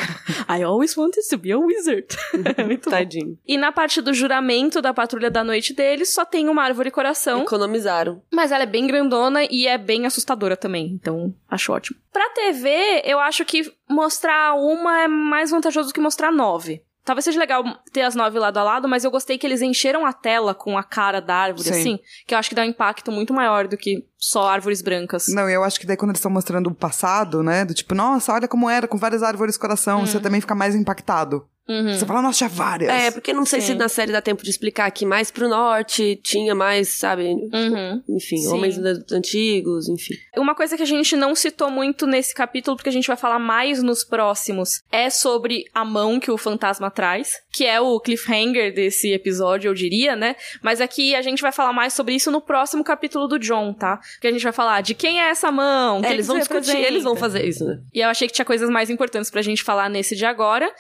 I 0.49 0.63
always 0.65 0.97
wanted 0.97 1.23
to 1.29 1.39
be 1.39 1.53
a 1.53 1.59
wizard. 1.59 2.09
Muito 2.67 2.91
Tadinho. 2.91 3.35
Bom. 3.35 3.37
E 3.47 3.57
na 3.57 3.71
parte 3.71 4.01
do 4.01 4.13
juramento 4.13 4.83
da 4.83 4.93
patrulha 4.93 5.31
da 5.31 5.45
noite 5.45 5.73
deles, 5.73 6.13
só 6.13 6.25
tem 6.25 6.49
uma 6.49 6.65
árvore 6.65 6.91
coração. 6.91 7.43
Economizaram. 7.43 8.21
Mas 8.33 8.51
ela 8.51 8.65
é 8.65 8.67
bem 8.67 8.89
grandona 8.89 9.45
e 9.45 9.69
é 9.69 9.79
bem 9.79 10.05
assustadora 10.05 10.57
também. 10.57 10.87
Então, 11.01 11.33
acho 11.49 11.73
ótimo. 11.73 11.99
Pra 12.13 12.29
TV, 12.31 13.03
eu 13.05 13.19
acho 13.19 13.45
que 13.45 13.73
mostrar 13.93 14.55
uma 14.55 15.03
é 15.03 15.09
mais 15.09 15.51
vantajoso 15.51 15.89
do 15.89 15.95
que 15.95 16.01
mostrar 16.01 16.33
nove. 16.33 16.83
Talvez 17.05 17.25
seja 17.25 17.41
legal 17.41 17.65
ter 17.93 18.03
as 18.03 18.15
nove 18.15 18.39
lado 18.39 18.59
a 18.59 18.63
lado, 18.63 18.89
mas 18.89 19.03
eu 19.03 19.11
gostei 19.11 19.37
que 19.37 19.45
eles 19.45 19.61
encheram 19.61 20.07
a 20.07 20.13
tela 20.13 20.55
com 20.55 20.79
a 20.79 20.85
cara 20.85 21.21
da 21.21 21.35
árvore, 21.35 21.65
Sim. 21.65 21.81
assim, 21.81 21.99
que 22.27 22.33
eu 22.33 22.39
acho 22.39 22.49
que 22.49 22.55
dá 22.55 22.63
um 22.63 22.67
impacto 22.67 23.11
muito 23.11 23.35
maior 23.35 23.67
do 23.67 23.77
que 23.77 24.07
só 24.17 24.49
árvores 24.49 24.81
brancas. 24.81 25.27
Não, 25.29 25.49
eu 25.49 25.65
acho 25.65 25.81
que 25.81 25.87
daí 25.87 25.97
quando 25.97 26.11
eles 26.11 26.21
estão 26.21 26.31
mostrando 26.31 26.69
o 26.69 26.75
passado, 26.75 27.43
né, 27.43 27.65
do 27.65 27.75
tipo, 27.75 27.93
nossa, 27.93 28.33
olha 28.33 28.47
como 28.47 28.71
era, 28.71 28.87
com 28.87 28.97
várias 28.97 29.23
árvores 29.23 29.57
coração, 29.57 30.03
hum. 30.03 30.07
você 30.07 30.21
também 30.21 30.41
fica 30.41 30.55
mais 30.55 30.77
impactado. 30.77 31.45
Uhum. 31.73 31.95
Você 31.95 32.05
fala, 32.05 32.21
nossa, 32.21 32.39
tinha 32.39 32.49
várias. 32.49 32.91
É, 32.91 33.11
porque 33.11 33.33
não 33.33 33.47
sei 33.47 33.61
Sim. 33.61 33.69
se 33.69 33.75
na 33.75 33.89
série 33.89 34.13
dá 34.13 34.21
tempo 34.21 34.43
de 34.43 34.51
explicar 34.51 34.91
que 34.91 35.07
mais 35.07 35.31
pro 35.31 35.49
norte 35.49 36.21
tinha 36.23 36.55
mais, 36.55 36.89
sabe? 36.89 37.25
Uhum. 37.25 38.03
Enfim, 38.11 38.37
Sim. 38.37 38.49
homens 38.49 38.79
antigos, 39.11 39.89
enfim. 39.89 40.15
Uma 40.37 40.55
coisa 40.55 40.77
que 40.77 40.83
a 40.83 40.87
gente 40.87 41.17
não 41.17 41.35
citou 41.35 41.71
muito 41.71 42.07
nesse 42.07 42.35
capítulo, 42.35 42.77
porque 42.77 42.91
a 42.91 42.93
gente 42.93 43.07
vai 43.07 43.17
falar 43.17 43.39
mais 43.39 43.83
nos 43.83 44.05
próximos, 44.05 44.83
é 44.91 45.09
sobre 45.09 45.65
a 45.75 45.85
mão 45.85 46.21
que 46.21 46.31
o 46.31 46.37
fantasma 46.37 46.91
traz, 46.91 47.33
que 47.51 47.65
é 47.65 47.81
o 47.81 47.99
cliffhanger 48.01 48.75
desse 48.75 49.13
episódio, 49.13 49.69
eu 49.69 49.75
diria, 49.75 50.15
né? 50.15 50.37
Mas 50.63 50.81
aqui 50.81 51.15
a 51.15 51.23
gente 51.23 51.41
vai 51.41 51.53
falar 51.53 51.73
mais 51.73 51.95
sobre 51.95 52.15
isso 52.15 52.31
no 52.31 52.41
próximo 52.41 52.85
capítulo 52.85 53.27
do 53.27 53.39
John, 53.39 53.73
tá? 53.73 53.99
Que 54.21 54.27
a 54.27 54.33
gente 54.33 54.43
vai 54.43 54.53
falar 54.53 54.83
de 54.83 54.95
quem 54.95 55.21
é 55.21 55.31
essa 55.31 55.51
mão, 55.51 56.03
é, 56.05 56.13
eles 56.13 56.27
vão 56.27 56.39
discutir, 56.39 56.77
eles 56.77 57.03
vão 57.03 57.17
fazer 57.17 57.47
isso, 57.47 57.65
né? 57.65 57.81
E 57.95 58.01
eu 58.01 58.09
achei 58.09 58.29
que 58.29 58.35
tinha 58.35 58.45
coisas 58.45 58.69
mais 58.69 58.91
importantes 58.91 59.31
pra 59.31 59.43
gente 59.43 59.63
falar 59.63 59.89
nesse 59.89 60.17
de 60.17 60.25
agora. 60.25 60.71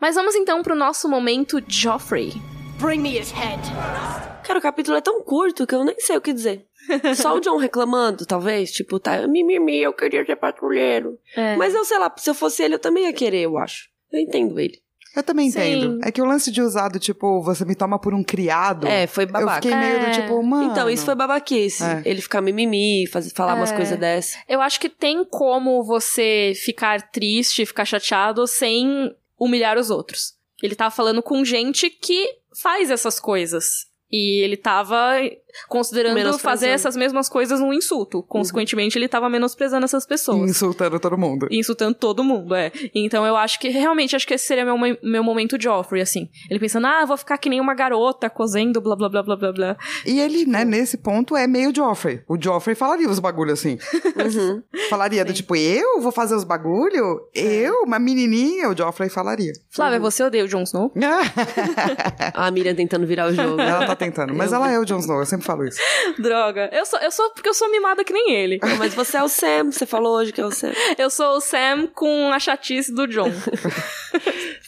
Mas 0.00 0.14
vamos 0.14 0.36
então 0.36 0.62
pro 0.62 0.76
nosso 0.76 1.08
momento 1.08 1.60
Joffrey. 1.66 2.32
Bring 2.78 3.00
me 3.00 3.18
his 3.18 3.32
head. 3.32 3.60
Cara, 4.44 4.60
o 4.60 4.62
capítulo 4.62 4.96
é 4.96 5.00
tão 5.00 5.20
curto 5.22 5.66
que 5.66 5.74
eu 5.74 5.84
nem 5.84 5.98
sei 5.98 6.16
o 6.16 6.20
que 6.20 6.32
dizer. 6.32 6.64
Só 7.16 7.36
o 7.36 7.40
John 7.40 7.56
reclamando, 7.56 8.24
talvez. 8.24 8.70
Tipo, 8.70 9.00
tá, 9.00 9.26
mimimi, 9.26 9.82
eu 9.82 9.92
queria 9.92 10.24
ser 10.24 10.36
patrulheiro. 10.36 11.18
É. 11.36 11.56
Mas 11.56 11.74
eu, 11.74 11.84
sei 11.84 11.98
lá, 11.98 12.14
se 12.16 12.30
eu 12.30 12.34
fosse 12.34 12.62
ele, 12.62 12.76
eu 12.76 12.78
também 12.78 13.04
ia 13.06 13.12
querer, 13.12 13.40
eu 13.40 13.58
acho. 13.58 13.88
Eu 14.12 14.20
entendo 14.20 14.58
ele. 14.60 14.78
Eu 15.16 15.22
também 15.24 15.50
Sim. 15.50 15.58
entendo. 15.58 15.98
É 16.04 16.12
que 16.12 16.22
o 16.22 16.24
lance 16.24 16.52
de 16.52 16.62
usado, 16.62 17.00
tipo, 17.00 17.42
você 17.42 17.64
me 17.64 17.74
toma 17.74 17.98
por 17.98 18.14
um 18.14 18.22
criado. 18.22 18.86
É, 18.86 19.08
foi 19.08 19.26
babaca. 19.26 19.58
Eu 19.58 19.62
fiquei 19.62 19.76
meio 19.76 19.96
é. 19.96 20.06
do 20.06 20.12
tipo, 20.12 20.42
mano. 20.44 20.70
Então, 20.70 20.88
isso 20.88 21.04
foi 21.04 21.16
babaquice. 21.16 21.82
É. 21.82 22.02
Ele 22.04 22.20
ficar 22.20 22.40
mimimi, 22.40 23.04
fazer, 23.08 23.30
falar 23.30 23.52
é. 23.52 23.54
umas 23.56 23.72
coisas 23.72 23.98
dessas. 23.98 24.40
Eu 24.48 24.60
acho 24.60 24.78
que 24.78 24.88
tem 24.88 25.24
como 25.24 25.82
você 25.82 26.52
ficar 26.54 27.02
triste, 27.10 27.66
ficar 27.66 27.84
chateado 27.84 28.46
sem 28.46 29.12
humilhar 29.38 29.78
os 29.78 29.90
outros. 29.90 30.34
Ele 30.62 30.74
tava 30.74 30.94
falando 30.94 31.22
com 31.22 31.44
gente 31.44 31.88
que 31.88 32.36
faz 32.60 32.90
essas 32.90 33.20
coisas. 33.20 33.86
E 34.10 34.40
ele 34.42 34.56
tava 34.56 35.20
considerando 35.68 36.38
fazer 36.38 36.68
essas 36.68 36.96
mesmas 36.96 37.28
coisas 37.28 37.60
um 37.60 37.72
insulto. 37.72 38.22
Consequentemente, 38.22 38.96
uhum. 38.96 39.00
ele 39.00 39.08
tava 39.08 39.28
menosprezando 39.28 39.84
essas 39.84 40.06
pessoas. 40.06 40.50
Insultando 40.50 40.98
todo 41.00 41.16
mundo. 41.16 41.48
Insultando 41.50 41.94
todo 41.94 42.22
mundo, 42.22 42.54
é. 42.54 42.70
Então 42.94 43.26
eu 43.26 43.36
acho 43.36 43.58
que, 43.58 43.68
realmente, 43.68 44.14
acho 44.14 44.26
que 44.26 44.34
esse 44.34 44.46
seria 44.46 44.64
meu, 44.64 44.76
meu 45.02 45.22
momento 45.22 45.60
Joffrey, 45.60 46.02
assim. 46.02 46.28
Ele 46.50 46.60
pensando, 46.60 46.86
ah, 46.86 47.04
vou 47.04 47.16
ficar 47.16 47.38
que 47.38 47.48
nem 47.48 47.60
uma 47.60 47.74
garota, 47.74 48.28
cozendo, 48.30 48.80
blá, 48.80 48.96
blá, 48.96 49.08
blá, 49.08 49.22
blá, 49.22 49.36
blá, 49.36 49.52
blá. 49.52 49.76
E 50.04 50.20
ele, 50.20 50.44
né, 50.44 50.64
nesse 50.64 50.98
ponto, 50.98 51.36
é 51.36 51.46
meio 51.46 51.74
Joffrey. 51.74 52.20
O 52.28 52.40
Joffrey 52.40 52.74
falaria 52.74 53.08
os 53.08 53.18
bagulhos 53.18 53.58
assim. 53.58 53.78
Uhum. 54.18 54.62
falaria 54.90 55.22
Sim. 55.22 55.26
do 55.26 55.32
tipo, 55.32 55.54
eu 55.54 56.00
vou 56.00 56.10
fazer 56.10 56.34
os 56.34 56.44
bagulho? 56.44 57.20
É. 57.34 57.40
Eu, 57.40 57.82
uma 57.84 57.98
menininha? 57.98 58.68
O 58.68 58.76
Joffrey 58.76 59.08
falaria. 59.08 59.52
Flávia, 59.70 59.98
uhum. 59.98 60.02
você 60.02 60.22
odeia 60.22 60.44
o 60.44 60.48
Jon 60.48 60.62
Snow? 60.62 60.92
a 62.34 62.50
Miriam 62.50 62.74
tentando 62.74 63.06
virar 63.06 63.28
o 63.28 63.32
jogo. 63.32 63.60
Ela 63.60 63.86
tá 63.86 63.96
tentando, 63.96 64.34
mas 64.34 64.50
eu... 64.50 64.56
ela 64.56 64.72
é 64.72 64.78
o 64.78 64.84
Jon 64.84 64.98
Snow, 64.98 65.20
eu 65.20 65.26
sempre 65.26 65.37
falo 65.40 65.64
isso. 65.64 65.80
Droga. 66.18 66.70
Eu 66.72 66.84
sou, 66.86 66.98
eu 67.00 67.10
sou 67.10 67.30
porque 67.30 67.48
eu 67.48 67.54
sou 67.54 67.70
mimada 67.70 68.04
que 68.04 68.12
nem 68.12 68.32
ele. 68.32 68.58
Mas 68.78 68.94
você 68.94 69.16
é 69.16 69.22
o 69.22 69.28
Sam, 69.28 69.70
você 69.72 69.86
falou 69.86 70.16
hoje 70.16 70.32
que 70.32 70.40
é 70.40 70.46
o 70.46 70.50
Sam. 70.50 70.72
Eu 70.98 71.10
sou 71.10 71.36
o 71.36 71.40
Sam 71.40 71.86
com 71.86 72.32
a 72.32 72.38
chatice 72.38 72.92
do 72.92 73.06
John. 73.06 73.30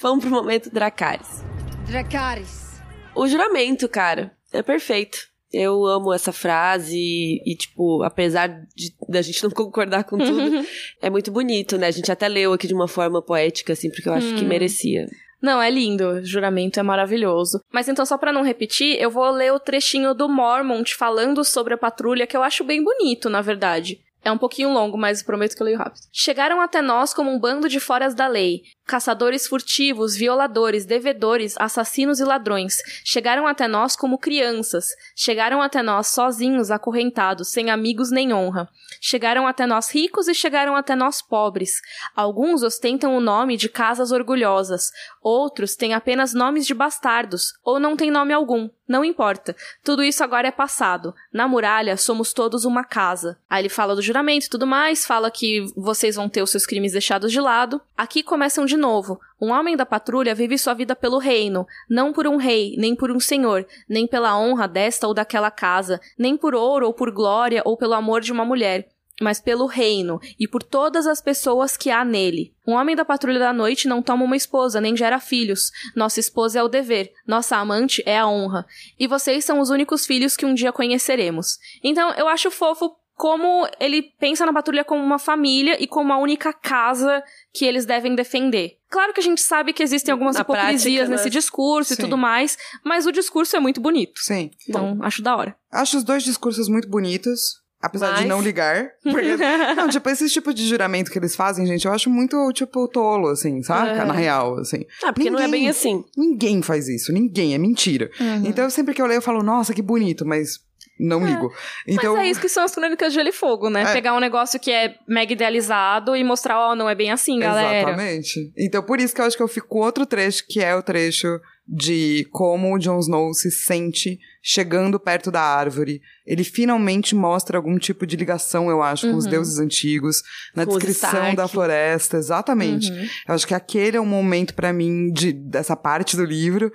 Vamos 0.00 0.24
pro 0.24 0.32
momento 0.32 0.70
Dracarys. 0.70 1.42
Dracarys. 1.86 2.80
O 3.14 3.26
juramento, 3.26 3.88
cara, 3.88 4.32
é 4.52 4.62
perfeito. 4.62 5.18
Eu 5.52 5.84
amo 5.84 6.12
essa 6.12 6.32
frase 6.32 6.96
e, 6.96 7.56
tipo, 7.56 8.04
apesar 8.04 8.48
de 8.74 8.94
da 9.08 9.20
gente 9.20 9.42
não 9.42 9.50
concordar 9.50 10.04
com 10.04 10.16
tudo, 10.16 10.64
é 11.02 11.10
muito 11.10 11.32
bonito, 11.32 11.76
né? 11.76 11.88
A 11.88 11.90
gente 11.90 12.10
até 12.10 12.28
leu 12.28 12.52
aqui 12.52 12.68
de 12.68 12.74
uma 12.74 12.86
forma 12.86 13.20
poética, 13.20 13.72
assim, 13.72 13.90
porque 13.90 14.08
eu 14.08 14.12
acho 14.12 14.28
hum. 14.28 14.36
que 14.36 14.44
merecia. 14.44 15.08
Não, 15.40 15.60
é 15.60 15.70
lindo. 15.70 16.24
Juramento 16.24 16.78
é 16.78 16.82
maravilhoso. 16.82 17.62
Mas 17.72 17.88
então, 17.88 18.04
só 18.04 18.18
para 18.18 18.32
não 18.32 18.42
repetir, 18.42 19.00
eu 19.00 19.10
vou 19.10 19.30
ler 19.30 19.52
o 19.52 19.60
trechinho 19.60 20.14
do 20.14 20.28
Mormont 20.28 20.94
falando 20.94 21.44
sobre 21.44 21.74
a 21.74 21.78
patrulha, 21.78 22.26
que 22.26 22.36
eu 22.36 22.42
acho 22.42 22.64
bem 22.64 22.82
bonito, 22.82 23.30
na 23.30 23.40
verdade. 23.40 24.00
É 24.22 24.30
um 24.30 24.38
pouquinho 24.38 24.72
longo, 24.72 24.98
mas 24.98 25.22
prometo 25.22 25.56
que 25.56 25.62
eu 25.62 25.64
leio 25.64 25.78
rápido. 25.78 26.02
Chegaram 26.12 26.60
até 26.60 26.82
nós 26.82 27.14
como 27.14 27.30
um 27.30 27.38
bando 27.38 27.68
de 27.68 27.80
foras 27.80 28.14
da 28.14 28.26
lei, 28.26 28.62
caçadores 28.90 29.46
furtivos, 29.46 30.16
violadores, 30.16 30.84
devedores, 30.84 31.54
assassinos 31.60 32.18
e 32.18 32.24
ladrões. 32.24 32.78
Chegaram 33.04 33.46
até 33.46 33.68
nós 33.68 33.94
como 33.94 34.18
crianças. 34.18 34.88
Chegaram 35.14 35.62
até 35.62 35.80
nós 35.80 36.08
sozinhos, 36.08 36.72
acorrentados, 36.72 37.52
sem 37.52 37.70
amigos 37.70 38.10
nem 38.10 38.34
honra. 38.34 38.68
Chegaram 39.00 39.46
até 39.46 39.64
nós 39.64 39.94
ricos 39.94 40.26
e 40.26 40.34
chegaram 40.34 40.74
até 40.74 40.96
nós 40.96 41.22
pobres. 41.22 41.80
Alguns 42.16 42.64
ostentam 42.64 43.16
o 43.16 43.20
nome 43.20 43.56
de 43.56 43.68
casas 43.68 44.10
orgulhosas, 44.10 44.90
outros 45.22 45.76
têm 45.76 45.94
apenas 45.94 46.34
nomes 46.34 46.66
de 46.66 46.74
bastardos, 46.74 47.52
ou 47.62 47.78
não 47.78 47.96
têm 47.96 48.10
nome 48.10 48.32
algum. 48.32 48.68
Não 48.90 49.04
importa. 49.04 49.54
Tudo 49.84 50.02
isso 50.02 50.24
agora 50.24 50.48
é 50.48 50.50
passado. 50.50 51.14
Na 51.32 51.46
muralha, 51.46 51.96
somos 51.96 52.32
todos 52.32 52.64
uma 52.64 52.82
casa. 52.82 53.38
Aí 53.48 53.62
ele 53.62 53.68
fala 53.68 53.94
do 53.94 54.02
juramento 54.02 54.46
e 54.46 54.50
tudo 54.50 54.66
mais, 54.66 55.06
fala 55.06 55.30
que 55.30 55.64
vocês 55.76 56.16
vão 56.16 56.28
ter 56.28 56.42
os 56.42 56.50
seus 56.50 56.66
crimes 56.66 56.90
deixados 56.90 57.30
de 57.30 57.40
lado. 57.40 57.80
Aqui 57.96 58.20
começam 58.20 58.64
de 58.64 58.76
novo. 58.80 59.20
Um 59.40 59.52
homem 59.52 59.76
da 59.76 59.86
patrulha 59.86 60.34
vive 60.34 60.58
sua 60.58 60.74
vida 60.74 60.96
pelo 60.96 61.18
reino, 61.18 61.64
não 61.88 62.12
por 62.12 62.26
um 62.26 62.36
rei, 62.36 62.74
nem 62.76 62.96
por 62.96 63.12
um 63.12 63.20
senhor, 63.20 63.64
nem 63.88 64.06
pela 64.06 64.36
honra 64.36 64.66
desta 64.66 65.06
ou 65.06 65.14
daquela 65.14 65.50
casa, 65.50 66.00
nem 66.18 66.36
por 66.36 66.54
ouro 66.54 66.86
ou 66.86 66.92
por 66.92 67.12
glória 67.12 67.62
ou 67.64 67.76
pelo 67.76 67.94
amor 67.94 68.20
de 68.20 68.32
uma 68.32 68.44
mulher 68.44 68.88
mas 69.20 69.38
pelo 69.38 69.66
reino 69.66 70.18
e 70.38 70.48
por 70.48 70.62
todas 70.62 71.06
as 71.06 71.20
pessoas 71.20 71.76
que 71.76 71.90
há 71.90 72.04
nele. 72.04 72.54
Um 72.66 72.72
homem 72.72 72.96
da 72.96 73.04
patrulha 73.04 73.38
da 73.38 73.52
noite 73.52 73.86
não 73.86 74.00
toma 74.00 74.24
uma 74.24 74.36
esposa, 74.36 74.80
nem 74.80 74.96
gera 74.96 75.20
filhos. 75.20 75.70
Nossa 75.94 76.18
esposa 76.18 76.58
é 76.58 76.62
o 76.62 76.68
dever, 76.68 77.12
nossa 77.26 77.56
amante 77.56 78.02
é 78.06 78.18
a 78.18 78.26
honra. 78.26 78.64
E 78.98 79.06
vocês 79.06 79.44
são 79.44 79.60
os 79.60 79.68
únicos 79.68 80.06
filhos 80.06 80.36
que 80.36 80.46
um 80.46 80.54
dia 80.54 80.72
conheceremos. 80.72 81.58
Então, 81.84 82.10
eu 82.14 82.26
acho 82.26 82.50
fofo 82.50 82.96
como 83.20 83.68
ele 83.78 84.00
pensa 84.18 84.46
na 84.46 84.52
patrulha 84.52 84.82
como 84.82 85.04
uma 85.04 85.18
família 85.18 85.76
e 85.78 85.86
como 85.86 86.10
a 86.10 86.16
única 86.16 86.54
casa 86.54 87.22
que 87.52 87.66
eles 87.66 87.84
devem 87.84 88.14
defender. 88.14 88.78
Claro 88.88 89.12
que 89.12 89.20
a 89.20 89.22
gente 89.22 89.42
sabe 89.42 89.74
que 89.74 89.82
existem 89.82 90.10
algumas 90.10 90.36
na 90.36 90.40
hipocrisias 90.40 90.94
prática, 90.94 91.10
nesse 91.10 91.24
né? 91.24 91.30
discurso 91.30 91.94
Sim. 91.94 92.00
e 92.00 92.02
tudo 92.02 92.16
mais, 92.16 92.56
mas 92.82 93.04
o 93.04 93.12
discurso 93.12 93.54
é 93.54 93.60
muito 93.60 93.78
bonito. 93.78 94.18
Sim. 94.22 94.50
Então, 94.66 94.96
Bom, 94.96 95.04
acho 95.04 95.20
da 95.20 95.36
hora. 95.36 95.54
Acho 95.70 95.98
os 95.98 96.02
dois 96.02 96.22
discursos 96.22 96.66
muito 96.66 96.88
bonitos. 96.88 97.60
Apesar 97.82 98.12
Mas... 98.12 98.20
de 98.20 98.26
não 98.26 98.42
ligar. 98.42 98.88
Porque, 99.02 99.36
não, 99.74 99.88
tipo, 99.88 100.08
esse 100.10 100.28
tipo 100.28 100.52
de 100.52 100.66
juramento 100.66 101.10
que 101.10 101.18
eles 101.18 101.34
fazem, 101.34 101.66
gente, 101.66 101.86
eu 101.86 101.92
acho 101.92 102.10
muito, 102.10 102.52
tipo, 102.52 102.86
tolo, 102.88 103.28
assim, 103.28 103.62
saca? 103.62 104.02
É. 104.02 104.04
Na 104.04 104.12
real, 104.12 104.58
assim. 104.58 104.84
Ah, 105.02 105.12
porque 105.12 105.30
ninguém, 105.30 105.32
não 105.32 105.40
é 105.40 105.48
bem 105.48 105.68
assim. 105.68 106.04
Ninguém 106.14 106.60
faz 106.60 106.88
isso, 106.88 107.10
ninguém, 107.10 107.54
é 107.54 107.58
mentira. 107.58 108.10
Uhum. 108.20 108.46
Então, 108.46 108.68
sempre 108.68 108.94
que 108.94 109.00
eu 109.00 109.06
leio, 109.06 109.18
eu 109.18 109.22
falo, 109.22 109.42
nossa, 109.42 109.72
que 109.72 109.80
bonito, 109.80 110.26
mas 110.26 110.58
não 111.00 111.26
é. 111.26 111.30
ligo. 111.30 111.52
Então... 111.86 112.14
Mas 112.14 112.26
é 112.26 112.30
isso 112.30 112.40
que 112.40 112.48
são 112.48 112.64
as 112.64 112.74
crônicas 112.74 113.12
de 113.12 113.18
Gelo 113.18 113.28
e 113.28 113.32
Fogo, 113.32 113.70
né? 113.70 113.82
É. 113.82 113.92
Pegar 113.92 114.14
um 114.14 114.20
negócio 114.20 114.60
que 114.60 114.70
é 114.70 114.94
mega 115.08 115.32
idealizado 115.32 116.14
e 116.14 116.22
mostrar, 116.22 116.58
ó, 116.58 116.72
oh, 116.72 116.74
não 116.76 116.88
é 116.88 116.94
bem 116.94 117.10
assim, 117.10 117.38
galera. 117.38 117.78
Exatamente. 117.78 118.52
Então, 118.56 118.82
por 118.82 119.00
isso 119.00 119.14
que 119.14 119.20
eu 119.20 119.24
acho 119.24 119.36
que 119.36 119.42
eu 119.42 119.48
fico 119.48 119.68
com 119.68 119.78
outro 119.78 120.04
trecho, 120.04 120.44
que 120.46 120.60
é 120.60 120.74
o 120.74 120.82
trecho 120.82 121.40
de 121.72 122.26
como 122.32 122.74
o 122.74 122.78
Jon 122.78 122.98
Snow 122.98 123.32
se 123.32 123.48
sente 123.48 124.18
chegando 124.42 124.98
perto 124.98 125.30
da 125.30 125.40
árvore. 125.40 126.02
Ele 126.26 126.42
finalmente 126.42 127.14
mostra 127.14 127.56
algum 127.56 127.78
tipo 127.78 128.04
de 128.04 128.16
ligação, 128.16 128.68
eu 128.68 128.82
acho, 128.82 129.06
uhum. 129.06 129.12
com 129.12 129.18
os 129.18 129.24
uhum. 129.24 129.30
deuses 129.30 129.58
antigos, 129.60 130.22
na 130.54 130.66
com 130.66 130.72
descrição 130.72 131.32
da 131.34 131.46
floresta, 131.46 132.16
exatamente. 132.16 132.90
Uhum. 132.90 133.08
Eu 133.28 133.34
acho 133.34 133.46
que 133.46 133.54
aquele 133.54 133.96
é 133.96 134.00
um 134.00 134.06
momento 134.06 134.52
para 134.54 134.72
mim 134.72 135.12
de 135.12 135.32
dessa 135.32 135.76
parte 135.76 136.16
do 136.16 136.24
livro 136.24 136.72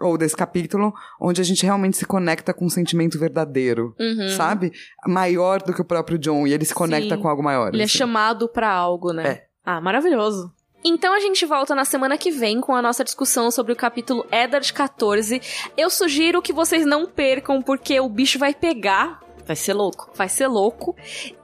ou 0.00 0.16
desse 0.16 0.36
capítulo, 0.36 0.92
onde 1.20 1.40
a 1.40 1.44
gente 1.44 1.64
realmente 1.64 1.96
se 1.96 2.06
conecta 2.06 2.54
com 2.54 2.66
um 2.66 2.70
sentimento 2.70 3.18
verdadeiro, 3.18 3.94
uhum. 3.98 4.28
sabe? 4.30 4.72
Maior 5.06 5.62
do 5.62 5.74
que 5.74 5.80
o 5.80 5.84
próprio 5.84 6.18
John, 6.18 6.46
e 6.46 6.52
ele 6.52 6.64
se 6.64 6.74
conecta 6.74 7.16
Sim. 7.16 7.22
com 7.22 7.28
algo 7.28 7.42
maior. 7.42 7.74
Ele 7.74 7.82
é 7.82 7.84
assim. 7.84 7.96
é 7.96 7.98
chamado 7.98 8.48
para 8.48 8.70
algo, 8.70 9.12
né? 9.12 9.28
É. 9.28 9.44
Ah, 9.64 9.80
maravilhoso. 9.80 10.52
Então 10.84 11.12
a 11.12 11.20
gente 11.20 11.44
volta 11.44 11.74
na 11.74 11.84
semana 11.84 12.16
que 12.16 12.30
vem 12.30 12.60
com 12.60 12.74
a 12.74 12.80
nossa 12.80 13.02
discussão 13.02 13.50
sobre 13.50 13.72
o 13.72 13.76
capítulo 13.76 14.24
Eddard 14.30 14.72
14. 14.72 15.42
Eu 15.76 15.90
sugiro 15.90 16.40
que 16.40 16.52
vocês 16.52 16.86
não 16.86 17.04
percam, 17.04 17.60
porque 17.60 17.98
o 17.98 18.08
bicho 18.08 18.38
vai 18.38 18.54
pegar 18.54 19.20
Vai 19.48 19.56
ser 19.56 19.72
louco. 19.72 20.10
Vai 20.14 20.28
ser 20.28 20.46
louco. 20.46 20.94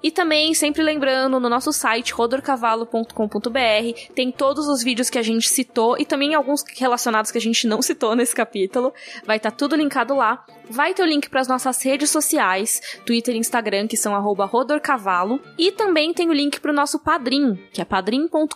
E 0.02 0.11
também, 0.11 0.52
sempre 0.52 0.82
lembrando, 0.82 1.40
no 1.40 1.48
nosso 1.48 1.72
site, 1.72 2.12
rodorcavalo.com.br, 2.12 4.12
tem 4.14 4.30
todos 4.30 4.68
os 4.68 4.82
vídeos 4.82 5.09
que 5.09 5.18
a 5.18 5.22
gente 5.22 5.48
citou 5.48 5.96
e 5.98 6.05
também 6.05 6.34
alguns 6.34 6.62
relacionados 6.76 7.30
que 7.30 7.38
a 7.38 7.40
gente 7.40 7.66
não 7.66 7.80
citou 7.80 8.14
nesse 8.14 8.34
capítulo. 8.34 8.92
Vai 9.24 9.38
estar 9.38 9.50
tá 9.50 9.57
tudo 9.57 9.74
linkado 9.74 10.14
lá. 10.14 10.44
Vai 10.68 10.92
ter 10.92 11.02
o 11.02 11.07
link 11.07 11.30
para 11.30 11.40
as 11.40 11.48
nossas 11.48 11.82
redes 11.82 12.11
sociais, 12.11 12.98
Twitter 13.07 13.34
e 13.34 13.38
Instagram, 13.38 13.86
que 13.86 13.96
são 13.96 14.20
rodorcavalo. 14.20 15.40
E 15.57 15.72
também 15.72 16.12
tem 16.12 16.28
o 16.28 16.34
link 16.34 16.61
para 16.61 16.72
o 16.72 16.74
nosso 16.74 16.98
padrim, 16.98 17.59
que 17.72 17.80
é 17.80 17.86
padrim.com.br 17.86 18.55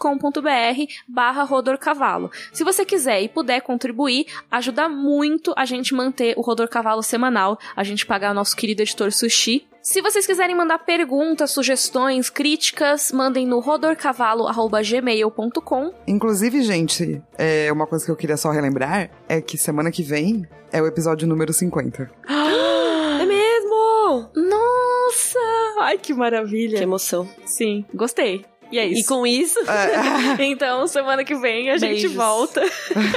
barra 1.07 1.43
rodorcavalo. 1.43 2.31
Se 2.53 2.65
você 2.65 2.85
quiser 2.85 3.23
e 3.23 3.29
puder 3.29 3.63
contribuir, 3.63 4.27
ajuda 4.51 4.91
muito 4.91 5.55
a 5.57 5.65
gente 5.65 5.95
manter 5.95 6.35
o 6.37 6.43
Rodor 6.43 6.69
Cavalo 6.69 7.03
semanal, 7.03 7.59
a 7.75 7.83
gente 7.83 8.05
pagar 8.05 8.33
o 8.33 8.35
nosso 8.35 8.55
querido 8.55 8.83
editor 8.83 9.11
Sushi 9.11 9.38
Sushi. 9.39 9.69
Se 9.81 10.03
vocês 10.03 10.27
quiserem 10.27 10.57
mandar 10.57 10.81
perguntas, 10.81 11.53
sugestões, 11.53 12.29
críticas, 12.29 13.13
mandem 13.13 13.47
no 13.47 13.61
rodorcavalo.gmail.com. 13.61 15.95
Inclusive, 16.07 16.61
gente, 16.63 17.23
é, 17.39 17.73
uma 17.73 17.87
coisa 17.87 18.05
que 18.05 18.11
eu 18.11 18.17
queria 18.17 18.37
só 18.37 18.51
relembrar 18.51 19.09
é 19.29 19.41
que 19.41 19.57
semana 19.57 19.91
que 19.91 20.03
vem 20.03 20.47
é 20.71 20.83
o 20.83 20.87
episódio 20.87 21.27
número 21.27 21.55
50. 21.55 22.11
é 22.29 23.25
mesmo! 23.25 24.29
Nossa! 24.37 25.39
Ai, 25.81 25.97
que 25.97 26.13
maravilha! 26.13 26.77
Que 26.77 26.83
emoção. 26.83 27.27
Sim, 27.47 27.87
gostei. 27.95 28.45
E 28.71 28.79
é 28.79 28.85
isso. 28.85 29.01
E 29.01 29.05
com 29.05 29.27
isso. 29.27 29.59
É. 29.61 30.37
então, 30.45 30.87
semana 30.87 31.25
que 31.25 31.35
vem 31.35 31.71
a 31.71 31.79
Beijos. 31.79 32.03
gente 32.03 32.15
volta. 32.15 32.61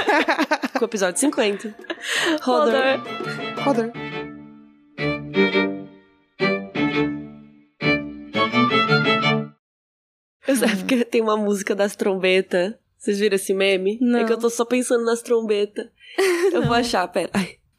com 0.78 0.80
o 0.80 0.84
episódio 0.86 1.20
50. 1.20 1.76
Rodor. 2.40 3.02
Rodor. 3.62 3.92
É 10.46 10.76
porque 10.76 11.04
tem 11.04 11.20
uma 11.20 11.36
música 11.36 11.74
das 11.74 11.94
trombetas. 11.94 12.74
Vocês 12.98 13.18
viram 13.18 13.36
esse 13.36 13.52
meme? 13.52 13.98
Não. 14.00 14.20
É 14.20 14.24
que 14.24 14.32
eu 14.32 14.38
tô 14.38 14.48
só 14.48 14.64
pensando 14.64 15.04
nas 15.04 15.22
trombetas. 15.22 15.86
Eu 16.52 16.62
vou 16.62 16.74
achar, 16.74 17.06
pera. 17.08 17.30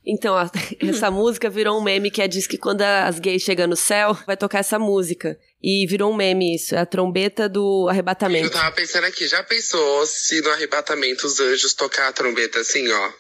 Então, 0.06 0.36
ó, 0.36 0.50
essa 0.86 1.10
música 1.10 1.50
virou 1.50 1.80
um 1.80 1.84
meme 1.84 2.12
que 2.12 2.22
é 2.22 2.28
diz 2.28 2.46
que 2.46 2.58
quando 2.58 2.82
as 2.82 3.20
gays 3.20 3.42
chegam 3.42 3.68
no 3.68 3.76
céu, 3.76 4.18
vai 4.26 4.36
tocar 4.36 4.60
essa 4.60 4.78
música. 4.78 5.40
E 5.62 5.88
virou 5.88 6.12
um 6.12 6.16
meme 6.16 6.56
isso, 6.56 6.76
é 6.76 6.80
a 6.80 6.86
trombeta 6.86 7.48
do 7.48 7.88
arrebatamento. 7.90 8.48
Eu 8.48 8.52
tava 8.52 8.76
pensando 8.76 9.06
aqui, 9.06 9.26
já 9.28 9.42
pensou 9.44 10.06
se 10.06 10.42
no 10.42 10.50
arrebatamento 10.50 11.26
os 11.26 11.40
anjos 11.40 11.74
tocar 11.74 12.10
a 12.10 12.12
trombeta 12.12 12.60
assim, 12.60 12.86
ó? 12.92 13.12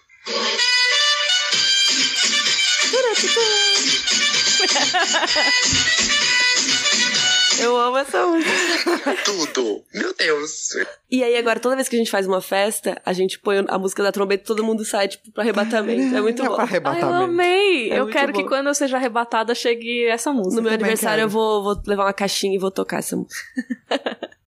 Eu 7.63 7.77
amo 7.77 7.97
essa 7.97 8.25
música. 8.25 8.51
Tudo. 9.23 9.83
Meu 9.93 10.13
Deus. 10.13 10.69
E 11.09 11.23
aí, 11.23 11.37
agora, 11.37 11.59
toda 11.59 11.75
vez 11.75 11.87
que 11.87 11.95
a 11.95 11.99
gente 11.99 12.11
faz 12.11 12.27
uma 12.27 12.41
festa, 12.41 13.01
a 13.05 13.13
gente 13.13 13.39
põe 13.39 13.63
a 13.67 13.77
música 13.79 14.03
da 14.03 14.11
trombeta 14.11 14.43
e 14.43 14.47
todo 14.47 14.63
mundo 14.63 14.83
sai, 14.83 15.07
tipo, 15.07 15.31
pro 15.31 15.41
arrebatamento. 15.41 16.15
É 16.15 16.21
muito 16.21 16.41
é 16.41 16.45
bom. 16.45 16.55
Pra 16.55 16.63
arrebatamento. 16.63 17.05
Ai, 17.05 17.21
eu 17.21 17.23
amei. 17.23 17.91
É 17.91 17.99
eu 17.99 18.07
quero 18.07 18.33
bom. 18.33 18.39
que 18.39 18.47
quando 18.47 18.67
eu 18.67 18.75
seja 18.75 18.97
arrebatada, 18.97 19.55
chegue 19.55 20.05
essa 20.07 20.33
música. 20.33 20.55
No 20.55 20.61
meu 20.61 20.73
aniversário, 20.73 21.17
quero. 21.17 21.25
eu 21.25 21.29
vou, 21.29 21.63
vou 21.63 21.81
levar 21.87 22.05
uma 22.05 22.13
caixinha 22.13 22.55
e 22.55 22.59
vou 22.59 22.71
tocar 22.71 22.99
essa 22.99 23.15
música. 23.15 23.43